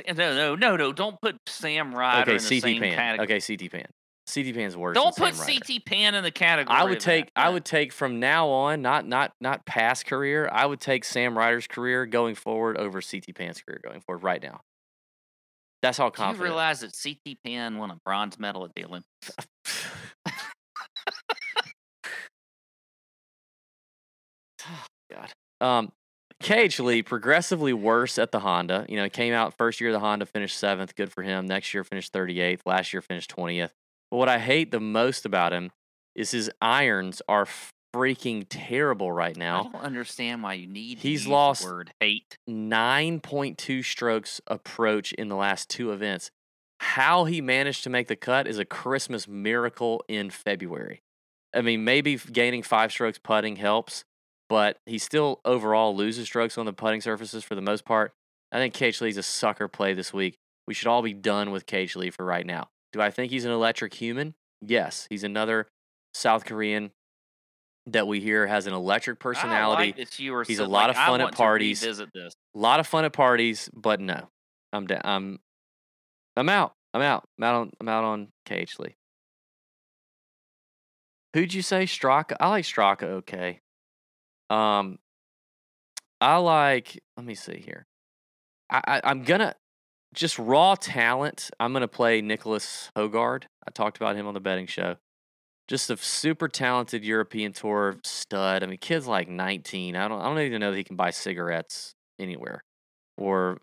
No, 0.09 0.15
no, 0.15 0.55
no, 0.55 0.77
no. 0.77 0.93
Don't 0.93 1.21
put 1.21 1.37
Sam 1.47 1.95
Ryder 1.95 2.23
okay, 2.23 2.31
in 2.33 2.43
the 2.43 2.49
CT 2.49 2.63
same 2.63 2.81
Pan. 2.81 2.95
category. 2.95 3.39
Okay, 3.39 3.57
CT 3.57 3.71
Pan. 3.71 3.87
CT 4.33 4.55
Pan's 4.55 4.77
worse. 4.77 4.95
Don't 4.95 5.15
put 5.17 5.35
CT 5.35 5.85
Pan 5.85 6.15
in 6.17 6.25
the 6.25 6.33
category. 6.33 6.77
I 6.77 6.85
would 6.85 6.95
that. 6.95 7.01
take. 7.01 7.31
I 7.37 7.49
would 7.49 7.65
take 7.65 7.93
from 7.93 8.19
now 8.19 8.49
on, 8.49 8.83
not 8.83 9.07
not 9.07 9.33
not 9.41 9.65
past 9.67 10.07
career. 10.07 10.49
I 10.51 10.67
would 10.67 10.81
take 10.81 11.05
Sam 11.05 11.39
Ryder's 11.39 11.69
career 11.69 12.07
going 12.07 12.35
forward 12.35 12.77
over 12.77 13.01
CT 13.01 13.35
Pan's 13.37 13.61
career 13.61 13.81
going 13.85 14.01
forward 14.01 14.25
right 14.25 14.43
now. 14.43 14.61
That's 15.83 15.99
how 15.99 16.11
Do 16.11 16.15
you 16.21 16.25
confident. 16.25 16.43
realize 16.43 16.81
that 16.81 16.99
CT 17.01 17.39
Pan 17.45 17.79
won 17.79 17.93
a 17.93 17.97
bronze 18.05 18.39
medal 18.39 18.65
at 18.65 18.75
the 18.75 18.85
Olympics? 18.85 19.31
God. 25.13 25.33
Um, 25.61 25.93
KH 26.47 26.79
Lee 26.79 27.03
progressively 27.03 27.73
worse 27.73 28.19
at 28.19 28.31
the 28.31 28.39
Honda. 28.39 28.87
You 28.89 28.97
know, 28.97 29.09
came 29.09 29.35
out 29.35 29.55
first 29.55 29.81
year 29.81 29.91
of 29.91 29.95
the 29.95 29.99
Honda, 30.01 30.27
finished 30.27 30.57
seventh. 30.57 30.95
Good 30.95 31.13
for 31.13 31.25
him. 31.25 31.45
Next 31.47 31.75
year 31.75 31.83
finished 31.83 32.13
38th. 32.13 32.61
Last 32.65 32.93
year 32.93 33.03
finished 33.03 33.35
20th. 33.37 33.71
But 34.13 34.17
what 34.19 34.29
I 34.29 34.39
hate 34.39 34.71
the 34.71 34.79
most 34.79 35.27
about 35.27 35.53
him 35.53 35.73
is 36.15 36.31
his 36.31 36.49
irons 36.63 37.21
are 37.29 37.49
freaking 37.93 38.47
terrible 38.49 39.11
right 39.11 39.37
now. 39.37 39.61
I 39.61 39.63
don't 39.73 39.85
understand 39.85 40.45
why 40.45 40.55
you 40.55 40.69
need. 40.69 41.01
to 41.01 41.09
He's 41.09 41.27
lost- 41.27 41.65
word 41.65 41.93
hate. 41.99 42.39
9.2 42.49 43.83
strokes 43.85 44.41
approach 44.47 45.13
in 45.15 45.29
the 45.29 45.37
last 45.37 45.69
two 45.69 45.91
events. 45.91 46.31
How 46.79 47.25
he 47.25 47.41
managed 47.41 47.83
to 47.85 47.91
make 47.91 48.07
the 48.07 48.15
cut 48.15 48.47
is 48.47 48.59
a 48.61 48.65
Christmas 48.65 49.27
miracle 49.27 50.05
in 50.07 50.31
February. 50.31 51.03
I 51.53 51.63
mean, 51.63 51.83
maybe 51.83 52.17
gaining 52.17 52.63
five 52.63 52.93
strokes 52.93 53.19
putting 53.19 53.57
helps, 53.57 54.05
but 54.49 54.79
he 54.87 54.99
still 54.99 55.41
overall 55.45 55.95
loses 55.97 56.27
strokes 56.27 56.57
on 56.59 56.67
the 56.67 56.73
putting 56.73 57.01
surfaces 57.01 57.43
for 57.45 57.55
the 57.55 57.61
most 57.63 57.85
part. 57.85 58.13
I 58.53 58.59
think 58.59 58.75
KH 58.75 59.01
Lee's 59.03 59.17
a 59.17 59.23
sucker 59.23 59.69
play 59.69 59.93
this 59.95 60.13
week. 60.13 60.37
We 60.67 60.75
should 60.75 60.87
all 60.89 61.03
be 61.03 61.13
done 61.15 61.51
with 61.51 61.67
KH 61.67 61.97
Lee 61.97 62.11
for 62.11 62.25
right 62.25 62.47
now. 62.47 62.69
Do 62.93 63.01
I 63.01 63.11
think 63.11 63.31
he's 63.33 63.45
an 63.45 63.51
electric 63.53 63.95
human? 63.95 64.35
Yes. 64.63 65.07
He's 65.11 65.25
another 65.25 65.69
South 66.15 66.45
Korean 66.45 66.93
that 67.87 68.07
we 68.09 68.21
hear 68.21 68.47
has 68.47 68.67
an 68.67 68.73
electric 68.73 69.19
personality. 69.21 69.87
like 69.89 69.97
that 69.97 70.19
you 70.19 70.33
were 70.33 70.45
He's 70.45 70.57
so- 70.59 70.65
a 70.65 70.67
lot 70.67 70.89
like, 70.89 70.91
of 70.91 70.97
fun 70.97 71.21
at 71.21 71.33
parties. 71.35 71.85
A 71.85 72.07
lot 72.55 72.81
of 72.81 72.87
fun 72.87 73.05
at 73.05 73.13
parties, 73.13 73.69
but 73.75 74.01
no, 74.01 74.29
I'm 74.73 74.87
da- 74.87 75.01
I'm 75.05 75.39
I'm 76.37 76.49
out. 76.49 76.73
I'm 76.95 77.03
out. 77.03 77.25
I'm 77.39 77.45
out 77.45 77.55
on 77.55 77.71
I'm 77.81 77.89
out 77.89 78.05
on 78.05 78.29
KH 78.49 78.79
Lee. 78.81 78.97
Who'd 81.35 81.53
you 81.53 81.63
say 81.63 81.85
Straka? 81.85 82.37
I 82.41 82.49
like 82.49 82.65
Straka. 82.65 83.03
Okay. 83.05 83.61
Um, 84.51 84.99
I 86.21 86.37
like. 86.37 87.01
Let 87.17 87.27
me 87.27 87.35
see 87.35 87.63
here. 87.65 87.87
I, 88.71 88.81
I 88.87 89.01
I'm 89.05 89.23
gonna 89.23 89.55
just 90.15 90.39
raw 90.39 90.75
talent. 90.75 91.51
I'm 91.61 91.73
gonna 91.73 91.89
play 91.89 92.21
Nicholas 92.21 92.91
Højgaard. 92.97 93.45
I 93.67 93.71
talked 93.71 93.97
about 93.97 94.17
him 94.17 94.27
on 94.27 94.35
the 94.35 94.41
betting 94.41 94.67
show. 94.67 94.97
Just 95.69 95.91
a 95.91 95.97
super 95.97 96.49
talented 96.49 97.05
European 97.05 97.53
tour 97.53 97.97
stud. 98.05 98.63
I 98.63 98.67
mean, 98.67 98.79
kid's 98.79 99.07
like 99.07 99.29
19. 99.29 99.97
I 99.97 100.09
don't. 100.09 100.21
I 100.21 100.25
don't 100.25 100.39
even 100.41 100.61
know 100.61 100.71
that 100.71 100.77
he 100.77 100.85
can 100.85 100.97
buy 100.97 101.11
cigarettes 101.11 101.95
anywhere. 102.19 102.63
Or, 103.19 103.59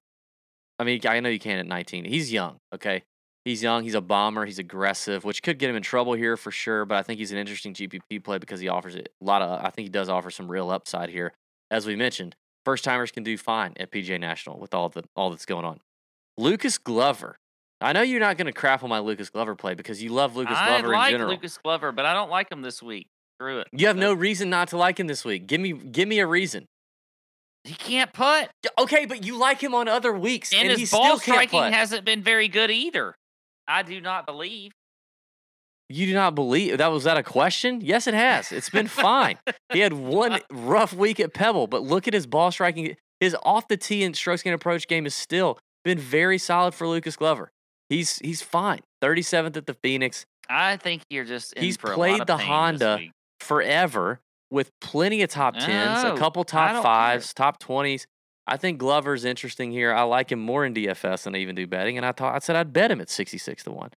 I 0.80 0.84
mean, 0.84 1.00
I 1.08 1.20
know 1.20 1.30
you 1.30 1.40
can 1.40 1.60
at 1.60 1.66
19. 1.66 2.06
He's 2.06 2.34
young. 2.34 2.58
Okay, 2.74 3.04
he's 3.46 3.64
young. 3.64 3.84
He's 3.84 3.96
a 3.96 4.02
bomber. 4.02 4.46
He's 4.46 4.60
aggressive, 4.60 5.24
which 5.24 5.44
could 5.44 5.60
get 5.60 5.70
him 5.70 5.76
in 5.76 5.84
trouble 5.84 6.14
here 6.14 6.38
for 6.38 6.52
sure. 6.52 6.86
But 6.86 6.98
I 6.98 7.04
think 7.04 7.20
he's 7.20 7.32
an 7.32 7.38
interesting 7.38 7.74
GPP 7.74 8.24
play 8.24 8.38
because 8.38 8.60
he 8.60 8.68
offers 8.68 8.96
a 8.96 9.04
lot 9.22 9.42
of. 9.42 9.64
I 9.64 9.70
think 9.70 9.86
he 9.86 9.90
does 9.90 10.10
offer 10.10 10.32
some 10.32 10.50
real 10.50 10.70
upside 10.70 11.10
here. 11.10 11.34
As 11.72 11.86
we 11.86 11.96
mentioned, 11.96 12.36
first 12.66 12.84
timers 12.84 13.12
can 13.12 13.24
do 13.24 13.38
fine 13.38 13.74
at 13.78 13.92
PGA 13.92 14.20
National 14.20 14.60
with 14.60 14.74
all 14.74 14.90
the 14.90 15.04
all 15.16 15.30
that's 15.30 15.46
going 15.46 15.66
on. 15.66 15.80
Lucas 16.38 16.78
Glover. 16.78 17.38
I 17.82 17.92
know 17.92 18.02
you're 18.02 18.22
not 18.22 18.38
going 18.38 18.46
to 18.46 18.54
crap 18.54 18.82
on 18.84 18.90
my 18.90 19.00
Lucas 19.00 19.30
Glover 19.30 19.56
play 19.56 19.74
because 19.74 20.02
you 20.02 20.10
love 20.10 20.38
Lucas 20.38 20.58
I 20.58 20.68
Glover 20.68 20.94
like 20.94 21.08
in 21.08 21.14
general. 21.16 21.32
Lucas 21.32 21.58
Glover, 21.58 21.92
but 21.92 22.06
I 22.06 22.14
don't 22.14 22.30
like 22.30 22.50
him 22.50 22.62
this 22.62 22.82
week. 22.82 23.08
Screw 23.38 23.60
it. 23.60 23.68
You 23.74 23.88
have 23.88 23.98
no 23.98 24.14
reason 24.14 24.50
not 24.50 24.70
to 24.70 24.78
like 24.78 25.00
him 25.00 25.08
this 25.08 25.26
week. 25.26 25.48
Give 25.48 25.60
me 25.60 25.74
give 25.74 26.08
me 26.08 26.20
a 26.20 26.28
reason. 26.28 26.66
He 27.66 27.74
can't 27.74 28.12
put, 28.12 28.50
Yeah, 28.64 28.72
Okay, 28.78 29.06
but 29.06 29.26
you 29.26 29.38
like 29.38 29.62
him 29.62 29.74
on 29.74 29.88
other 29.88 30.12
weeks, 30.12 30.52
and, 30.52 30.64
and, 30.70 30.72
his 30.78 30.92
he 30.92 30.98
ball 30.98 31.18
striking 31.18 31.60
putt. 31.60 31.74
hasn't 31.74 32.04
been 32.04 32.22
very 32.22 32.50
good 32.50 32.70
either. 32.70 33.16
I 33.68 33.84
do 33.84 34.02
not 34.02 34.26
believe. 34.26 34.74
You 35.90 36.06
do 36.08 36.14
not 36.14 36.34
believe 36.34 36.78
that 36.78 36.92
was 36.92 37.04
that 37.04 37.18
a 37.18 37.24
question? 37.24 37.82
Yes, 37.82 38.08
it 38.08 38.14
has. 38.14 38.52
It's 38.52 38.70
been 38.70 38.88
fine. 38.88 39.38
He 39.72 39.80
had 39.80 39.94
one 39.94 40.40
rough 40.50 40.94
week 40.94 41.20
at 41.20 41.34
Pebble, 41.34 41.68
but 41.68 41.84
look 41.84 42.08
at 42.08 42.14
his 42.14 42.26
ball 42.26 42.52
striking. 42.52 42.96
His 43.20 43.36
off 43.44 43.68
the 43.68 43.78
tee 43.78 44.04
and 44.04 44.16
stroke 44.16 44.44
gain 44.44 44.54
approach 44.54 44.88
game 44.88 45.04
has 45.04 45.14
still 45.14 45.60
been 45.84 46.00
very 46.00 46.38
solid 46.38 46.74
for 46.74 46.88
Lucas 46.88 47.16
Glover. 47.16 47.52
He's 47.90 48.18
he's 48.20 48.42
fine. 48.42 48.80
37th 49.04 49.58
at 49.58 49.66
the 49.68 49.74
Phoenix 49.74 50.26
I 50.50 50.78
think 50.78 51.04
you're 51.10 51.26
just. 51.26 51.58
He's 51.58 51.78
played 51.78 52.26
the 52.28 52.38
Honda 52.38 53.00
forever 53.40 54.20
with 54.52 54.72
plenty 54.82 55.22
of 55.22 55.30
top 55.30 55.56
tens, 55.58 56.04
a 56.04 56.16
couple 56.18 56.44
top 56.44 56.68
don't 56.68 56.76
care. 56.76 56.84
fives, 56.84 57.34
top 57.34 57.60
twenties. 57.60 58.08
I 58.46 58.58
think 58.58 58.78
Glover's 58.78 59.26
interesting 59.26 59.72
here. 59.72 59.94
I 59.94 60.04
like 60.04 60.32
him 60.32 60.40
more 60.40 60.66
in 60.66 60.74
DFS 60.74 61.24
than 61.24 61.36
I 61.36 61.40
even 61.40 61.56
do 61.56 61.66
betting, 61.66 61.98
and 61.98 62.06
I 62.06 62.12
thought 62.12 62.36
I 62.36 62.40
said 62.40 62.56
I'd 62.56 62.74
bet 62.74 62.92
him 62.92 63.00
at 63.00 63.10
66 63.10 63.64
to 63.64 63.72
one. 63.72 63.92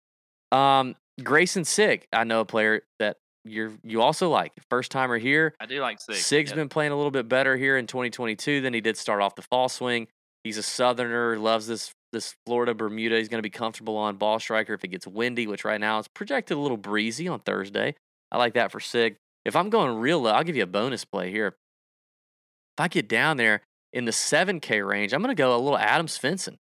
Um, 0.53 0.95
Grayson 1.23 1.65
Sigg, 1.65 2.07
I 2.13 2.25
know 2.25 2.41
a 2.41 2.45
player 2.45 2.83
that 2.99 3.17
you're 3.45 3.73
you 3.83 4.03
also 4.03 4.29
like. 4.29 4.53
First 4.71 4.93
timer 4.93 5.19
here. 5.19 5.55
I 5.61 5.67
do 5.67 5.81
like 5.81 6.01
six. 6.01 6.25
Sigg's 6.25 6.51
yep. 6.51 6.57
been 6.57 6.69
playing 6.69 6.93
a 6.93 6.97
little 6.97 7.11
bit 7.11 7.29
better 7.29 7.57
here 7.57 7.77
in 7.77 7.87
2022 7.87 8.61
than 8.61 8.75
he 8.75 8.81
did 8.81 8.97
start 8.97 9.21
off 9.21 9.35
the 9.35 9.43
fall 9.43 9.69
swing. 9.69 10.09
He's 10.45 10.59
a 10.59 10.63
Southerner, 10.63 11.39
loves 11.39 11.67
this 11.67 11.93
this 12.13 12.35
Florida 12.47 12.75
Bermuda. 12.75 13.19
He's 13.19 13.29
going 13.29 13.39
to 13.39 13.47
be 13.47 13.51
comfortable 13.51 13.97
on 13.97 14.17
ball 14.17 14.39
striker 14.39 14.75
if 14.75 14.85
it 14.85 14.89
gets 14.89 15.07
windy, 15.07 15.47
which 15.47 15.65
right 15.65 15.81
now 15.81 15.99
is 15.99 16.09
projected 16.09 16.57
a 16.57 16.61
little 16.61 16.77
breezy 16.77 17.27
on 17.27 17.41
Thursday. 17.41 17.95
I 18.31 18.39
like 18.39 18.55
that 18.55 18.71
for 18.71 18.81
Sigg. 18.81 19.17
If 19.45 19.57
I'm 19.57 19.71
going 19.71 19.99
real 19.99 20.21
low, 20.21 20.31
I'll 20.31 20.45
give 20.45 20.57
you 20.57 20.63
a 20.63 20.69
bonus 20.69 21.05
play 21.05 21.31
here. 21.31 21.49
If 21.49 22.81
I 22.81 22.89
get 22.89 23.09
down 23.09 23.37
there 23.37 23.63
in 23.97 24.05
the 24.05 24.13
7K 24.13 24.87
range, 24.87 25.15
I'm 25.15 25.23
going 25.23 25.35
to 25.35 25.41
go 25.41 25.57
a 25.57 25.59
little 25.59 25.79
Adam 25.79 26.07
Svensson. 26.07 26.59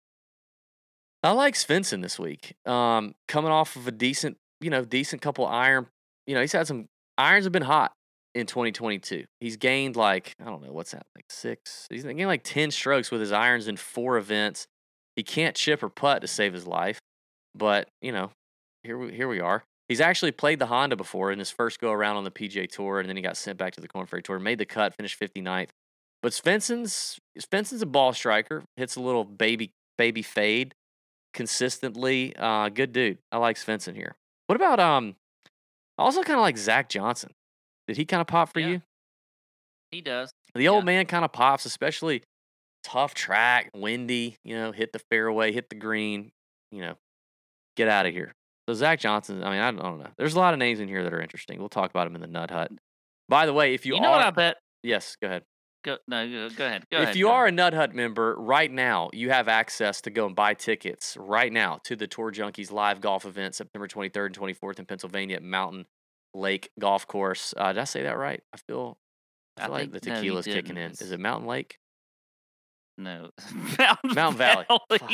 I 1.23 1.31
like 1.31 1.53
Svensson 1.53 2.01
this 2.01 2.19
week. 2.19 2.55
Um, 2.65 3.15
coming 3.29 3.51
off 3.51 3.77
of 3.77 3.87
a 3.87 3.91
decent, 3.91 4.35
you 4.59 4.69
know, 4.69 4.83
decent 4.83 5.21
couple 5.21 5.45
iron. 5.45 5.87
You 6.27 6.35
know, 6.35 6.41
he's 6.41 6.51
had 6.51 6.67
some 6.67 6.89
irons 7.17 7.45
have 7.45 7.53
been 7.53 7.61
hot 7.61 7.93
in 8.35 8.47
2022. 8.47 9.23
He's 9.39 9.55
gained 9.55 9.95
like 9.95 10.35
I 10.41 10.45
don't 10.45 10.61
know 10.61 10.73
what's 10.73 10.91
that 10.91 11.05
like 11.15 11.25
six. 11.29 11.87
He's 11.89 12.03
gained 12.03 12.19
like 12.19 12.43
10 12.43 12.69
strokes 12.71 13.11
with 13.11 13.21
his 13.21 13.31
irons 13.31 13.69
in 13.69 13.77
four 13.77 14.17
events. 14.17 14.67
He 15.15 15.23
can't 15.23 15.55
chip 15.55 15.81
or 15.83 15.89
putt 15.89 16.21
to 16.23 16.27
save 16.27 16.53
his 16.53 16.67
life, 16.67 16.99
but 17.55 17.87
you 18.01 18.11
know, 18.11 18.31
here 18.83 18.97
we 18.97 19.13
here 19.13 19.29
we 19.29 19.39
are. 19.39 19.63
He's 19.87 20.01
actually 20.01 20.31
played 20.31 20.59
the 20.59 20.65
Honda 20.65 20.97
before 20.97 21.31
in 21.31 21.39
his 21.39 21.51
first 21.51 21.79
go 21.79 21.91
around 21.91 22.17
on 22.17 22.25
the 22.25 22.31
PGA 22.31 22.69
Tour, 22.69 22.99
and 22.99 23.07
then 23.07 23.15
he 23.15 23.21
got 23.21 23.37
sent 23.37 23.57
back 23.57 23.73
to 23.73 23.81
the 23.81 23.87
Korn 23.87 24.05
Ferry 24.05 24.21
Tour. 24.21 24.39
Made 24.39 24.57
the 24.57 24.65
cut, 24.65 24.95
finished 24.95 25.19
59th. 25.19 25.69
But 26.21 26.33
Svensson's 26.33 27.19
Svensson's 27.39 27.81
a 27.81 27.85
ball 27.85 28.13
striker. 28.13 28.63
Hits 28.77 28.95
a 28.95 29.01
little 29.01 29.23
baby 29.23 29.71
baby 29.97 30.21
fade 30.21 30.73
consistently. 31.33 32.35
Uh, 32.35 32.69
good 32.69 32.91
dude. 32.93 33.17
I 33.31 33.37
like 33.37 33.57
Svensson 33.57 33.95
here. 33.95 34.15
What 34.47 34.55
about 34.55 34.79
um? 34.79 35.15
I 35.97 36.03
also 36.03 36.23
kind 36.23 36.37
of 36.39 36.41
like 36.41 36.57
Zach 36.57 36.89
Johnson. 36.89 37.31
Did 37.87 37.97
he 37.97 38.05
kind 38.05 38.21
of 38.21 38.27
pop 38.27 38.51
for 38.53 38.59
Yeah. 38.59 38.67
you? 38.67 38.81
He 39.91 40.01
does. 40.01 40.31
The 40.55 40.67
old 40.67 40.83
Yeah. 40.83 40.85
man 40.85 41.05
kind 41.05 41.25
of 41.25 41.31
pops, 41.31 41.65
especially 41.65 42.23
tough 42.83 43.13
track, 43.13 43.69
windy. 43.73 44.37
You 44.43 44.55
know, 44.57 44.71
hit 44.71 44.91
the 44.93 44.99
fairway, 45.11 45.51
hit 45.51 45.69
the 45.69 45.75
green. 45.75 46.31
You 46.71 46.81
know, 46.81 46.97
get 47.75 47.87
out 47.87 48.05
of 48.05 48.13
here. 48.13 48.33
So 48.69 48.73
Zach 48.75 48.99
Johnson. 48.99 49.43
I 49.43 49.49
mean, 49.51 49.59
I 49.59 49.71
don't, 49.71 49.99
know. 49.99 50.07
There's 50.17 50.33
a 50.35 50.39
lot 50.39 50.53
of 50.53 50.59
names 50.59 50.79
in 50.79 50.87
here 50.87 51.03
that 51.03 51.13
are 51.13 51.21
interesting. 51.21 51.59
We'll 51.59 51.69
talk 51.69 51.89
about 51.89 52.07
him 52.07 52.15
in 52.15 52.21
the 52.21 52.27
Nut 52.27 52.49
Hut. 52.51 52.71
By 53.27 53.45
the 53.45 53.53
way, 53.53 53.73
if 53.73 53.85
you, 53.85 53.93
You, 53.93 53.99
are, 53.99 54.03
know 54.03 54.11
what 54.11 54.21
I 54.21 54.29
bet? 54.31 54.57
yes, 54.83 55.15
go 55.21 55.27
ahead. 55.27 55.43
Go, 55.83 55.97
no, 56.07 56.29
go, 56.29 56.49
go 56.55 56.65
ahead. 56.65 56.85
Go 56.91 56.97
if 56.97 57.03
ahead. 57.03 57.15
you 57.15 57.29
are 57.29 57.45
ahead. 57.45 57.53
a 57.53 57.55
Nut 57.55 57.73
Hut 57.73 57.95
member 57.95 58.35
right 58.37 58.71
now, 58.71 59.09
you 59.13 59.31
have 59.31 59.47
access 59.47 60.01
to 60.01 60.11
go 60.11 60.27
and 60.27 60.35
buy 60.35 60.53
tickets 60.53 61.17
right 61.19 61.51
now 61.51 61.79
to 61.85 61.95
the 61.95 62.05
Tour 62.07 62.31
Junkies 62.31 62.71
live 62.71 63.01
golf 63.01 63.25
event 63.25 63.55
September 63.55 63.87
23rd 63.87 64.25
and 64.27 64.37
24th 64.37 64.79
in 64.79 64.85
Pennsylvania 64.85 65.37
at 65.37 65.43
Mountain 65.43 65.85
Lake 66.35 66.69
Golf 66.79 67.07
Course. 67.07 67.53
Uh, 67.57 67.73
did 67.73 67.79
I 67.81 67.85
say 67.85 68.03
that 68.03 68.17
right? 68.17 68.41
I 68.53 68.57
feel, 68.67 68.97
I 69.59 69.63
I 69.63 69.67
like 69.67 69.91
think- 69.91 70.03
the 70.03 70.09
no, 70.09 70.15
tequila's 70.15 70.45
kicking 70.45 70.77
in. 70.77 70.91
Is 70.91 71.11
it 71.11 71.19
Mountain 71.19 71.47
Lake? 71.47 71.77
no 72.97 73.29
Mountain, 73.79 74.13
Mountain 74.13 74.37
Valley. 74.37 74.65
Fuck. 74.69 75.09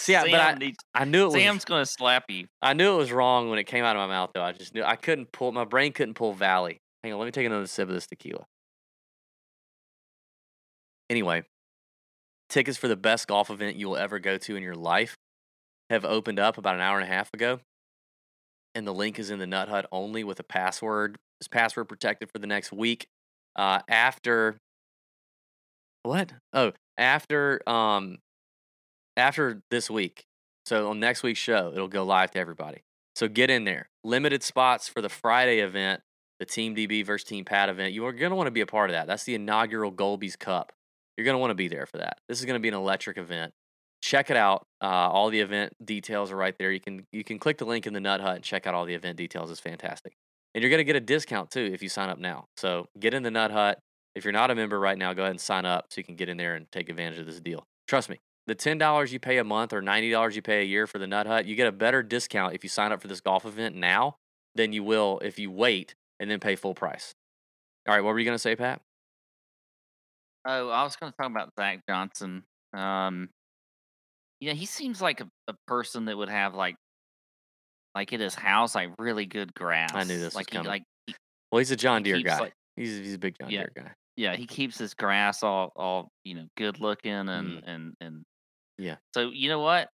See, 0.00 0.12
Sam 0.12 0.30
but 0.30 0.40
I, 0.40 0.54
needs, 0.54 0.78
I 0.94 1.04
knew 1.04 1.22
it 1.24 1.26
was 1.26 1.34
Sam's 1.34 1.64
gonna 1.64 1.84
slap 1.84 2.30
you. 2.30 2.46
I 2.62 2.72
knew 2.72 2.94
it 2.94 2.96
was 2.96 3.10
wrong 3.12 3.50
when 3.50 3.58
it 3.58 3.64
came 3.64 3.84
out 3.84 3.96
of 3.96 4.00
my 4.00 4.06
mouth 4.06 4.30
though. 4.32 4.42
I 4.42 4.52
just 4.52 4.72
knew 4.72 4.84
I 4.84 4.94
couldn't 4.96 5.32
pull 5.32 5.50
my 5.52 5.64
brain 5.64 5.92
couldn't 5.92 6.14
pull 6.14 6.32
Valley. 6.32 6.80
Hang 7.02 7.12
on, 7.12 7.18
let 7.18 7.26
me 7.26 7.32
take 7.32 7.46
another 7.46 7.66
sip 7.66 7.88
of 7.88 7.94
this 7.94 8.06
tequila. 8.06 8.46
Anyway, 11.10 11.42
tickets 12.48 12.76
for 12.76 12.88
the 12.88 12.96
best 12.96 13.26
golf 13.28 13.50
event 13.50 13.76
you 13.76 13.88
will 13.88 13.96
ever 13.96 14.18
go 14.18 14.36
to 14.38 14.56
in 14.56 14.62
your 14.62 14.74
life 14.74 15.16
have 15.90 16.04
opened 16.04 16.38
up 16.38 16.58
about 16.58 16.74
an 16.74 16.80
hour 16.80 16.98
and 16.98 17.08
a 17.08 17.12
half 17.12 17.32
ago. 17.32 17.60
And 18.74 18.86
the 18.86 18.94
link 18.94 19.18
is 19.18 19.30
in 19.30 19.38
the 19.38 19.46
Nut 19.46 19.68
Hut 19.68 19.86
only 19.90 20.22
with 20.22 20.38
a 20.38 20.44
password. 20.44 21.16
It's 21.40 21.48
password 21.48 21.88
protected 21.88 22.30
for 22.30 22.38
the 22.38 22.46
next 22.46 22.72
week. 22.72 23.06
Uh, 23.56 23.80
after 23.88 24.58
what? 26.02 26.32
Oh, 26.52 26.72
after 26.96 27.66
um 27.68 28.18
after 29.16 29.62
this 29.70 29.90
week. 29.90 30.24
So 30.66 30.90
on 30.90 31.00
next 31.00 31.22
week's 31.22 31.40
show, 31.40 31.72
it'll 31.74 31.88
go 31.88 32.04
live 32.04 32.30
to 32.32 32.38
everybody. 32.38 32.82
So 33.16 33.26
get 33.26 33.50
in 33.50 33.64
there. 33.64 33.88
Limited 34.04 34.42
spots 34.42 34.88
for 34.88 35.00
the 35.00 35.08
Friday 35.08 35.60
event, 35.60 36.02
the 36.38 36.46
Team 36.46 36.76
DB 36.76 37.04
versus 37.04 37.26
Team 37.26 37.44
Pat 37.44 37.68
event. 37.68 37.92
You 37.94 38.06
are 38.06 38.12
going 38.12 38.30
to 38.30 38.36
want 38.36 38.46
to 38.46 38.52
be 38.52 38.60
a 38.60 38.66
part 38.66 38.90
of 38.90 38.94
that. 38.94 39.06
That's 39.06 39.24
the 39.24 39.34
inaugural 39.34 39.90
Golby's 39.90 40.36
Cup. 40.36 40.72
You're 41.18 41.24
going 41.24 41.34
to 41.34 41.40
want 41.40 41.50
to 41.50 41.56
be 41.56 41.66
there 41.66 41.84
for 41.84 41.98
that. 41.98 42.18
This 42.28 42.38
is 42.38 42.44
going 42.44 42.54
to 42.54 42.60
be 42.60 42.68
an 42.68 42.74
electric 42.74 43.18
event. 43.18 43.52
Check 44.00 44.30
it 44.30 44.36
out. 44.36 44.68
Uh, 44.80 44.86
all 44.86 45.30
the 45.30 45.40
event 45.40 45.72
details 45.84 46.30
are 46.30 46.36
right 46.36 46.54
there. 46.56 46.70
You 46.70 46.78
can 46.78 47.04
you 47.12 47.24
can 47.24 47.40
click 47.40 47.58
the 47.58 47.64
link 47.64 47.88
in 47.88 47.92
the 47.92 47.98
Nut 47.98 48.20
Hut 48.20 48.36
and 48.36 48.44
check 48.44 48.68
out 48.68 48.74
all 48.74 48.84
the 48.84 48.94
event 48.94 49.18
details. 49.18 49.50
It's 49.50 49.58
fantastic. 49.58 50.14
And 50.54 50.62
you're 50.62 50.70
going 50.70 50.78
to 50.78 50.84
get 50.84 50.94
a 50.94 51.00
discount 51.00 51.50
too 51.50 51.68
if 51.74 51.82
you 51.82 51.88
sign 51.88 52.08
up 52.08 52.18
now. 52.18 52.44
So 52.56 52.86
get 53.00 53.14
in 53.14 53.24
the 53.24 53.32
Nut 53.32 53.50
Hut. 53.50 53.80
If 54.14 54.24
you're 54.24 54.32
not 54.32 54.52
a 54.52 54.54
member 54.54 54.78
right 54.78 54.96
now, 54.96 55.12
go 55.12 55.22
ahead 55.22 55.32
and 55.32 55.40
sign 55.40 55.64
up 55.64 55.86
so 55.90 55.98
you 55.98 56.04
can 56.04 56.14
get 56.14 56.28
in 56.28 56.36
there 56.36 56.54
and 56.54 56.70
take 56.70 56.88
advantage 56.88 57.18
of 57.18 57.26
this 57.26 57.40
deal. 57.40 57.64
Trust 57.88 58.08
me, 58.08 58.18
the 58.46 58.54
ten 58.54 58.78
dollars 58.78 59.12
you 59.12 59.18
pay 59.18 59.38
a 59.38 59.44
month 59.44 59.72
or 59.72 59.82
ninety 59.82 60.12
dollars 60.12 60.36
you 60.36 60.42
pay 60.42 60.60
a 60.60 60.64
year 60.64 60.86
for 60.86 60.98
the 60.98 61.08
Nut 61.08 61.26
Hut, 61.26 61.46
you 61.46 61.56
get 61.56 61.66
a 61.66 61.72
better 61.72 62.04
discount 62.04 62.54
if 62.54 62.62
you 62.62 62.70
sign 62.70 62.92
up 62.92 63.02
for 63.02 63.08
this 63.08 63.20
golf 63.20 63.44
event 63.44 63.74
now 63.74 64.16
than 64.54 64.72
you 64.72 64.84
will 64.84 65.18
if 65.24 65.36
you 65.40 65.50
wait 65.50 65.96
and 66.20 66.30
then 66.30 66.38
pay 66.38 66.54
full 66.54 66.74
price. 66.74 67.14
All 67.88 67.94
right, 67.94 68.04
what 68.04 68.12
were 68.12 68.20
you 68.20 68.24
gonna 68.24 68.38
say, 68.38 68.54
Pat? 68.54 68.80
Oh, 70.50 70.70
I 70.70 70.82
was 70.82 70.96
going 70.96 71.12
to 71.12 71.16
talk 71.16 71.30
about 71.30 71.50
Zach 71.58 71.80
Johnson. 71.88 72.42
Um, 72.72 73.28
yeah, 74.40 74.54
he 74.54 74.64
seems 74.66 75.02
like 75.02 75.20
a, 75.20 75.28
a 75.46 75.54
person 75.66 76.06
that 76.06 76.16
would 76.16 76.30
have 76.30 76.54
like, 76.54 76.76
like 77.94 78.12
at 78.14 78.20
his 78.20 78.34
house, 78.34 78.74
like 78.74 78.90
really 78.98 79.26
good 79.26 79.52
grass. 79.54 79.90
I 79.94 80.04
knew 80.04 80.16
this 80.16 80.26
was 80.26 80.34
like 80.36 80.50
he, 80.50 80.56
coming. 80.56 80.68
like 80.70 80.82
he, 81.06 81.14
Well, 81.52 81.58
he's 81.58 81.70
a 81.70 81.76
John 81.76 82.02
he 82.04 82.10
Deere 82.12 82.16
keeps, 82.18 82.30
guy. 82.30 82.38
like- 82.40 82.52
he's 82.76 82.96
he's 82.98 83.14
a 83.14 83.18
big 83.18 83.36
John 83.38 83.50
Yeah. 83.50 83.60
Deere 83.64 83.72
guy. 83.84 83.90
yeah, 84.16 84.36
he 84.36 84.46
keeps 84.46 84.78
his 84.78 84.94
grass 84.94 85.42
all 85.42 85.70
all 85.76 86.08
you 86.24 86.34
know 86.34 86.46
good 86.56 86.80
looking 86.80 87.12
and 87.12 87.28
Mhm. 87.28 87.62
and 87.66 87.94
and 88.00 88.24
Yeah. 88.78 88.96
So 89.14 89.30
you 89.30 89.48
know 89.48 89.58
what? 89.60 89.88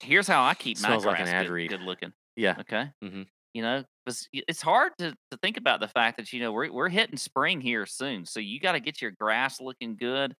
Here's 0.00 0.26
how 0.26 0.42
I 0.44 0.54
keep 0.54 0.78
my 0.80 0.88
Smells 0.88 1.04
like 1.04 1.16
grass 1.16 1.28
an 1.28 1.34
ad 1.36 1.46
good, 1.46 1.52
read. 1.52 1.68
good 1.70 1.82
looking. 1.82 2.12
Yeah. 2.36 2.56
Okay. 2.60 2.90
Mhm. 3.04 3.26
You 3.54 3.62
know, 3.62 3.84
it's 4.32 4.62
hard 4.62 4.92
to, 4.98 5.10
to 5.30 5.36
think 5.42 5.58
about 5.58 5.80
the 5.80 5.88
fact 5.88 6.16
that 6.16 6.32
you 6.32 6.40
know 6.40 6.52
we're 6.52 6.72
we're 6.72 6.88
hitting 6.88 7.16
spring 7.18 7.60
here 7.60 7.84
soon, 7.86 8.24
so 8.24 8.40
you 8.40 8.60
got 8.60 8.72
to 8.72 8.80
get 8.80 9.02
your 9.02 9.10
grass 9.10 9.60
looking 9.60 9.96
good, 9.96 10.34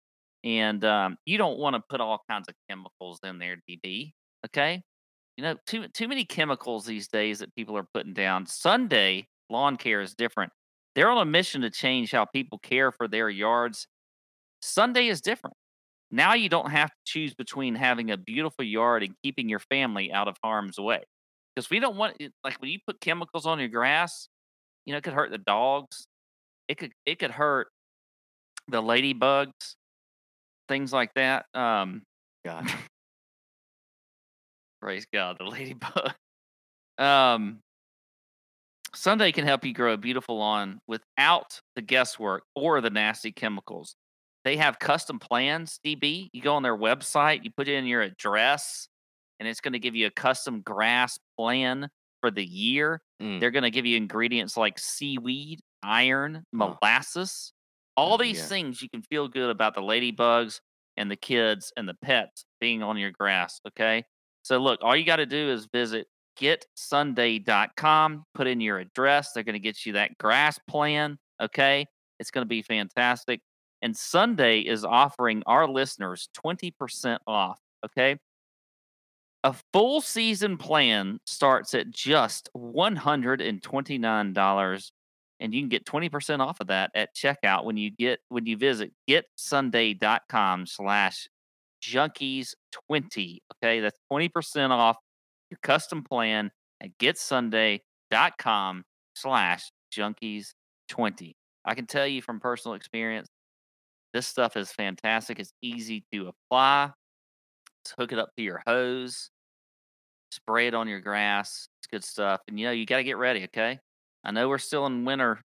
and 0.45 0.85
um, 0.85 1.17
you 1.27 1.39
don't 1.39 1.59
want 1.59 1.77
to 1.77 1.83
put 1.91 2.01
all 2.01 2.23
kinds 2.31 2.49
of 2.49 2.55
chemicals 2.69 3.21
in 3.25 3.39
there, 3.39 3.57
DB. 3.69 4.13
Okay. 4.47 4.83
You 5.37 5.45
know, 5.45 5.57
too 5.67 5.89
too 5.89 6.09
many 6.09 6.25
chemicals 6.25 6.87
these 6.87 7.09
days 7.09 7.41
that 7.41 7.55
people 7.55 7.77
are 7.77 7.87
putting 7.95 8.15
down. 8.15 8.47
Sunday 8.47 9.27
lawn 9.51 9.77
care 9.77 10.01
is 10.01 10.15
different. 10.15 10.53
They're 10.95 11.11
on 11.11 11.19
a 11.19 11.25
mission 11.25 11.63
to 11.63 11.71
change 11.71 12.13
how 12.13 12.25
people 12.27 12.59
care 12.59 12.93
for 12.93 13.09
their 13.09 13.31
yards. 13.31 13.87
Sunday 14.63 15.09
is 15.09 15.21
different. 15.21 15.57
Now 16.11 16.35
you 16.35 16.49
don't 16.49 16.71
have 16.71 16.91
to 16.91 16.97
choose 17.07 17.35
between 17.35 17.75
having 17.75 18.11
a 18.11 18.17
beautiful 18.19 18.65
yard 18.65 19.03
and 19.03 19.15
keeping 19.23 19.49
your 19.49 19.61
family 19.61 20.13
out 20.13 20.29
of 20.29 20.37
harm's 20.45 20.79
way. 20.79 21.05
Because 21.55 21.71
we 21.71 21.81
don't 21.81 21.97
want 21.97 22.17
it, 22.19 22.33
like 22.45 22.61
when 22.61 22.71
you 22.71 22.79
put 22.87 23.01
chemicals 23.01 23.47
on 23.47 23.59
your 23.59 23.69
grass, 23.69 24.29
you 24.87 24.93
know, 24.93 24.99
it 24.99 25.05
could 25.05 25.13
hurt 25.13 25.31
the 25.31 25.39
dogs. 25.39 26.07
It 26.69 26.79
could 26.79 26.93
it 27.05 27.19
could 27.19 27.31
hurt 27.31 27.69
the 28.69 28.83
ladybugs, 28.83 29.75
things 30.69 30.93
like 30.93 31.13
that. 31.15 31.47
Um, 31.55 32.03
God. 32.45 32.69
praise 34.81 35.07
God, 35.13 35.37
the 35.39 35.45
ladybug. 35.45 36.15
Um, 36.99 37.61
Sunday 38.95 39.33
can 39.33 39.47
help 39.47 39.65
you 39.65 39.73
grow 39.73 39.95
a 39.95 39.97
beautiful 39.97 40.39
lawn 40.39 40.79
without 40.87 41.61
the 41.77 41.83
guesswork 41.83 42.43
or 42.55 42.81
the 42.81 42.91
nasty 42.91 43.33
chemicals. 43.33 43.97
They 44.45 44.57
have 44.57 44.79
custom 44.79 45.19
plans, 45.19 45.79
DB. 45.87 46.29
You 46.33 46.43
go 46.43 46.55
on 46.55 46.63
their 46.63 46.77
website, 46.77 47.45
you 47.45 47.51
put 47.57 47.69
in 47.69 47.87
your 47.87 48.03
address, 48.03 48.89
and 49.43 49.49
it's 49.49 49.61
going 49.61 49.73
to 49.73 49.81
give 49.81 49.97
you 49.97 50.07
a 50.07 50.11
custom 50.13 50.61
grass 50.61 51.19
plan 51.37 51.89
for 52.21 52.31
the 52.31 52.45
year. 52.45 53.03
Mm. 53.21 53.41
They're 53.41 53.51
going 53.51 53.65
to 53.65 53.73
give 53.73 53.85
you 53.87 53.97
ingredients 53.97 54.57
like 54.57 54.79
seaweed, 54.79 55.59
iron, 55.83 56.45
Oh. 56.55 56.77
molasses. 56.81 57.53
All 57.97 58.15
Oh, 58.15 58.17
these 58.19 58.39
yeah. 58.39 58.45
things 58.47 58.81
you 58.81 58.89
can 58.89 59.03
feel 59.03 59.27
good 59.27 59.51
about 59.51 59.75
the 59.75 59.81
ladybugs 59.81 60.61
and 60.97 61.11
the 61.11 61.17
kids 61.17 61.73
and 61.77 61.89
the 61.89 61.95
pets 61.95 62.45
being 62.61 62.85
on 62.85 62.97
your 62.97 63.11
grass. 63.11 63.61
Okay. 63.67 64.05
So, 64.43 64.59
look, 64.59 64.79
all 64.81 64.95
you 64.95 65.05
got 65.05 65.17
to 65.17 65.27
do 65.27 65.51
is 65.51 65.67
visit 65.73 66.07
getsunday.com, 66.41 68.25
put 68.35 68.47
in 68.47 68.61
your 68.61 68.79
address. 68.79 69.33
They're 69.33 69.43
going 69.43 69.55
to 69.55 69.59
get 69.59 69.85
you 69.85 69.95
that 69.95 70.17
grass 70.19 70.59
plan. 70.69 71.19
Okay. 71.43 71.87
It's 72.21 72.31
going 72.31 72.45
to 72.45 72.49
be 72.49 72.63
fantastic. 72.63 73.41
And 73.83 73.97
Sunday 73.97 74.61
is 74.61 74.85
offering 74.85 75.43
our 75.47 75.67
listeners 75.69 76.29
20% 76.45 77.19
off. 77.27 77.59
Okay. 77.85 78.17
A 79.45 79.55
full 79.73 80.01
season 80.01 80.57
plan 80.57 81.19
starts 81.27 81.75
at 81.75 81.91
just 81.91 82.49
$129 82.57 84.91
and 85.41 85.53
you 85.53 85.61
can 85.61 85.69
get 85.69 85.85
20% 85.85 86.39
off 86.39 86.61
of 86.61 86.69
that 86.69 86.93
at 86.95 87.17
checkout 87.17 87.65
when 87.65 87.77
you 87.77 87.91
get 87.91 88.21
when 88.29 88.47
you 88.47 88.57
visit 88.57 88.93
getsunday.com 89.11 90.67
slash 90.67 91.29
junkies20 91.83 93.39
okay? 93.57 93.81
That's 93.81 93.99
20% 94.13 94.71
off 94.71 94.99
your 95.51 95.59
custom 95.63 96.05
plan 96.05 96.53
at 96.81 96.97
getsunday.com 96.99 98.85
slash 99.15 99.71
junkies20 99.95 101.35
i 101.67 101.75
can 101.75 101.87
tell 101.87 102.07
you 102.07 102.23
from 102.23 102.41
personal 102.41 102.75
experience 102.75 103.29
this 104.13 104.27
stuff 104.27 104.57
is 104.57 104.71
fantastic. 104.71 105.39
It's 105.39 105.53
easy 105.63 106.05
to 106.13 106.29
apply 106.29 106.91
hook 107.99 108.13
it 108.13 108.19
up 108.19 108.31
to 108.37 108.43
your 108.43 108.63
hose 108.67 109.31
spray 110.31 110.67
it 110.67 110.75
on 110.75 110.89
your 110.89 111.01
grass 111.01 111.69
it's 111.81 111.87
good 111.91 112.05
stuff 112.05 112.41
and 112.49 112.59
you 112.59 112.67
know 112.67 112.73
you 112.73 112.87
got 112.87 112.97
to 112.97 113.05
get 113.05 113.19
ready 113.19 113.45
okay 113.45 113.79
I 114.25 114.31
know 114.31 114.49
we're 114.49 114.59
still 114.59 114.87
in 114.87 115.05
winter, 115.05 115.41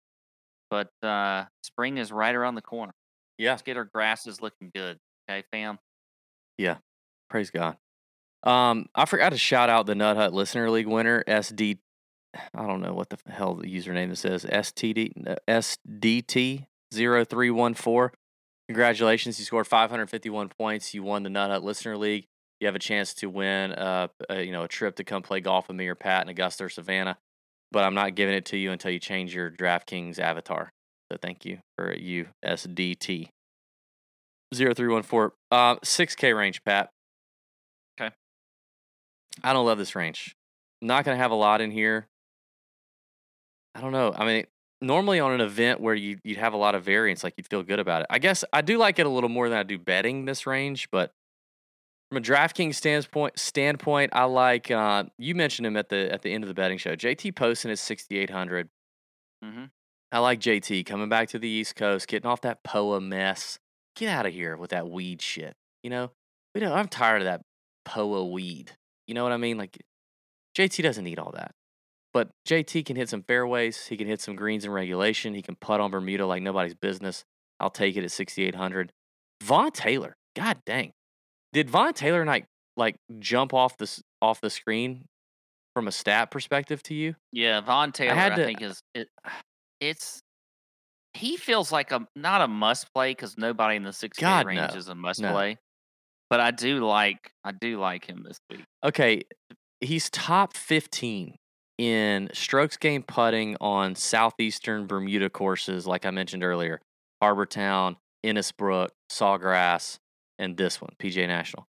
but 0.70 0.88
uh, 1.02 1.44
spring 1.62 1.98
is 1.98 2.10
right 2.10 2.34
around 2.34 2.56
the 2.56 2.62
corner. 2.62 2.92
Yeah. 3.38 3.50
Let's 3.50 3.62
get 3.62 3.76
our 3.76 3.84
grasses 3.84 4.40
looking 4.40 4.70
good. 4.74 4.98
Okay, 5.28 5.44
fam. 5.52 5.78
Yeah. 6.58 6.76
Praise 7.30 7.50
God. 7.50 7.76
Um, 8.42 8.86
I 8.94 9.06
forgot 9.06 9.30
to 9.30 9.38
shout 9.38 9.70
out 9.70 9.86
the 9.86 9.94
Nut 9.94 10.16
Hut 10.16 10.32
Listener 10.34 10.70
League 10.70 10.86
winner, 10.86 11.24
SD. 11.26 11.78
I 12.54 12.66
don't 12.66 12.80
know 12.80 12.92
what 12.92 13.10
the 13.10 13.18
hell 13.28 13.54
the 13.54 13.68
username 13.68 14.10
this 14.10 14.24
is. 14.24 14.44
STD 14.44 15.28
uh, 15.28 15.36
SDT 15.48 16.66
0314. 16.92 18.10
Congratulations, 18.68 19.38
you 19.38 19.44
scored 19.44 19.66
551 19.66 20.48
points. 20.48 20.94
You 20.94 21.02
won 21.02 21.22
the 21.22 21.30
Nut 21.30 21.50
Hut 21.50 21.62
Listener 21.62 21.96
League. 21.96 22.26
You 22.60 22.66
have 22.66 22.74
a 22.74 22.80
chance 22.80 23.12
to 23.14 23.28
win, 23.28 23.72
uh, 23.72 24.08
uh, 24.30 24.34
you 24.36 24.52
know, 24.52 24.62
a 24.62 24.68
trip 24.68 24.96
to 24.96 25.04
come 25.04 25.22
play 25.22 25.40
golf 25.40 25.68
with 25.68 25.76
me 25.76 25.86
or 25.86 25.94
Pat 25.94 26.22
in 26.22 26.30
Augusta 26.30 26.64
or 26.64 26.68
Savannah. 26.68 27.18
But 27.70 27.84
I'm 27.84 27.94
not 27.94 28.14
giving 28.14 28.34
it 28.34 28.46
to 28.46 28.56
you 28.56 28.72
until 28.72 28.90
you 28.90 28.98
change 28.98 29.34
your 29.34 29.50
DraftKings 29.50 30.18
avatar. 30.18 30.72
So 31.10 31.18
thank 31.20 31.44
you 31.44 31.58
for 31.76 31.94
you 31.94 32.28
SDT 32.44 33.28
0314. 34.54 35.30
Uh, 35.50 35.76
6K 35.76 36.36
range, 36.36 36.62
Pat. 36.64 36.90
Okay. 38.00 38.14
I 39.42 39.52
don't 39.52 39.66
love 39.66 39.78
this 39.78 39.94
range. 39.94 40.36
Not 40.80 41.04
going 41.04 41.16
to 41.16 41.22
have 41.22 41.32
a 41.32 41.36
lot 41.36 41.60
in 41.60 41.70
here. 41.70 42.06
I 43.74 43.80
don't 43.80 43.92
know. 43.92 44.14
I 44.16 44.24
mean, 44.24 44.44
normally 44.80 45.20
on 45.20 45.32
an 45.32 45.40
event 45.40 45.80
where 45.80 45.94
you, 45.94 46.18
you'd 46.24 46.38
have 46.38 46.52
a 46.52 46.56
lot 46.56 46.74
of 46.74 46.84
variance, 46.84 47.24
like 47.24 47.34
you'd 47.36 47.48
feel 47.48 47.62
good 47.62 47.78
about 47.78 48.02
it. 48.02 48.06
I 48.10 48.18
guess 48.18 48.44
I 48.52 48.62
do 48.62 48.78
like 48.78 48.98
it 48.98 49.06
a 49.06 49.08
little 49.08 49.28
more 49.28 49.48
than 49.48 49.58
I 49.58 49.62
do 49.62 49.78
betting 49.78 50.24
this 50.24 50.46
range, 50.46 50.88
but 50.90 51.12
from 52.08 52.18
a 52.18 52.20
DraftKings 52.20 52.74
standpoint, 52.74 53.38
standpoint, 53.38 54.10
I 54.14 54.24
like. 54.24 54.70
Uh, 54.70 55.04
you 55.18 55.34
mentioned 55.34 55.66
him 55.66 55.76
at 55.76 55.88
the 55.88 56.12
at 56.12 56.22
the 56.22 56.32
end 56.32 56.44
of 56.44 56.48
the 56.48 56.54
betting 56.54 56.78
show. 56.78 56.94
JT 56.94 57.34
Poston 57.34 57.70
is 57.70 57.80
sixty 57.80 58.18
eight 58.18 58.30
hundred. 58.30 58.68
Mm-hmm. 59.44 59.64
I 60.12 60.18
like 60.20 60.38
JT 60.40 60.86
coming 60.86 61.08
back 61.08 61.28
to 61.30 61.38
the 61.38 61.48
East 61.48 61.74
Coast, 61.74 62.06
getting 62.06 62.30
off 62.30 62.42
that 62.42 62.62
POA 62.62 63.00
mess. 63.00 63.58
Get 63.96 64.08
out 64.08 64.26
of 64.26 64.32
here 64.32 64.56
with 64.56 64.70
that 64.70 64.88
weed 64.88 65.22
shit. 65.22 65.56
You 65.82 65.90
know, 65.90 66.12
we 66.54 66.60
don't. 66.60 66.72
I'm 66.72 66.88
tired 66.88 67.22
of 67.22 67.26
that 67.26 67.42
POA 67.84 68.26
weed. 68.26 68.72
You 69.06 69.14
know 69.14 69.24
what 69.24 69.32
I 69.32 69.36
mean? 69.36 69.58
Like, 69.58 69.76
JT 70.56 70.82
doesn't 70.82 71.04
need 71.04 71.18
all 71.18 71.32
that. 71.32 71.54
But 72.14 72.30
JT 72.48 72.86
can 72.86 72.94
hit 72.96 73.08
some 73.10 73.22
fairways. 73.24 73.86
He 73.88 73.96
can 73.96 74.06
hit 74.06 74.20
some 74.20 74.36
greens 74.36 74.64
in 74.64 74.70
regulation. 74.70 75.34
He 75.34 75.42
can 75.42 75.56
putt 75.60 75.80
on 75.80 75.90
Bermuda 75.90 76.24
like 76.26 76.42
nobody's 76.42 76.74
business. 76.74 77.24
I'll 77.60 77.70
take 77.70 77.96
it 77.96 78.04
at 78.04 78.12
6,800. 78.12 78.92
Vaughn 79.42 79.70
Taylor, 79.72 80.14
god 80.36 80.58
dang, 80.64 80.92
did 81.52 81.68
Vaughn 81.68 81.92
Taylor 81.92 82.24
like 82.24 82.46
like 82.76 82.96
jump 83.18 83.52
off 83.52 83.76
the 83.76 84.00
off 84.22 84.40
the 84.40 84.48
screen 84.50 85.04
from 85.74 85.88
a 85.88 85.92
stat 85.92 86.30
perspective 86.30 86.82
to 86.84 86.94
you? 86.94 87.16
Yeah, 87.32 87.60
Vaughn 87.60 87.92
Taylor, 87.92 88.16
I, 88.16 88.28
to- 88.30 88.44
think 88.44 88.62
is 88.62 88.80
it. 88.94 89.08
It's 89.80 90.20
he 91.14 91.36
feels 91.36 91.70
like 91.72 91.90
a 91.92 92.06
not 92.16 92.40
a 92.40 92.48
must 92.48 92.92
play 92.94 93.10
because 93.10 93.36
nobody 93.36 93.76
in 93.76 93.82
the 93.82 93.92
six 93.92 94.18
God, 94.18 94.46
range 94.46 94.72
no. 94.72 94.78
is 94.78 94.88
a 94.88 94.94
must 94.94 95.20
No. 95.20 95.32
play. 95.32 95.58
But 96.30 96.40
I 96.40 96.52
do 96.52 96.84
like 96.84 97.30
I 97.44 97.52
do 97.52 97.78
like 97.78 98.06
him 98.08 98.22
this 98.26 98.38
week. 98.50 98.64
Okay, 98.84 99.22
he's 99.80 100.08
top 100.10 100.56
15 100.56 101.36
in 101.78 102.30
strokes 102.32 102.76
gained 102.76 103.06
putting 103.06 103.56
on 103.60 103.94
southeastern 103.94 104.86
Bermuda 104.86 105.28
courses, 105.30 105.86
like 105.86 106.06
I 106.06 106.10
mentioned 106.10 106.44
earlier 106.44 106.80
Harbor 107.20 107.46
Town, 107.46 107.96
Innisbrook, 108.24 108.90
Sawgrass, 109.10 109.98
and 110.38 110.56
this 110.56 110.80
one, 110.80 110.90
PGA 110.98 111.26
National. 111.26 111.66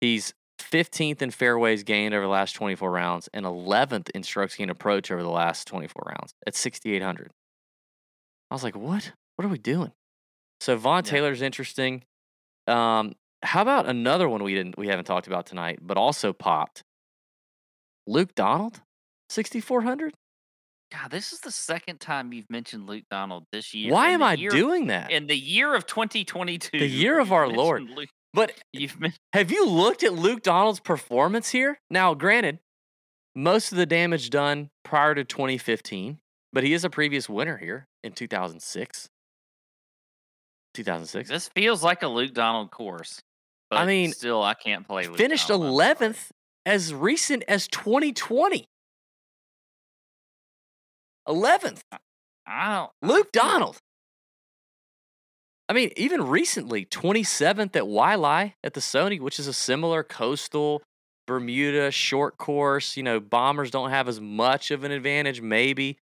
He's 0.00 0.34
15th 0.60 1.22
in 1.22 1.30
fairways 1.30 1.82
gained 1.82 2.14
over 2.14 2.24
the 2.24 2.30
last 2.30 2.52
24 2.52 2.90
rounds 2.90 3.28
and 3.32 3.44
11th 3.46 4.10
in 4.10 4.22
strokes 4.22 4.56
gained 4.56 4.70
approach 4.70 5.10
over 5.10 5.22
the 5.22 5.30
last 5.30 5.66
24 5.66 6.02
rounds 6.06 6.34
at 6.46 6.54
6,800. 6.54 7.30
I 8.50 8.54
was 8.54 8.62
like, 8.62 8.76
what? 8.76 9.12
What 9.36 9.44
are 9.46 9.48
we 9.48 9.58
doing? 9.58 9.92
So 10.60 10.76
Vaughn 10.76 11.02
Yeah. 11.04 11.10
Taylor's 11.10 11.42
interesting. 11.42 12.04
Um, 12.66 13.14
how 13.42 13.62
about 13.62 13.86
another 13.86 14.28
one 14.28 14.42
we 14.42 14.54
didn't 14.54 14.76
we 14.76 14.88
haven't 14.88 15.06
talked 15.06 15.26
about 15.26 15.46
tonight, 15.46 15.78
but 15.80 15.96
also 15.96 16.32
popped? 16.32 16.82
Luke 18.06 18.34
Donald, 18.34 18.82
6,400. 19.30 20.12
God, 20.92 21.10
this 21.10 21.32
is 21.32 21.38
the 21.40 21.52
second 21.52 22.00
time 22.00 22.32
you've 22.32 22.50
mentioned 22.50 22.88
Luke 22.88 23.04
Donald 23.10 23.44
this 23.52 23.72
year. 23.74 23.92
Why 23.92 24.08
am 24.08 24.22
I 24.24 24.34
year- 24.34 24.50
doing 24.50 24.88
that? 24.88 25.10
in 25.12 25.28
the 25.28 25.36
year 25.38 25.74
of 25.74 25.86
2022? 25.86 26.78
The 26.78 26.86
year 26.86 27.18
of 27.20 27.32
our 27.32 27.48
Lord. 27.48 27.88
Luke- 27.90 28.08
But 28.34 28.52
You've 28.72 28.98
men- 29.00 29.14
have 29.32 29.52
you 29.52 29.66
looked 29.68 30.02
at 30.02 30.14
Luke 30.14 30.42
Donald's 30.42 30.80
performance 30.80 31.50
here? 31.50 31.78
Now, 31.90 32.14
granted, 32.14 32.58
most 33.36 33.70
of 33.70 33.78
the 33.78 33.86
damage 33.86 34.30
done 34.30 34.70
prior 34.84 35.14
to 35.14 35.22
2015, 35.24 36.18
but 36.52 36.64
he 36.64 36.72
is 36.72 36.84
a 36.84 36.90
previous 36.90 37.28
winner 37.28 37.56
here 37.58 37.86
in 38.02 38.12
2006. 38.12 39.08
2006. 40.74 41.28
this 41.28 41.48
feels 41.54 41.82
like 41.82 42.02
a 42.02 42.08
Luke 42.08 42.32
Donald 42.34 42.70
course. 42.70 43.20
But 43.70 43.78
I 43.80 43.86
mean, 43.86 44.12
still, 44.12 44.42
I 44.42 44.54
can't 44.54 44.86
play. 44.86 45.06
Luke 45.06 45.16
Finished 45.16 45.48
Donald, 45.48 45.72
11th 45.72 46.30
as 46.66 46.92
recent 46.92 47.44
as 47.46 47.68
2020. 47.68 48.64
11th. 51.28 51.80
I 52.46 52.74
don't. 52.74 52.90
Luke 53.02 53.32
Donald. 53.32 53.78
I 55.68 55.72
mean, 55.72 55.92
even 55.96 56.26
recently, 56.26 56.84
27th 56.84 57.76
at 57.76 57.84
Waialae 57.84 58.54
at 58.64 58.74
the 58.74 58.80
Sony, 58.80 59.20
which 59.20 59.38
is 59.38 59.46
a 59.46 59.52
similar 59.52 60.02
coastal 60.02 60.82
Bermuda 61.28 61.92
short 61.92 62.38
course. 62.38 62.96
You 62.96 63.04
know, 63.04 63.20
bombers 63.20 63.70
don't 63.70 63.90
have 63.90 64.08
as 64.08 64.20
much 64.20 64.72
of 64.72 64.82
an 64.82 64.90
advantage, 64.90 65.40
maybe. 65.40 65.96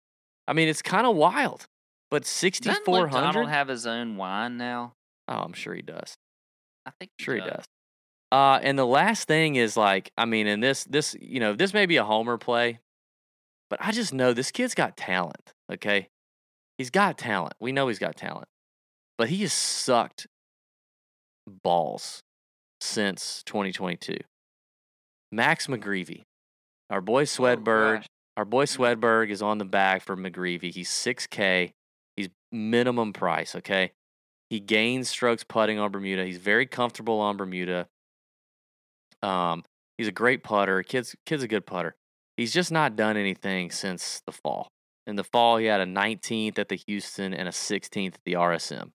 I 0.48 0.54
mean, 0.54 0.68
it's 0.68 0.84
kind 0.84 1.08
of 1.08 1.16
wild. 1.16 1.66
But 2.12 2.22
Doesn't 2.22 2.36
6,400? 2.64 3.10
Donald 3.34 3.50
have 3.50 3.68
his 3.68 3.88
own 3.88 4.18
wine 4.18 4.58
now? 4.58 4.94
Oh, 5.28 5.40
I'm 5.40 5.54
sure 5.54 5.74
he 5.74 5.82
does. 5.82 6.16
I 6.86 6.92
think 7.00 7.12
Sure 7.20 7.34
he 7.34 7.42
does. 7.42 7.66
Uh, 8.32 8.60
and 8.62 8.78
the 8.78 8.86
last 8.86 9.28
thing 9.28 9.56
is 9.56 9.76
like, 9.76 10.12
I 10.18 10.26
mean, 10.26 10.46
and 10.46 10.62
this, 10.62 10.84
this, 10.84 11.16
you 11.20 11.40
know, 11.40 11.54
this 11.54 11.74
may 11.74 11.88
be 11.88 11.98
a 11.98 12.04
homer 12.04 12.38
play, 12.38 12.80
but 13.70 13.80
I 13.82 13.92
just 13.92 14.14
know 14.14 14.34
this 14.34 14.52
kid's 14.52 14.74
got 14.76 14.98
talent. 14.98 15.54
Okay, 15.72 16.10
he's 16.78 16.90
got 16.90 17.18
talent. 17.18 17.54
We 17.60 17.72
know 17.72 17.88
he's 17.88 18.00
got 18.00 18.16
talent, 18.16 18.48
but 19.18 19.30
he 19.30 19.42
has 19.42 19.54
sucked 19.54 20.28
balls 21.64 22.22
since 22.82 23.44
2022. 23.46 24.18
Max 25.32 25.68
McGreevy, 25.68 26.24
our 26.90 27.02
boy 27.02 27.22
Oh, 27.22 27.26
Swedberg, 27.26 27.96
gosh. 27.98 28.08
our 28.38 28.46
boy 28.46 28.66
Swedberg 28.66 29.30
is 29.30 29.42
on 29.42 29.58
the 29.58 29.66
bag 29.66 30.02
for 30.02 30.16
McGreevy. 30.16 30.74
He's 30.74 30.90
6K. 30.90 31.72
He's 32.16 32.30
minimum 32.52 33.12
price, 33.14 33.56
okay? 33.56 33.92
He 34.50 34.60
gains 34.60 35.10
strokes 35.10 35.44
putting 35.44 35.80
on 35.80 35.92
Bermuda. 35.92 36.24
He's 36.26 36.38
very 36.38 36.66
comfortable 36.68 37.20
on 37.20 37.36
Bermuda. 37.36 37.88
Um, 39.22 39.64
he's 39.98 40.08
a 40.08 40.12
great 40.12 40.44
putter. 40.44 40.84
Kid's 40.84 41.16
kid's 41.26 41.44
a 41.44 41.48
good 41.48 41.66
putter. 41.66 41.96
He's 42.38 42.54
just 42.54 42.72
not 42.72 42.96
done 42.96 43.18
anything 43.18 43.72
since 43.72 44.22
the 44.26 44.32
fall. 44.32 44.68
In 45.08 45.16
the 45.16 45.24
fall, 45.24 45.58
he 45.58 45.66
had 45.66 45.82
a 45.82 45.86
19th 45.86 46.60
at 46.60 46.70
the 46.70 46.80
Houston 46.88 47.34
and 47.34 47.48
a 47.48 47.52
16th 47.52 48.16
at 48.16 48.24
the 48.26 48.34
RSM. 48.34 48.92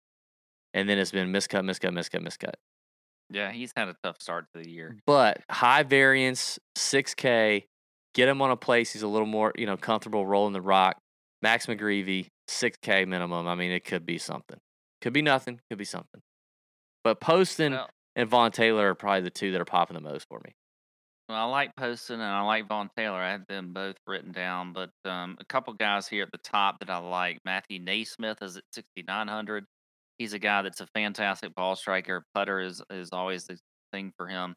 And 0.74 0.88
then 0.88 0.98
it's 0.98 1.10
been 1.10 1.32
miscut, 1.32 1.62
miscut, 1.62 1.92
miscut, 1.92 2.26
miscut. 2.26 2.54
Yeah, 3.30 3.52
he's 3.52 3.72
had 3.76 3.88
a 3.88 3.96
tough 4.02 4.20
start 4.20 4.46
to 4.54 4.62
the 4.62 4.70
year. 4.70 4.96
But 5.06 5.42
high 5.50 5.82
variance, 5.82 6.58
6K, 6.76 7.64
get 8.14 8.28
him 8.28 8.40
on 8.40 8.50
a 8.50 8.56
place 8.56 8.92
he's 8.92 9.02
a 9.02 9.08
little 9.08 9.26
more, 9.26 9.52
you 9.56 9.66
know, 9.66 9.76
comfortable 9.76 10.26
rolling 10.26 10.54
the 10.54 10.62
rock. 10.62 10.98
Max 11.42 11.66
McGreevy, 11.66 12.28
6K 12.48 13.06
minimum. 13.06 13.46
I 13.46 13.54
mean, 13.54 13.70
it 13.70 13.84
could 13.84 14.06
be 14.06 14.18
something. 14.18 14.58
Could 15.02 15.12
be 15.12 15.22
nothing, 15.22 15.60
could 15.70 15.78
be 15.78 15.84
something. 15.84 16.20
But 17.04 17.20
Poston 17.20 17.72
Well, 17.72 17.88
and 18.16 18.28
Vaughn 18.28 18.50
Taylor 18.50 18.90
are 18.90 18.94
probably 18.94 19.20
the 19.20 19.30
two 19.30 19.52
that 19.52 19.60
are 19.60 19.66
popping 19.66 19.94
the 19.94 20.00
most 20.00 20.26
for 20.28 20.40
me. 20.44 20.54
Well, 21.28 21.36
I 21.36 21.44
like 21.44 21.76
Poston 21.76 22.20
and 22.20 22.30
I 22.30 22.40
like 22.40 22.68
Vaughn 22.68 22.88
Taylor. 22.96 23.18
I 23.18 23.32
have 23.32 23.46
them 23.48 23.74
both 23.74 23.96
written 24.06 24.32
down, 24.32 24.72
but 24.72 24.90
um, 25.04 25.36
a 25.38 25.44
couple 25.44 25.74
guys 25.74 26.08
here 26.08 26.22
at 26.22 26.32
the 26.32 26.38
top 26.38 26.78
that 26.80 26.88
I 26.88 26.96
like. 26.98 27.38
Matthew 27.44 27.84
NeSmith 27.84 28.42
is 28.42 28.56
at 28.56 28.64
6,900. 28.72 29.64
He's 30.16 30.32
a 30.32 30.38
guy 30.38 30.62
that's 30.62 30.80
a 30.80 30.86
fantastic 30.94 31.54
ball 31.54 31.76
striker. 31.76 32.24
Putter 32.34 32.60
is 32.60 32.82
is 32.90 33.10
always 33.12 33.44
the 33.44 33.58
thing 33.92 34.12
for 34.16 34.26
him. 34.26 34.54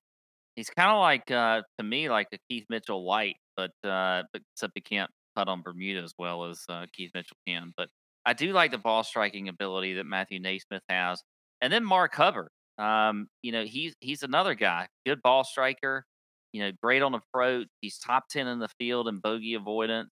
He's 0.56 0.70
kind 0.70 0.92
of 0.92 1.00
like 1.00 1.30
uh, 1.30 1.62
to 1.78 1.84
me 1.84 2.10
like 2.10 2.28
a 2.34 2.38
Keith 2.50 2.66
Mitchell 2.70 3.06
light, 3.06 3.36
but 3.58 3.72
uh, 3.84 4.24
except 4.34 4.72
he 4.76 4.82
can't 4.82 5.12
putt 5.36 5.50
on 5.50 5.62
Bermuda 5.62 6.02
as 6.02 6.14
well 6.18 6.46
as 6.46 6.64
uh, 6.70 6.86
Keith 6.94 7.12
Mitchell 7.14 7.38
can. 7.46 7.74
But 7.76 7.90
I 8.26 8.34
do 8.34 8.54
like 8.54 8.72
the 8.72 8.78
ball 8.78 9.04
striking 9.04 9.50
ability 9.50 9.96
that 9.96 10.06
Matthew 10.06 10.40
NeSmith 10.42 10.82
has, 10.90 11.22
and 11.62 11.72
then 11.72 11.84
Mark 11.84 12.16
Hubbard. 12.16 12.50
Um, 12.78 13.28
you 13.44 13.52
know, 13.52 13.66
he's 13.66 13.94
he's 14.00 14.24
another 14.24 14.56
guy, 14.56 14.88
good 15.06 15.22
ball 15.22 15.44
striker. 15.44 16.06
You 16.54 16.64
know, 16.64 16.72
great 16.82 17.02
on 17.02 17.14
approach. 17.16 17.68
He's 17.82 17.98
top 17.98 18.26
ten 18.30 18.48
in 18.48 18.60
the 18.60 18.70
field 18.80 19.08
in 19.08 19.20
bogey 19.20 19.58
avoidant. 19.58 20.06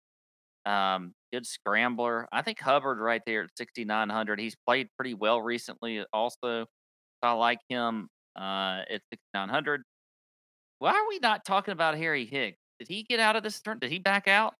Um, 0.67 1.15
good 1.33 1.47
scrambler. 1.47 2.29
I 2.33 2.43
think 2.43 2.61
Hubbard 2.61 2.99
right 2.99 3.23
there 3.27 3.45
at 3.45 3.51
6,900. 3.57 4.39
He's 4.39 4.57
played 4.67 4.89
pretty 4.97 5.15
well 5.15 5.41
recently. 5.41 6.05
Also, 6.13 6.67
I 7.23 7.33
like 7.33 7.61
him 7.69 8.09
uh, 8.37 8.83
at 8.91 9.01
6,900. 9.13 9.83
Why 10.79 10.93
are 10.93 11.09
we 11.09 11.19
not 11.21 11.45
talking 11.45 11.73
about 11.73 11.97
Harry 11.97 12.25
Higgs? 12.27 12.59
Did 12.79 12.89
he 12.89 13.03
get 13.03 13.19
out 13.21 13.37
of 13.37 13.43
this 13.43 13.61
turn? 13.61 13.79
Did 13.79 13.91
he 13.91 13.99
back 13.99 14.29
out? 14.29 14.55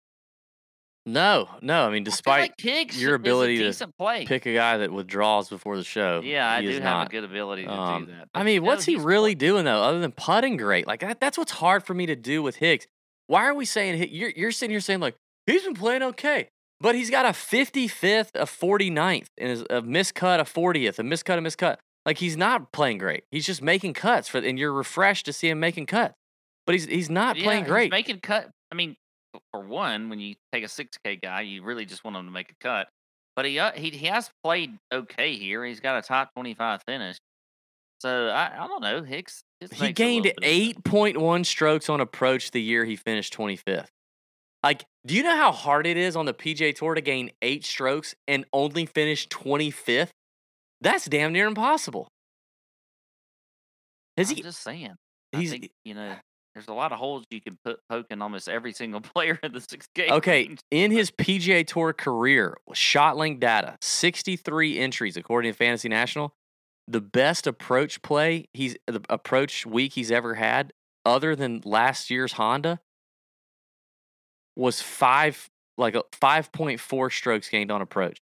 No, 1.13 1.49
no. 1.63 1.87
I 1.87 1.91
mean, 1.91 2.03
I 2.03 2.05
despite 2.05 2.53
like 2.61 2.97
your 3.01 3.15
ability 3.15 3.73
to 3.73 3.89
play. 3.99 4.27
pick 4.27 4.47
a 4.47 4.55
guy 4.55 4.77
that 4.79 4.93
withdraws 4.93 5.49
before 5.49 5.77
the 5.77 5.85
show, 5.85 6.21
yeah, 6.23 6.49
I 6.51 6.61
do 6.63 6.71
have 6.73 6.83
not. 6.83 7.07
a 7.09 7.11
good 7.11 7.25
ability 7.25 7.65
to 7.65 7.73
Um, 7.73 8.07
do 8.07 8.13
that. 8.13 8.29
I 8.35 8.43
mean, 8.43 8.63
what's 8.63 8.85
he 8.85 8.97
really 8.97 9.35
pl- 9.35 9.41
doing 9.49 9.65
though, 9.65 9.83
other 9.83 10.01
than 10.01 10.13
putting 10.13 10.57
great? 10.57 10.87
Like 10.87 11.01
that, 11.01 11.21
that's 11.21 11.39
what's 11.39 11.53
hard 11.53 11.85
for 11.85 11.95
me 11.95 12.07
to 12.07 12.17
do 12.17 12.43
with 12.43 12.57
Higgs. 12.57 12.87
Why 13.27 13.45
are 13.47 13.55
we 13.55 13.65
saying 13.65 14.09
you're 14.11 14.31
you're 14.31 14.53
sitting 14.53 14.71
here 14.73 14.81
saying 14.81 15.01
like 15.01 15.15
he's 15.47 15.63
been 15.65 15.75
playing 15.75 16.03
okay, 16.03 16.49
but 16.81 16.95
he's 16.95 17.11
got 17.11 17.27
a 17.27 17.31
55th, 17.31 18.31
a 18.35 18.45
49th, 18.45 19.27
and 19.39 19.51
is 19.51 19.63
a 19.63 19.83
miscut, 19.83 20.41
a 20.41 20.45
40th, 20.45 20.99
a 20.99 21.03
miscut, 21.03 21.39
a 21.39 21.41
miscut. 21.41 21.77
Like 22.07 22.19
he's 22.19 22.37
not 22.37 22.73
playing 22.73 22.99
great. 22.99 23.25
He's 23.31 23.45
just 23.45 23.61
making 23.63 23.93
cuts 23.95 24.29
for, 24.29 24.39
and 24.39 24.59
you're 24.59 24.73
refreshed 24.73 25.27
to 25.27 25.33
see 25.33 25.49
him 25.49 25.61
making 25.61 25.87
cuts. 25.87 26.15
But 26.67 26.75
he's 26.75 26.87
he's 26.87 27.11
not 27.11 27.37
Yeah, 27.37 27.45
playing 27.45 27.65
he's 27.65 27.71
great. 27.71 27.91
making 27.91 28.21
cut. 28.21 28.51
I 28.71 28.75
mean, 28.75 28.97
for 29.51 29.61
one, 29.61 30.09
when 30.09 30.21
you 30.21 30.35
take 30.53 30.65
a 30.65 30.69
six 30.69 30.97
K 31.05 31.17
guy, 31.17 31.43
you 31.43 31.63
really 31.63 31.85
just 31.85 32.05
want 32.05 32.17
him 32.17 32.25
to 32.27 32.31
make 32.31 32.51
a 32.51 32.55
cut. 32.61 32.89
But 33.37 33.45
he 33.45 33.59
uh, 33.59 33.73
he 33.73 33.91
he 33.91 34.07
has 34.07 34.31
played 34.43 34.79
okay 34.93 35.37
here. 35.37 35.65
He's 35.65 35.81
got 35.81 35.99
a 35.99 36.03
top 36.03 36.33
twenty 36.35 36.55
five 36.55 36.83
finish. 36.87 37.19
So 38.01 38.29
I, 38.29 38.65
I 38.65 38.67
don't 38.67 38.83
know. 38.83 39.03
Higgs 39.03 39.43
he 39.73 39.93
gained 39.93 40.25
little 40.27 40.41
bit 40.41 40.49
of 40.49 40.65
sense. 40.67 41.19
8.1 41.19 41.47
strokes 41.47 41.89
on 41.89 42.01
approach 42.01 42.53
the 42.53 42.63
year 42.63 42.85
he 42.85 42.95
finished 42.95 43.37
25th. 43.37 43.89
Like, 44.63 44.85
do 45.05 45.15
you 45.15 45.23
know 45.23 45.37
how 45.37 45.53
hard 45.53 45.87
it 45.87 45.97
is 45.97 46.17
on 46.17 46.25
the 46.25 46.35
PGA 46.35 46.75
Tour 46.75 46.95
to 46.95 47.01
gain 47.01 47.31
eight 47.43 47.65
strokes 47.65 48.15
and 48.27 48.45
only 48.53 48.87
finish 48.87 49.29
25th? 49.29 50.11
That's 50.81 51.07
damn 51.07 51.33
near 51.33 51.47
impossible. 51.47 52.09
Has 54.17 54.31
I'm 54.31 54.37
he? 54.37 54.43
just 54.43 54.63
saying. 54.63 54.95
I 55.33 55.39
He's 55.39 55.51
think 55.51 55.71
you 55.85 55.95
know. 55.95 56.17
There's 56.59 56.67
a 56.67 56.73
lot 56.73 56.91
of 56.91 56.99
holes 56.99 57.25
you 57.31 57.41
can 57.41 57.57
put 57.65 57.79
poke 57.89 58.07
in 58.11 58.21
almost 58.21 58.49
every 58.49 58.73
single 58.73 59.01
player 59.15 59.39
in 59.45 59.53
the 59.53 59.61
six 59.61 59.87
K. 59.95 60.11
okay. 60.11 60.49
range. 60.49 60.59
In 60.73 60.91
his 60.91 61.13
PGA 61.13 61.65
Tour 61.65 61.93
career, 61.93 62.57
ShotLink 62.73 63.39
data, 63.39 63.77
63 63.81 64.77
entries 64.77 65.17
according 65.17 65.53
to 65.53 65.57
Fantasy 65.57 65.89
National. 65.89 66.35
The 66.89 67.01
best 67.01 67.47
approach 67.47 68.03
play 68.03 68.49
he's 68.55 68.77
the 68.89 69.01
approach 69.09 69.67
week 69.67 69.93
he's 69.93 70.11
ever 70.11 70.35
had, 70.35 70.73
other 71.07 71.37
than 71.37 71.63
last 71.65 72.11
year's 72.11 72.33
Honda, 72.33 72.81
was 74.57 74.83
five 74.83 75.49
like 75.77 75.95
a 75.95 76.03
5.4 76.21 77.13
strokes 77.13 77.49
gained 77.49 77.71
on 77.71 77.81
approach. 77.81 78.19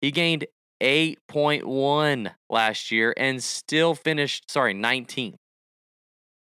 He 0.00 0.10
gained 0.10 0.46
8.1 0.82 2.34
last 2.50 2.90
year 2.90 3.14
and 3.16 3.40
still 3.40 3.94
finished 3.94 4.50
sorry 4.50 4.74
19th. 4.74 5.36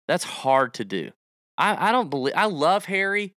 That's 0.09 0.25
hard 0.25 0.73
to 0.73 0.83
do. 0.83 1.11
I, 1.59 1.89
I 1.89 1.91
don't 1.91 2.09
believe 2.09 2.33
I 2.35 2.45
love 2.45 2.85
Harry. 2.85 3.35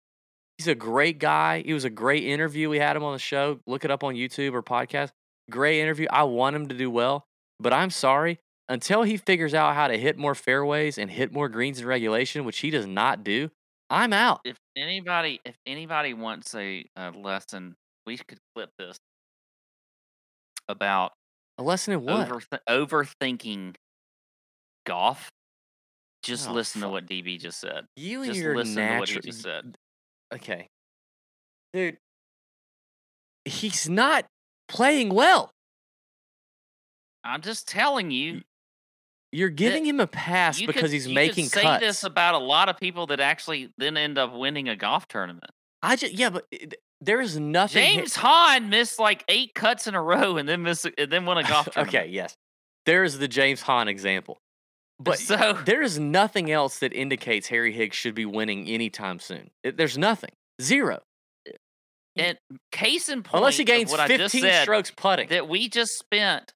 He's 0.57 0.69
a 0.69 0.75
great 0.75 1.19
guy. 1.19 1.63
He 1.63 1.75
was 1.75 1.85
a 1.85 1.91
great 1.91 2.23
interview. 2.25 2.69
We 2.71 2.79
had 2.79 2.97
him 2.97 3.03
on 3.03 3.13
the 3.13 3.19
show. 3.19 3.59
Look 3.67 3.85
it 3.85 3.91
up 3.91 4.05
on 4.05 4.15
YouTube 4.15 4.53
or 4.53 4.63
podcast. 4.63 5.11
Great 5.51 5.81
interview. 5.81 6.07
I 6.11 6.23
want 6.23 6.55
him 6.57 6.69
to 6.69 6.75
do 6.75 6.89
well, 6.91 7.27
but 7.59 7.73
I'm 7.73 7.91
sorry. 7.91 8.39
Until 8.69 9.03
he 9.03 9.17
figures 9.17 9.55
out 9.55 9.75
how 9.75 9.89
to 9.89 9.99
hit 9.99 10.17
more 10.17 10.35
fairways 10.37 10.97
and 10.97 11.11
hit 11.11 11.33
more 11.33 11.49
greens 11.49 11.81
in 11.81 11.87
regulation, 11.87 12.45
which 12.45 12.61
he 12.61 12.71
does 12.71 12.87
not 12.87 13.25
do, 13.25 13.51
I'm 13.91 14.13
out. 14.13 14.41
If 14.45 14.57
anybody, 14.77 15.41
if 15.45 15.57
anybody 15.67 16.15
wants 16.15 16.55
a, 16.55 16.87
a 16.97 17.11
lesson, 17.11 17.75
we 18.07 18.17
could 18.19 18.39
clip 18.55 18.71
this 18.79 18.97
about 20.69 21.13
A 21.59 21.63
lesson 21.63 21.93
in 21.95 22.05
what? 22.05 22.29
overth- 22.31 22.61
overthinking 22.69 23.75
golf. 24.87 25.29
Just 26.23 26.49
Oh, 26.49 26.53
listen 26.53 26.81
to 26.83 26.89
what 26.89 27.07
DB 27.07 27.39
just 27.41 27.59
said. 27.61 27.85
you 27.97 28.23
and 28.23 28.27
Just 28.31 28.41
your 28.41 28.57
listen 28.57 28.77
to 28.77 28.99
what 28.99 29.09
he 29.09 29.19
just 29.21 29.43
said. 29.43 29.77
Okay, 30.33 30.69
dude, 31.75 31.99
he's 33.45 33.89
not 33.89 34.25
playing 34.69 35.13
well. 35.13 35.51
I'm 37.25 37.41
just 37.41 37.69
telling 37.69 38.11
you. 38.11 38.43
You're 39.35 39.49
giving 39.49 39.87
him 39.87 39.99
a 39.99 40.07
pass 40.07 40.61
because 40.61 40.83
could, 40.83 40.91
he's 40.91 41.07
you 41.07 41.15
making 41.15 41.45
could 41.45 41.53
say 41.53 41.63
cuts. 41.63 41.81
this 41.81 42.05
about 42.05 42.35
a 42.35 42.39
lot 42.39 42.69
of 42.69 42.79
people 42.79 43.07
that 43.07 43.19
actually 43.19 43.71
then 43.79 43.97
end 43.97 44.19
up 44.19 44.35
winning 44.35 44.69
a 44.69 44.77
golf 44.77 45.09
tournament. 45.09 45.47
I 45.81 45.97
just 45.97 46.13
yeah, 46.13 46.29
but 46.31 46.45
eh, 46.53 46.59
it- 46.61 46.75
there 47.01 47.21
is 47.21 47.37
nothing. 47.39 47.83
hi- 47.83 47.95
James 47.97 48.15
Hahn 48.15 48.69
missed 48.69 48.99
like 49.01 49.25
eight 49.29 49.55
cuts 49.55 49.87
in 49.89 49.95
a 49.97 50.03
row 50.03 50.37
and 50.37 50.47
then 50.49 50.63
miss 50.63 50.85
and 50.85 51.11
then 51.11 51.25
won 51.25 51.39
a 51.39 51.43
golf 51.45 51.65
tournament. 51.73 51.95
okay, 51.97 52.09
yes. 52.11 52.35
There 52.85 53.05
is 53.05 53.19
the 53.19 53.27
James 53.27 53.63
Hahn 53.63 53.89
example. 53.89 54.39
But 55.03 55.19
so 55.19 55.53
there 55.65 55.83
is 55.83 55.99
nothing 55.99 56.51
else 56.51 56.79
that 56.81 56.93
indicates 56.93 57.49
Harry 57.49 57.73
Higgs 57.73 57.97
should 57.97 58.15
be 58.15 58.25
winning 58.27 58.69
anytime 58.69 59.19
soon. 59.19 59.51
It- 59.63 59.77
there's 59.77 59.99
nothing. 59.99 60.31
Zero. 60.61 61.01
and 62.17 62.37
case 62.71 63.09
in 63.09 63.23
point, 63.23 63.41
Unless 63.41 63.57
he 63.57 63.65
gains 63.65 63.91
what 63.91 64.01
I 64.01 64.07
15 64.09 64.19
just 64.19 64.39
said, 64.41 64.63
strokes 64.63 64.91
putting. 64.91 65.29
that 65.31 65.49
we 65.49 65.69
just 65.69 65.99
spent 65.99 66.53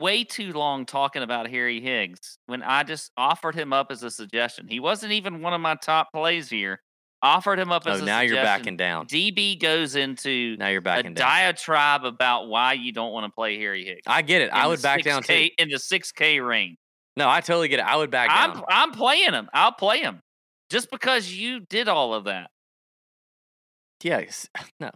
way 0.00 0.24
too 0.24 0.52
long 0.52 0.84
talking 0.84 1.22
about 1.22 1.48
Harry 1.48 1.80
Higgs 1.80 2.36
when 2.46 2.62
I 2.64 2.82
just 2.82 3.12
offered 3.16 3.54
him 3.54 3.72
up 3.72 3.92
as 3.92 4.02
a 4.02 4.10
suggestion. 4.10 4.66
He 4.66 4.80
wasn't 4.80 5.12
even 5.12 5.40
one 5.40 5.52
of 5.54 5.60
my 5.60 5.76
top 5.76 6.08
plays 6.12 6.50
here. 6.50 6.80
Offered 7.24 7.60
him 7.60 7.70
up 7.70 7.84
Oh, 7.86 7.92
as 7.92 8.00
a 8.00 8.04
now 8.04 8.20
you're 8.22 8.34
backing 8.34 8.76
down. 8.76 9.06
DB 9.06 9.60
goes 9.60 9.94
into 9.94 10.56
Now 10.58 10.66
you're 10.66 10.80
a 10.80 10.82
backing 10.82 11.14
down. 11.14 11.28
diatribe 11.28 12.04
about 12.04 12.48
why 12.48 12.72
you 12.72 12.90
don't 12.90 13.12
want 13.12 13.26
to 13.26 13.30
play 13.32 13.56
Harry 13.58 13.84
Higgs. 13.84 14.02
I 14.08 14.22
get 14.22 14.42
it. 14.42 14.50
I 14.52 14.66
would 14.66 14.82
back 14.82 15.04
down 15.04 15.22
6K 15.22 15.46
too. 15.46 15.54
in 15.58 15.68
the 15.68 15.78
six 15.78 16.10
K 16.10 16.40
range. 16.40 16.78
No, 17.16 17.28
I 17.28 17.40
totally 17.40 17.68
get 17.68 17.80
it. 17.80 17.86
I 17.86 17.96
would 17.96 18.10
back 18.10 18.30
I'm. 18.30 18.62
I'm 18.68 18.90
playing 18.92 19.32
him. 19.32 19.48
I'll 19.52 19.72
play 19.72 19.98
him 20.00 20.20
just 20.70 20.90
because 20.90 21.30
you 21.32 21.60
did 21.60 21.88
all 21.88 22.14
of 22.14 22.24
that. 22.24 22.50
Yes. 24.02 24.48
No. 24.80 24.90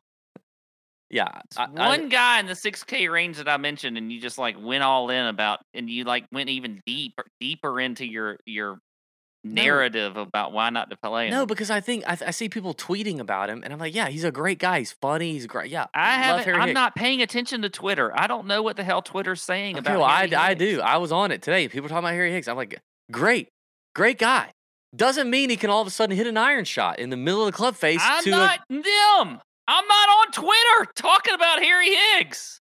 Yeah. 1.09 1.29
I, 1.57 1.65
I- 1.77 1.89
one 1.89 2.09
guy 2.09 2.41
in 2.41 2.47
the 2.47 2.57
six 2.57 2.83
K 2.83 3.09
range 3.09 3.37
that 3.37 3.49
I 3.49 3.57
mentioned, 3.59 3.97
and 3.97 4.11
you 4.11 4.21
just 4.21 4.39
like 4.39 4.57
went 4.61 4.83
all 4.83 5.09
in 5.11 5.27
about, 5.27 5.61
and 5.75 5.89
you 5.89 6.05
like 6.05 6.27
went 6.33 6.49
even 6.49 6.81
deeper 6.87 7.25
deeper 7.41 7.79
into 7.81 8.05
your 8.05 8.39
your 8.47 8.79
narrative 9.55 10.17
about 10.17 10.53
why 10.53 10.71
not 10.71 10.91
to 10.91 10.97
play 10.97 11.27
him. 11.27 11.31
no, 11.33 11.47
because 11.47 11.71
I 11.71 11.81
think 11.81 12.05
I, 12.07 12.17
I 12.27 12.31
see 12.31 12.49
people 12.49 12.75
tweeting 12.75 13.19
about 13.21 13.49
him, 13.51 13.63
and 13.65 13.73
I'm 13.73 13.79
like, 13.79 13.95
yeah, 13.95 14.09
he's 14.09 14.25
a 14.25 14.33
great 14.33 14.59
guy. 14.59 14.81
He's 14.81 14.93
funny. 14.93 15.33
He's 15.33 15.47
great. 15.47 15.71
Yeah, 15.71 15.87
I 15.95 16.15
haven't. 16.15 16.55
I'm 16.55 16.69
Higgs. 16.69 16.75
not 16.75 16.95
paying 16.95 17.23
attention 17.23 17.63
to 17.63 17.69
Twitter. 17.69 18.13
I 18.19 18.27
don't 18.27 18.47
know 18.47 18.63
what 18.63 18.77
the 18.77 18.85
hell 18.85 19.03
Twitter's 19.03 19.43
saying 19.43 19.77
Okay, 19.77 19.81
about. 19.81 19.99
well, 20.01 20.05
I, 20.09 20.27
Harry 20.27 20.35
I 20.35 20.55
do. 20.55 20.81
I 20.81 20.97
was 20.99 21.13
on 21.13 21.31
it 21.33 21.43
today. 21.43 21.69
People 21.69 21.89
talking 21.89 22.05
about 22.05 22.15
Harry 22.15 22.33
Higgs. 22.33 22.49
I'm 22.49 22.57
like, 22.57 22.81
great, 23.11 23.49
great 23.95 24.19
guy. 24.19 24.51
Doesn't 24.95 25.29
mean 25.29 25.51
he 25.51 25.57
can 25.57 25.69
all 25.69 25.83
of 25.83 25.87
a 25.87 25.91
sudden 25.91 26.17
hit 26.17 26.27
an 26.27 26.37
iron 26.39 26.65
shot 26.65 26.99
in 26.99 27.11
the 27.11 27.17
middle 27.17 27.41
of 27.43 27.47
the 27.47 27.57
club 27.57 27.75
face 27.77 28.01
I'm 28.03 28.25
to 28.25 28.31
not 28.31 28.61
them. 28.71 28.83
I'm 29.69 29.87
not 29.89 30.09
on 30.09 30.33
Twitter 30.33 30.93
talking 30.95 31.35
about 31.35 31.61
Harry 31.63 31.91
Higgs. 31.95 32.61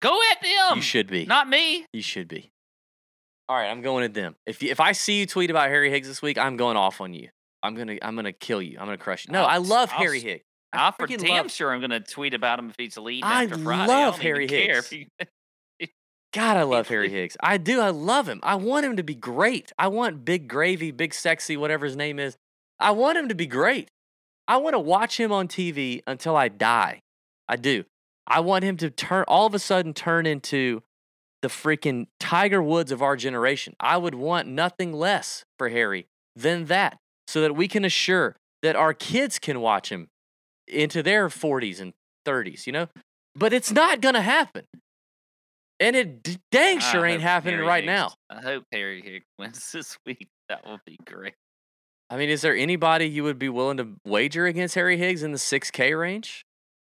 Go 0.00 0.16
at 0.30 0.42
them. 0.42 0.76
You 0.76 0.82
should 0.82 1.06
be. 1.08 1.24
Not 1.26 1.48
me. 1.48 1.86
You 1.92 2.02
should 2.02 2.28
be. 2.28 2.51
All 3.48 3.56
right, 3.56 3.68
I'm 3.68 3.82
going 3.82 4.04
at 4.04 4.14
them. 4.14 4.36
If 4.46 4.62
you, 4.62 4.70
if 4.70 4.80
I 4.80 4.92
see 4.92 5.18
you 5.20 5.26
tweet 5.26 5.50
about 5.50 5.68
Harry 5.68 5.90
Higgs 5.90 6.08
this 6.08 6.22
week, 6.22 6.38
I'm 6.38 6.56
going 6.56 6.76
off 6.76 7.00
on 7.00 7.12
you. 7.12 7.28
I'm 7.62 7.74
gonna 7.74 7.96
I'm 8.02 8.16
gonna 8.16 8.32
kill 8.32 8.62
you. 8.62 8.78
I'm 8.78 8.86
gonna 8.86 8.96
crush 8.98 9.26
you. 9.26 9.32
No, 9.32 9.42
I'll 9.42 9.48
I 9.48 9.56
love 9.58 9.90
I'll 9.92 9.98
Harry 9.98 10.20
Higgs. 10.20 10.44
I 10.72 10.90
for 10.92 11.06
damn 11.06 11.28
love- 11.44 11.50
sure 11.52 11.70
I'm 11.72 11.80
going 11.80 11.90
to 11.90 12.00
tweet 12.00 12.32
about 12.32 12.58
him 12.58 12.70
if 12.70 12.76
he's 12.78 12.96
leaving 12.96 13.24
I 13.24 13.44
after 13.44 13.58
Friday. 13.58 13.86
love 13.88 14.14
I 14.14 14.16
don't 14.16 14.22
Harry 14.22 14.48
Higgs. 14.48 14.88
he- 14.88 15.08
God, 16.32 16.56
I 16.56 16.62
love 16.62 16.88
Harry 16.88 17.10
Higgs. 17.10 17.36
I 17.42 17.58
do. 17.58 17.78
I 17.80 17.90
love 17.90 18.26
him. 18.26 18.40
I 18.42 18.54
want 18.54 18.86
him 18.86 18.96
to 18.96 19.02
be 19.02 19.14
great. 19.14 19.70
I 19.78 19.88
want 19.88 20.24
big 20.24 20.48
gravy, 20.48 20.90
big 20.90 21.12
sexy, 21.12 21.58
whatever 21.58 21.84
his 21.84 21.94
name 21.94 22.18
is. 22.18 22.38
I 22.80 22.92
want 22.92 23.18
him 23.18 23.28
to 23.28 23.34
be 23.34 23.46
great. 23.46 23.90
I 24.48 24.56
want 24.56 24.72
to 24.72 24.78
watch 24.80 25.20
him 25.20 25.30
on 25.30 25.46
TV 25.46 26.00
until 26.06 26.36
I 26.36 26.48
die. 26.48 27.02
I 27.48 27.56
do. 27.56 27.84
I 28.26 28.40
want 28.40 28.64
him 28.64 28.78
to 28.78 28.88
turn 28.88 29.24
all 29.28 29.44
of 29.46 29.54
a 29.54 29.58
sudden 29.58 29.92
turn 29.92 30.24
into 30.24 30.82
the 31.42 31.48
freaking 31.48 32.06
Tiger 32.20 32.62
Woods 32.62 32.92
of 32.92 33.02
our 33.02 33.16
generation. 33.16 33.74
I 33.80 33.96
would 33.96 34.14
want 34.14 34.48
nothing 34.48 34.92
less 34.92 35.44
for 35.58 35.68
Harry 35.68 36.06
than 36.34 36.66
that 36.66 36.98
so 37.26 37.40
that 37.42 37.54
we 37.54 37.68
can 37.68 37.84
assure 37.84 38.36
that 38.62 38.76
our 38.76 38.94
kids 38.94 39.38
can 39.38 39.60
watch 39.60 39.90
him 39.90 40.08
into 40.68 41.02
their 41.02 41.28
40s 41.28 41.80
and 41.80 41.92
30s, 42.26 42.66
you 42.66 42.72
know? 42.72 42.88
But 43.34 43.52
it's 43.52 43.72
not 43.72 44.00
going 44.00 44.14
to 44.14 44.22
happen. 44.22 44.64
And 45.80 45.96
it 45.96 46.22
d- 46.22 46.38
dang 46.52 46.76
I 46.76 46.80
sure 46.80 47.04
ain't 47.04 47.22
happening 47.22 47.54
Harry 47.56 47.66
right 47.66 47.82
Higgs- 47.84 47.90
now. 47.90 48.12
I 48.30 48.40
hope 48.40 48.64
Harry 48.72 49.02
Higgs 49.02 49.24
wins 49.38 49.72
this 49.72 49.98
week. 50.06 50.28
That 50.48 50.64
would 50.68 50.80
be 50.86 50.96
great. 51.04 51.34
I 52.08 52.16
mean, 52.16 52.28
is 52.28 52.42
there 52.42 52.54
anybody 52.54 53.06
you 53.06 53.24
would 53.24 53.38
be 53.38 53.48
willing 53.48 53.78
to 53.78 53.94
wager 54.04 54.46
against 54.46 54.74
Harry 54.76 54.96
Higgs 54.98 55.22
in 55.22 55.32
the 55.32 55.38
6K 55.38 55.98
range? 55.98 56.44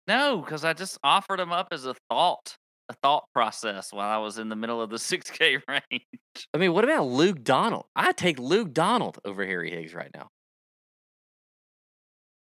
No, 0.07 0.37
because 0.37 0.63
I 0.63 0.73
just 0.73 0.97
offered 1.03 1.39
him 1.39 1.51
up 1.51 1.69
as 1.71 1.85
a 1.85 1.95
thought, 2.09 2.55
a 2.89 2.93
thought 2.93 3.25
process 3.33 3.91
while 3.91 4.09
I 4.09 4.17
was 4.17 4.37
in 4.37 4.49
the 4.49 4.55
middle 4.55 4.81
of 4.81 4.89
the 4.89 4.95
6K 4.97 5.61
range. 5.67 6.47
I 6.53 6.57
mean, 6.57 6.73
what 6.73 6.83
about 6.83 7.07
Luke 7.07 7.43
Donald? 7.43 7.85
I 7.95 8.11
take 8.11 8.39
Luke 8.39 8.73
Donald 8.73 9.19
over 9.25 9.45
Harry 9.45 9.71
Higgs 9.71 9.93
right 9.93 10.11
now. 10.13 10.27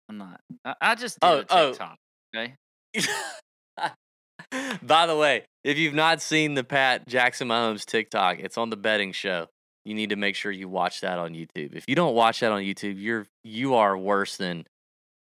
I'm 0.09 0.17
not. 0.17 0.41
I, 0.65 0.75
I 0.81 0.95
just 0.95 1.19
did 1.19 1.27
Oh, 1.27 1.43
a 1.49 1.75
oh. 1.79 1.95
Okay. 2.35 2.55
By 4.83 5.05
the 5.05 5.15
way, 5.15 5.45
if 5.63 5.77
you've 5.77 5.93
not 5.93 6.21
seen 6.21 6.55
the 6.55 6.63
Pat 6.63 7.07
Jackson 7.07 7.47
Mahomes 7.47 7.85
TikTok, 7.85 8.39
it's 8.39 8.57
on 8.57 8.69
the 8.69 8.75
betting 8.75 9.13
show. 9.13 9.47
You 9.85 9.93
need 9.95 10.09
to 10.09 10.15
make 10.15 10.35
sure 10.35 10.51
you 10.51 10.67
watch 10.67 11.01
that 11.01 11.17
on 11.17 11.33
YouTube. 11.33 11.73
If 11.73 11.85
you 11.87 11.95
don't 11.95 12.13
watch 12.15 12.41
that 12.41 12.51
on 12.51 12.61
YouTube, 12.61 12.95
you're 13.01 13.27
you 13.43 13.75
are 13.75 13.97
worse 13.97 14.37
than 14.37 14.65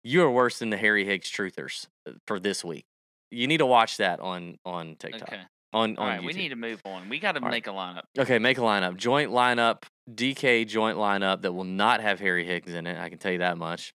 you 0.05 0.23
are 0.23 0.31
worse 0.31 0.61
than 0.61 0.71
the 0.71 0.77
Harry 0.77 1.05
Higgs 1.05 1.31
truthers 1.31 1.87
uh, 2.09 2.13
for 2.27 2.39
this 2.39 2.65
week. 2.65 2.85
You 3.31 3.47
need 3.47 3.59
to 3.59 3.67
watch 3.67 3.97
that 3.99 4.21
on 4.21 4.59
on 4.65 4.97
TikTok 4.97 5.23
Okay. 5.23 5.41
on 5.73 5.97
All 5.97 6.05
on 6.05 6.11
right. 6.11 6.21
YouTube. 6.21 6.27
We 6.27 6.33
need 6.35 6.49
to 6.51 6.57
move 6.57 6.81
on. 6.85 7.09
We 7.09 7.19
got 7.19 7.33
to 7.33 7.41
All 7.41 7.47
right. 7.47 7.51
make 7.53 7.67
a 7.67 7.71
lineup. 7.71 8.03
Okay, 8.19 8.39
make 8.39 8.59
a 8.59 8.63
lineup. 8.63 8.97
Joint 8.97 9.31
lineup, 9.31 9.83
DK 10.11 10.67
joint 10.67 10.97
lineup 10.97 11.43
that 11.43 11.53
will 11.53 11.65
not 11.65 12.01
have 12.01 12.21
Harry 12.21 12.45
Higgs 12.47 12.73
in 12.73 12.87
it. 12.87 12.99
I 12.99 13.09
can 13.09 13.19
tell 13.19 13.33
you 13.33 13.39
that 13.39 13.59
much. 13.59 13.93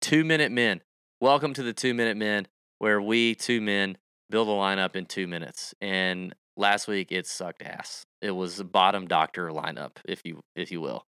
Two 0.00 0.24
minute 0.24 0.52
men. 0.52 0.82
Welcome 1.20 1.54
to 1.54 1.62
the 1.62 1.72
two 1.72 1.94
minute 1.94 2.16
men, 2.16 2.46
where 2.78 3.00
we 3.00 3.34
two 3.34 3.60
men 3.60 3.96
build 4.28 4.48
a 4.48 4.52
lineup 4.52 4.94
in 4.96 5.06
two 5.06 5.26
minutes. 5.26 5.74
And 5.80 6.34
last 6.56 6.86
week 6.88 7.10
it 7.10 7.26
sucked 7.26 7.62
ass. 7.62 8.04
It 8.20 8.32
was 8.32 8.60
a 8.60 8.64
bottom 8.64 9.06
doctor 9.08 9.48
lineup, 9.50 9.92
if 10.04 10.20
you 10.24 10.40
if 10.54 10.70
you 10.70 10.80
will. 10.82 11.04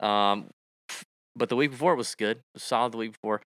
Um, 0.00 0.50
but 1.36 1.48
the 1.48 1.56
week 1.56 1.70
before 1.70 1.92
it 1.92 1.96
was 1.96 2.14
good. 2.16 2.38
It 2.38 2.42
was 2.54 2.62
solid 2.64 2.92
the 2.92 2.98
week 2.98 3.12
before. 3.12 3.40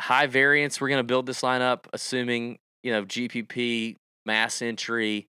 High 0.00 0.26
variance. 0.26 0.80
We're 0.80 0.88
gonna 0.88 1.04
build 1.04 1.26
this 1.26 1.40
lineup, 1.40 1.86
assuming 1.92 2.58
you 2.82 2.92
know 2.92 3.04
GPP 3.04 3.96
mass 4.24 4.62
entry 4.62 5.28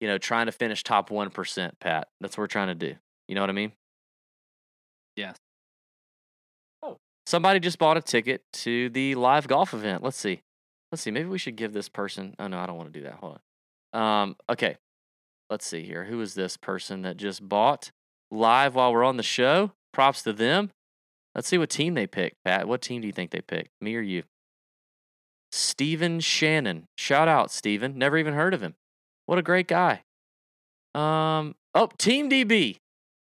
you 0.00 0.08
know, 0.08 0.18
trying 0.18 0.46
to 0.46 0.52
finish 0.52 0.82
top 0.84 1.10
1%, 1.10 1.70
Pat. 1.80 2.08
That's 2.20 2.36
what 2.36 2.42
we're 2.42 2.48
trying 2.48 2.68
to 2.68 2.74
do. 2.74 2.94
You 3.26 3.34
know 3.34 3.40
what 3.40 3.50
I 3.50 3.54
mean? 3.54 3.72
Yes. 5.16 5.36
Oh. 6.82 6.98
Somebody 7.26 7.60
just 7.60 7.78
bought 7.78 7.96
a 7.96 8.00
ticket 8.00 8.42
to 8.54 8.90
the 8.90 9.14
live 9.16 9.48
golf 9.48 9.74
event. 9.74 10.02
Let's 10.02 10.16
see. 10.16 10.42
Let's 10.92 11.02
see. 11.02 11.10
Maybe 11.10 11.28
we 11.28 11.38
should 11.38 11.56
give 11.56 11.72
this 11.72 11.88
person. 11.88 12.34
Oh, 12.38 12.46
no, 12.46 12.58
I 12.58 12.66
don't 12.66 12.76
want 12.76 12.92
to 12.92 12.98
do 12.98 13.04
that. 13.04 13.14
Hold 13.14 13.40
on. 13.92 14.00
Um, 14.00 14.36
okay. 14.48 14.76
Let's 15.50 15.66
see 15.66 15.82
here. 15.82 16.04
Who 16.04 16.20
is 16.20 16.34
this 16.34 16.56
person 16.56 17.02
that 17.02 17.16
just 17.16 17.46
bought 17.46 17.90
live 18.30 18.74
while 18.74 18.92
we're 18.92 19.04
on 19.04 19.16
the 19.16 19.22
show? 19.22 19.72
Props 19.92 20.22
to 20.22 20.32
them. 20.32 20.70
Let's 21.34 21.48
see 21.48 21.58
what 21.58 21.70
team 21.70 21.94
they 21.94 22.06
picked, 22.06 22.36
Pat. 22.44 22.66
What 22.66 22.82
team 22.82 23.00
do 23.00 23.06
you 23.06 23.12
think 23.12 23.30
they 23.30 23.40
picked? 23.40 23.70
Me 23.80 23.94
or 23.94 24.00
you? 24.00 24.24
Steven 25.52 26.20
Shannon. 26.20 26.86
Shout 26.96 27.28
out, 27.28 27.50
Steven. 27.50 27.96
Never 27.96 28.18
even 28.18 28.34
heard 28.34 28.54
of 28.54 28.60
him. 28.60 28.74
What 29.26 29.38
a 29.38 29.42
great 29.42 29.68
guy. 29.68 30.02
Um, 30.94 31.54
oh, 31.74 31.88
Team 31.98 32.30
DB. 32.30 32.78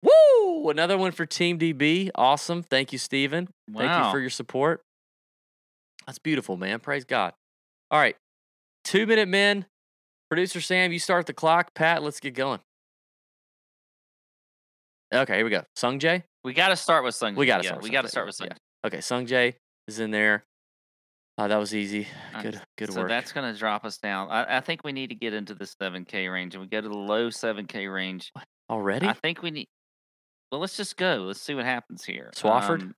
Woo! 0.03 0.69
Another 0.69 0.97
one 0.97 1.11
for 1.11 1.25
Team 1.25 1.59
DB. 1.59 2.09
Awesome. 2.15 2.63
Thank 2.63 2.91
you, 2.91 2.97
Steven. 2.97 3.49
Thank 3.73 4.05
you 4.05 4.11
for 4.11 4.19
your 4.19 4.29
support. 4.29 4.81
That's 6.05 6.19
beautiful, 6.19 6.57
man. 6.57 6.79
Praise 6.79 7.05
God. 7.05 7.33
All 7.89 7.99
right. 7.99 8.15
Two 8.83 9.05
minute 9.05 9.27
men. 9.27 9.65
Producer 10.29 10.61
Sam, 10.61 10.91
you 10.91 10.99
start 10.99 11.25
the 11.27 11.33
clock. 11.33 11.73
Pat, 11.73 12.01
let's 12.01 12.19
get 12.19 12.33
going. 12.33 12.59
Okay, 15.13 15.35
here 15.35 15.43
we 15.43 15.51
go. 15.51 15.63
Sung 15.75 15.99
Jae. 15.99 16.23
We 16.43 16.53
got 16.53 16.69
to 16.69 16.75
start 16.75 17.03
with 17.03 17.15
Sung. 17.15 17.35
We 17.35 17.45
got 17.45 17.57
to 17.57 17.63
yeah, 17.63 17.69
start. 17.69 17.81
with 17.83 17.89
We 17.89 17.93
got 17.93 18.01
to 18.03 18.07
start 18.07 18.25
with 18.27 18.35
Sung. 18.35 18.47
yeah. 18.47 18.57
Okay, 18.87 19.01
Sung 19.01 19.25
Jae 19.27 19.55
is 19.87 19.99
in 19.99 20.11
there. 20.11 20.45
Uh, 21.37 21.47
that 21.47 21.57
was 21.57 21.73
easy. 21.73 22.07
Good, 22.41 22.61
good 22.77 22.93
so 22.93 23.01
work. 23.01 23.09
that's 23.09 23.31
going 23.31 23.51
to 23.51 23.57
drop 23.57 23.83
us 23.85 23.97
down. 23.97 24.29
I, 24.29 24.57
I 24.57 24.59
think 24.59 24.81
we 24.83 24.91
need 24.91 25.09
to 25.09 25.15
get 25.15 25.33
into 25.33 25.53
the 25.55 25.65
7K 25.65 26.31
range, 26.31 26.55
and 26.55 26.61
we 26.61 26.67
go 26.67 26.81
to 26.81 26.87
the 26.87 26.97
low 26.97 27.29
7K 27.29 27.91
range. 27.93 28.31
Already? 28.69 29.07
I 29.07 29.13
think 29.13 29.41
we 29.41 29.51
need. 29.51 29.67
Well, 30.51 30.61
let's 30.61 30.77
just 30.77 30.97
go. 30.97 31.23
Let's 31.27 31.41
see 31.41 31.53
what 31.53 31.65
happens 31.65 32.03
here. 32.03 32.31
Swafford? 32.35 32.81
Um, 32.81 32.95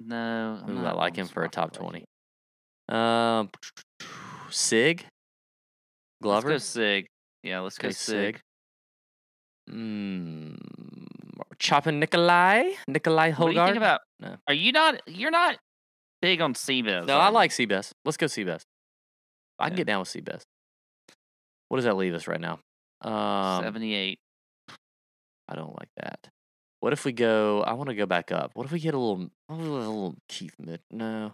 no, 0.00 0.62
Ooh, 0.68 0.84
I 0.84 0.92
like 0.92 1.16
him 1.16 1.26
for 1.26 1.44
a 1.44 1.48
top 1.48 1.72
20. 1.72 2.04
you. 2.88 2.94
Um, 2.94 3.50
Sigg, 4.50 5.04
Glover, 6.22 6.50
Let's 6.50 6.74
go 6.74 6.80
Sigg. 6.80 7.06
Yeah, 7.42 7.60
let's 7.60 7.78
go 7.78 7.88
Okay, 7.88 7.94
Sigg. 7.94 8.34
Sigg. 8.36 8.40
Mm, 9.70 10.56
Chopping 11.58 11.98
Nikolai, 11.98 12.72
Nikolai 12.86 13.32
What 13.32 13.52
do 13.52 13.58
you 13.58 13.64
think 13.64 13.76
about? 13.76 14.00
No. 14.20 14.36
Are 14.46 14.54
you 14.54 14.72
not? 14.72 15.00
You're 15.06 15.30
not 15.30 15.56
big 16.22 16.40
on 16.40 16.54
Seabez. 16.54 17.06
no, 17.06 17.18
I 17.18 17.28
like 17.28 17.50
Seabest. 17.50 17.92
Let's 18.04 18.16
go 18.16 18.26
Seabest. 18.26 18.62
I 19.58 19.68
can 19.68 19.72
Yeah. 19.72 19.76
get 19.78 19.86
down 19.86 20.00
with 20.00 20.08
Seabest. 20.08 20.42
What 21.68 21.78
does 21.78 21.84
that 21.84 21.96
leave 21.96 22.14
us 22.14 22.26
right 22.28 22.40
now? 22.40 22.60
Um, 23.00 23.62
78. 23.64 24.18
I 25.48 25.54
don't 25.54 25.74
like 25.78 25.88
that. 25.96 26.28
What 26.80 26.92
if 26.92 27.04
we 27.04 27.12
go? 27.12 27.62
I 27.62 27.72
want 27.72 27.88
to 27.88 27.94
go 27.94 28.06
back 28.06 28.30
up. 28.30 28.50
What 28.54 28.66
if 28.66 28.72
we 28.72 28.78
get 28.80 28.94
a 28.94 28.98
little, 28.98 29.30
a 29.48 29.54
little, 29.54 30.16
Keith 30.28 30.54
Mid? 30.58 30.80
No, 30.90 31.32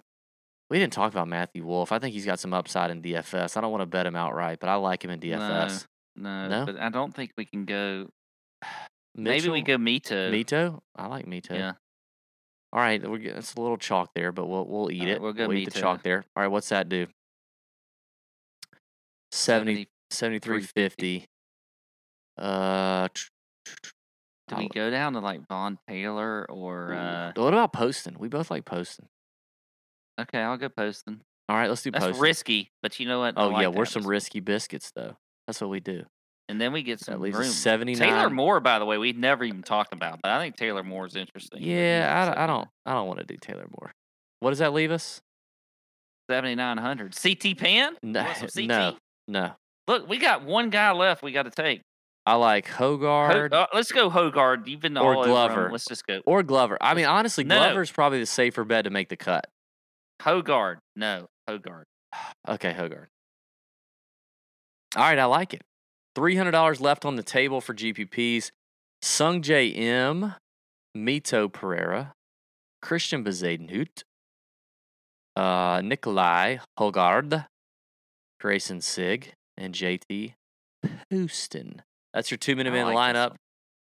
we 0.70 0.78
didn't 0.78 0.92
talk 0.92 1.12
about 1.12 1.28
Matthew 1.28 1.64
Wolff. 1.66 1.92
I 1.92 1.98
think 1.98 2.14
he's 2.14 2.24
got 2.26 2.38
some 2.40 2.54
upside 2.54 2.90
in 2.90 3.02
DFS. 3.02 3.56
I 3.56 3.60
don't 3.60 3.70
want 3.72 3.82
to 3.82 3.86
bet 3.86 4.06
him 4.06 4.16
outright, 4.16 4.58
but 4.60 4.68
I 4.68 4.76
like 4.76 5.04
him 5.04 5.10
in 5.10 5.20
DFS. 5.20 5.86
No, 6.16 6.48
No? 6.48 6.66
but 6.66 6.78
I 6.78 6.88
don't 6.90 7.14
think 7.14 7.32
we 7.36 7.44
can 7.44 7.64
go. 7.64 8.08
Maybe 9.14 9.48
we 9.48 9.62
go 9.62 9.76
Mito. 9.76 10.30
Mito. 10.30 10.80
I 10.96 11.06
like 11.06 11.26
Mito. 11.26 11.50
Yeah. 11.52 11.72
All 12.72 12.80
right, 12.80 13.06
we're 13.06 13.18
getting 13.18 13.38
it's 13.38 13.54
a 13.54 13.60
little 13.60 13.76
chalk 13.76 14.12
there, 14.14 14.32
but 14.32 14.46
we'll 14.46 14.66
we'll 14.66 14.90
eat 14.90 15.00
right, 15.00 15.08
it. 15.10 15.20
we'll 15.20 15.34
go 15.34 15.52
eat 15.52 15.66
the 15.66 15.78
chalk 15.78 16.02
there. 16.02 16.24
All 16.34 16.42
right, 16.42 16.50
what's 16.50 16.70
that 16.70 16.88
do? 16.88 17.06
70, 19.30 19.88
73.50. 20.10 21.24
Uh, 22.38 23.08
Do 24.48 24.56
we 24.56 24.68
go 24.68 24.90
down 24.90 25.14
to 25.14 25.20
like 25.20 25.46
Vaughn 25.48 25.78
Taylor 25.88 26.50
or 26.50 26.94
uh 26.94 27.32
What 27.36 27.52
about 27.52 27.72
Poston? 27.72 28.16
We 28.18 28.28
both 28.28 28.50
like 28.50 28.64
Poston. 28.64 29.06
okay, 30.20 30.38
I'll 30.38 30.56
go 30.56 30.68
Poston. 30.68 31.20
All 31.48 31.56
right, 31.56 31.68
let's 31.68 31.82
do 31.82 31.90
That's 31.90 32.06
Poston. 32.06 32.22
risky, 32.22 32.70
but 32.82 32.98
you 32.98 33.06
know 33.06 33.20
what? 33.20 33.34
Oh 33.36 33.48
like 33.48 33.62
yeah, 33.62 33.68
we're 33.68 33.84
some 33.84 34.06
risky 34.06 34.40
biscuits 34.40 34.90
though. 34.94 35.16
That's 35.46 35.60
what 35.60 35.70
we 35.70 35.80
do. 35.80 36.04
And 36.52 36.60
then 36.60 36.74
we 36.74 36.82
get 36.82 37.00
some 37.00 37.18
leaves 37.18 37.34
room. 37.38 37.46
us 37.46 37.54
seventy 37.54 37.94
Taylor. 37.94 38.28
Moore, 38.28 38.60
by 38.60 38.78
the 38.78 38.84
way, 38.84 38.98
we've 38.98 39.16
never 39.16 39.42
even 39.42 39.62
talked 39.62 39.94
about, 39.94 40.20
but 40.22 40.30
I 40.30 40.38
think 40.38 40.54
Taylor 40.54 40.82
Moore 40.82 41.06
is 41.06 41.16
interesting. 41.16 41.62
Yeah, 41.62 42.04
at 42.06 42.28
I, 42.28 42.32
I 42.32 42.46
79 42.46 42.48
don't. 42.48 42.68
I 42.84 42.92
don't 42.92 43.06
want 43.06 43.20
to 43.20 43.24
do 43.24 43.36
Taylor 43.40 43.66
Moore. 43.80 43.90
What 44.40 44.50
does 44.50 44.58
that 44.58 44.74
leave 44.74 44.90
us? 44.90 45.22
7900. 46.30 47.16
CT 47.16 47.56
Pan? 47.56 47.96
No, 48.02 48.22
CT? 48.38 48.56
no, 48.66 48.96
no. 49.28 49.52
Look, 49.88 50.10
we 50.10 50.18
got 50.18 50.44
one 50.44 50.68
guy 50.68 50.92
left 50.92 51.22
we 51.22 51.32
got 51.32 51.44
to 51.44 51.50
take. 51.50 51.80
I 52.26 52.34
like 52.34 52.68
Ho- 52.68 52.98
Højgaard 52.98 53.54
uh, 53.54 53.66
let's 53.72 53.90
go 53.92 54.10
Højgaard. 54.10 54.66
You've 54.68 54.80
been 54.80 54.98
Or. 54.98 55.24
Glover. 55.24 55.70
Let's 55.72 55.86
just 55.86 56.06
go. 56.06 56.20
or 56.26 56.42
Glover. 56.42 56.76
I 56.82 56.92
mean, 56.92 57.06
honestly, 57.06 57.44
No. 57.44 57.56
Glover's 57.56 57.90
probably 57.90 58.20
the 58.20 58.26
safer 58.26 58.62
bet 58.64 58.84
to 58.84 58.90
make 58.90 59.08
the 59.08 59.16
cut. 59.16 59.46
Højgaard. 60.20 60.80
No, 60.96 61.28
Højgaard. 61.48 61.84
Okay, 62.48 62.74
Højgaard. 62.74 63.06
All 64.96 65.02
right, 65.04 65.18
I 65.18 65.24
like 65.24 65.54
it. 65.54 65.62
Three 66.14 66.36
hundred 66.36 66.52
dollars 66.52 66.80
left 66.80 67.04
on 67.04 67.16
the 67.16 67.22
table 67.22 67.60
for 67.60 67.74
GPPs. 67.74 68.50
Sungjae 69.02 69.74
Im, 69.76 70.34
Mito 70.96 71.52
Pereira, 71.52 72.12
Christiaan 72.84 73.24
Bezuidenhout, 73.24 74.02
uh, 75.36 75.80
Nikolai 75.82 76.58
Højgaard, 76.78 77.46
Grayson 78.40 78.80
Sigg, 78.80 79.32
and 79.56 79.74
JT 79.74 80.34
Poston. 81.10 81.82
That's 82.12 82.30
your 82.30 82.38
two 82.38 82.56
minute 82.56 82.72
man 82.72 82.92
like 82.92 83.14
lineup. 83.14 83.34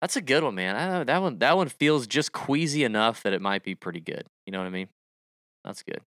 That's 0.01 0.15
a 0.15 0.21
good 0.21 0.43
one, 0.43 0.55
man. 0.55 0.75
I 0.75 0.87
know 0.87 1.03
that 1.03 1.21
one. 1.21 1.39
That 1.39 1.57
one 1.57 1.69
feels 1.69 2.07
just 2.07 2.31
queasy 2.31 2.83
enough 2.83 3.23
that 3.23 3.33
it 3.33 3.41
might 3.41 3.63
be 3.63 3.75
pretty 3.75 3.99
good. 3.99 4.23
You 4.45 4.51
know 4.51 4.59
what 4.59 4.67
I 4.67 4.71
mean? 4.71 4.87
That's 5.65 5.83
good. 5.83 6.01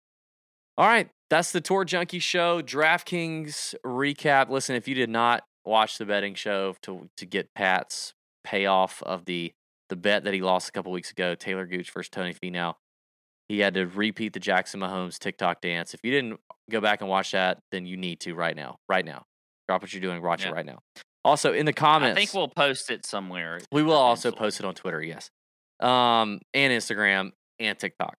All 0.78 0.86
right, 0.86 1.08
that's 1.28 1.52
the 1.52 1.60
Tour 1.60 1.84
Junkie 1.84 2.18
Show 2.18 2.62
DraftKings 2.62 3.74
recap. 3.84 4.48
Listen, 4.48 4.74
if 4.74 4.88
you 4.88 4.94
did 4.94 5.10
not 5.10 5.44
watch 5.64 5.98
the 5.98 6.04
betting 6.06 6.34
show 6.34 6.74
to 6.82 7.08
to 7.16 7.26
get 7.26 7.54
Pat's 7.54 8.14
payoff 8.44 9.02
of 9.02 9.24
the 9.24 9.52
the 9.88 9.96
bet 9.96 10.24
that 10.24 10.32
he 10.34 10.40
lost 10.40 10.68
a 10.68 10.72
couple 10.72 10.90
weeks 10.92 11.10
ago, 11.10 11.34
Taylor 11.34 11.66
Gooch 11.66 11.90
versus 11.90 12.08
Tony 12.08 12.32
Finau, 12.34 12.74
he 13.48 13.58
had 13.60 13.74
to 13.74 13.86
repeat 13.86 14.32
the 14.32 14.40
Jackson 14.40 14.80
Mahomes 14.80 15.18
TikTok 15.18 15.60
dance. 15.60 15.92
If 15.92 16.00
you 16.02 16.10
didn't 16.10 16.40
go 16.70 16.80
back 16.80 17.00
and 17.02 17.10
watch 17.10 17.32
that, 17.32 17.58
then 17.70 17.84
you 17.84 17.96
need 17.98 18.20
to 18.20 18.34
right 18.34 18.56
now. 18.56 18.76
Right 18.88 19.04
now, 19.04 19.24
drop 19.68 19.82
what 19.82 19.92
you're 19.92 20.00
doing. 20.00 20.22
Watch 20.22 20.42
Yeah. 20.44 20.48
it 20.50 20.54
right 20.54 20.66
now. 20.66 20.78
Also, 21.24 21.52
in 21.52 21.66
the 21.66 21.72
comments, 21.72 22.16
I 22.16 22.20
think 22.20 22.34
we'll 22.34 22.48
post 22.48 22.90
it 22.90 23.04
somewhere. 23.06 23.60
we 23.70 23.82
will 23.82 23.92
also 23.92 24.32
post 24.32 24.58
it 24.60 24.66
on 24.66 24.74
Twitter, 24.74 25.02
yes, 25.02 25.30
um, 25.80 26.40
and 26.54 26.72
Instagram 26.72 27.32
and 27.60 27.78
TikTok. 27.78 28.16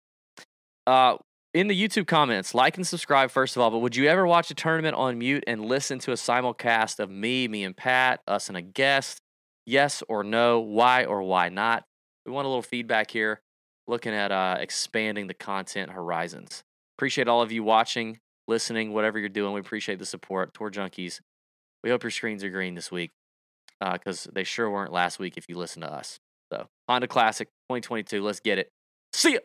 Uh, 0.85 1.17
in 1.53 1.67
the 1.67 1.79
YouTube 1.79 2.07
comments, 2.07 2.55
like 2.55 2.77
and 2.77 2.85
subscribe 2.85 3.31
first 3.31 3.55
of 3.55 3.61
all. 3.61 3.69
But 3.69 3.79
would 3.79 3.95
you 3.95 4.07
ever 4.07 4.25
watch 4.25 4.49
a 4.51 4.55
tournament 4.55 4.95
on 4.95 5.17
mute 5.17 5.43
and 5.45 5.65
listen 5.65 5.99
to 5.99 6.11
a 6.11 6.15
simulcast 6.15 6.99
of 6.99 7.09
me, 7.09 7.47
me 7.47 7.63
and 7.63 7.75
Pat, 7.75 8.21
us 8.27 8.47
and 8.47 8.57
a 8.57 8.61
guest? 8.61 9.21
Yes 9.65 10.03
or 10.09 10.23
no? 10.23 10.59
Why 10.59 11.05
or 11.05 11.23
why 11.23 11.49
not? 11.49 11.85
We 12.25 12.31
want 12.31 12.45
a 12.45 12.49
little 12.49 12.61
feedback 12.61 13.11
here. 13.11 13.41
Looking 13.85 14.13
at 14.13 14.31
uh, 14.31 14.57
expanding 14.59 15.27
the 15.27 15.33
content 15.33 15.91
horizons. 15.91 16.63
Appreciate 16.97 17.27
all 17.27 17.41
of 17.41 17.51
you 17.51 17.63
watching, 17.63 18.19
listening, 18.47 18.93
whatever 18.93 19.19
you're 19.19 19.27
doing. 19.27 19.53
We 19.53 19.59
appreciate 19.59 19.99
the 19.99 20.05
support. 20.05 20.53
Tour 20.53 20.71
Junkies. 20.71 21.19
We 21.83 21.89
hope 21.89 22.01
your 22.01 22.11
screens 22.11 22.45
are 22.45 22.49
green 22.49 22.75
this 22.75 22.91
week 22.91 23.11
because 23.81 24.27
they 24.31 24.45
sure 24.45 24.69
weren't 24.69 24.93
last 24.93 25.19
week 25.19 25.35
if 25.35 25.49
you 25.49 25.57
listen 25.57 25.81
to 25.81 25.91
us. 25.91 26.17
So, 26.51 26.67
Honda 26.87 27.07
Classic 27.07 27.49
2022. 27.69 28.23
Let's 28.23 28.39
get 28.39 28.57
it. 28.57 28.69
See 29.11 29.33
ya. 29.33 29.39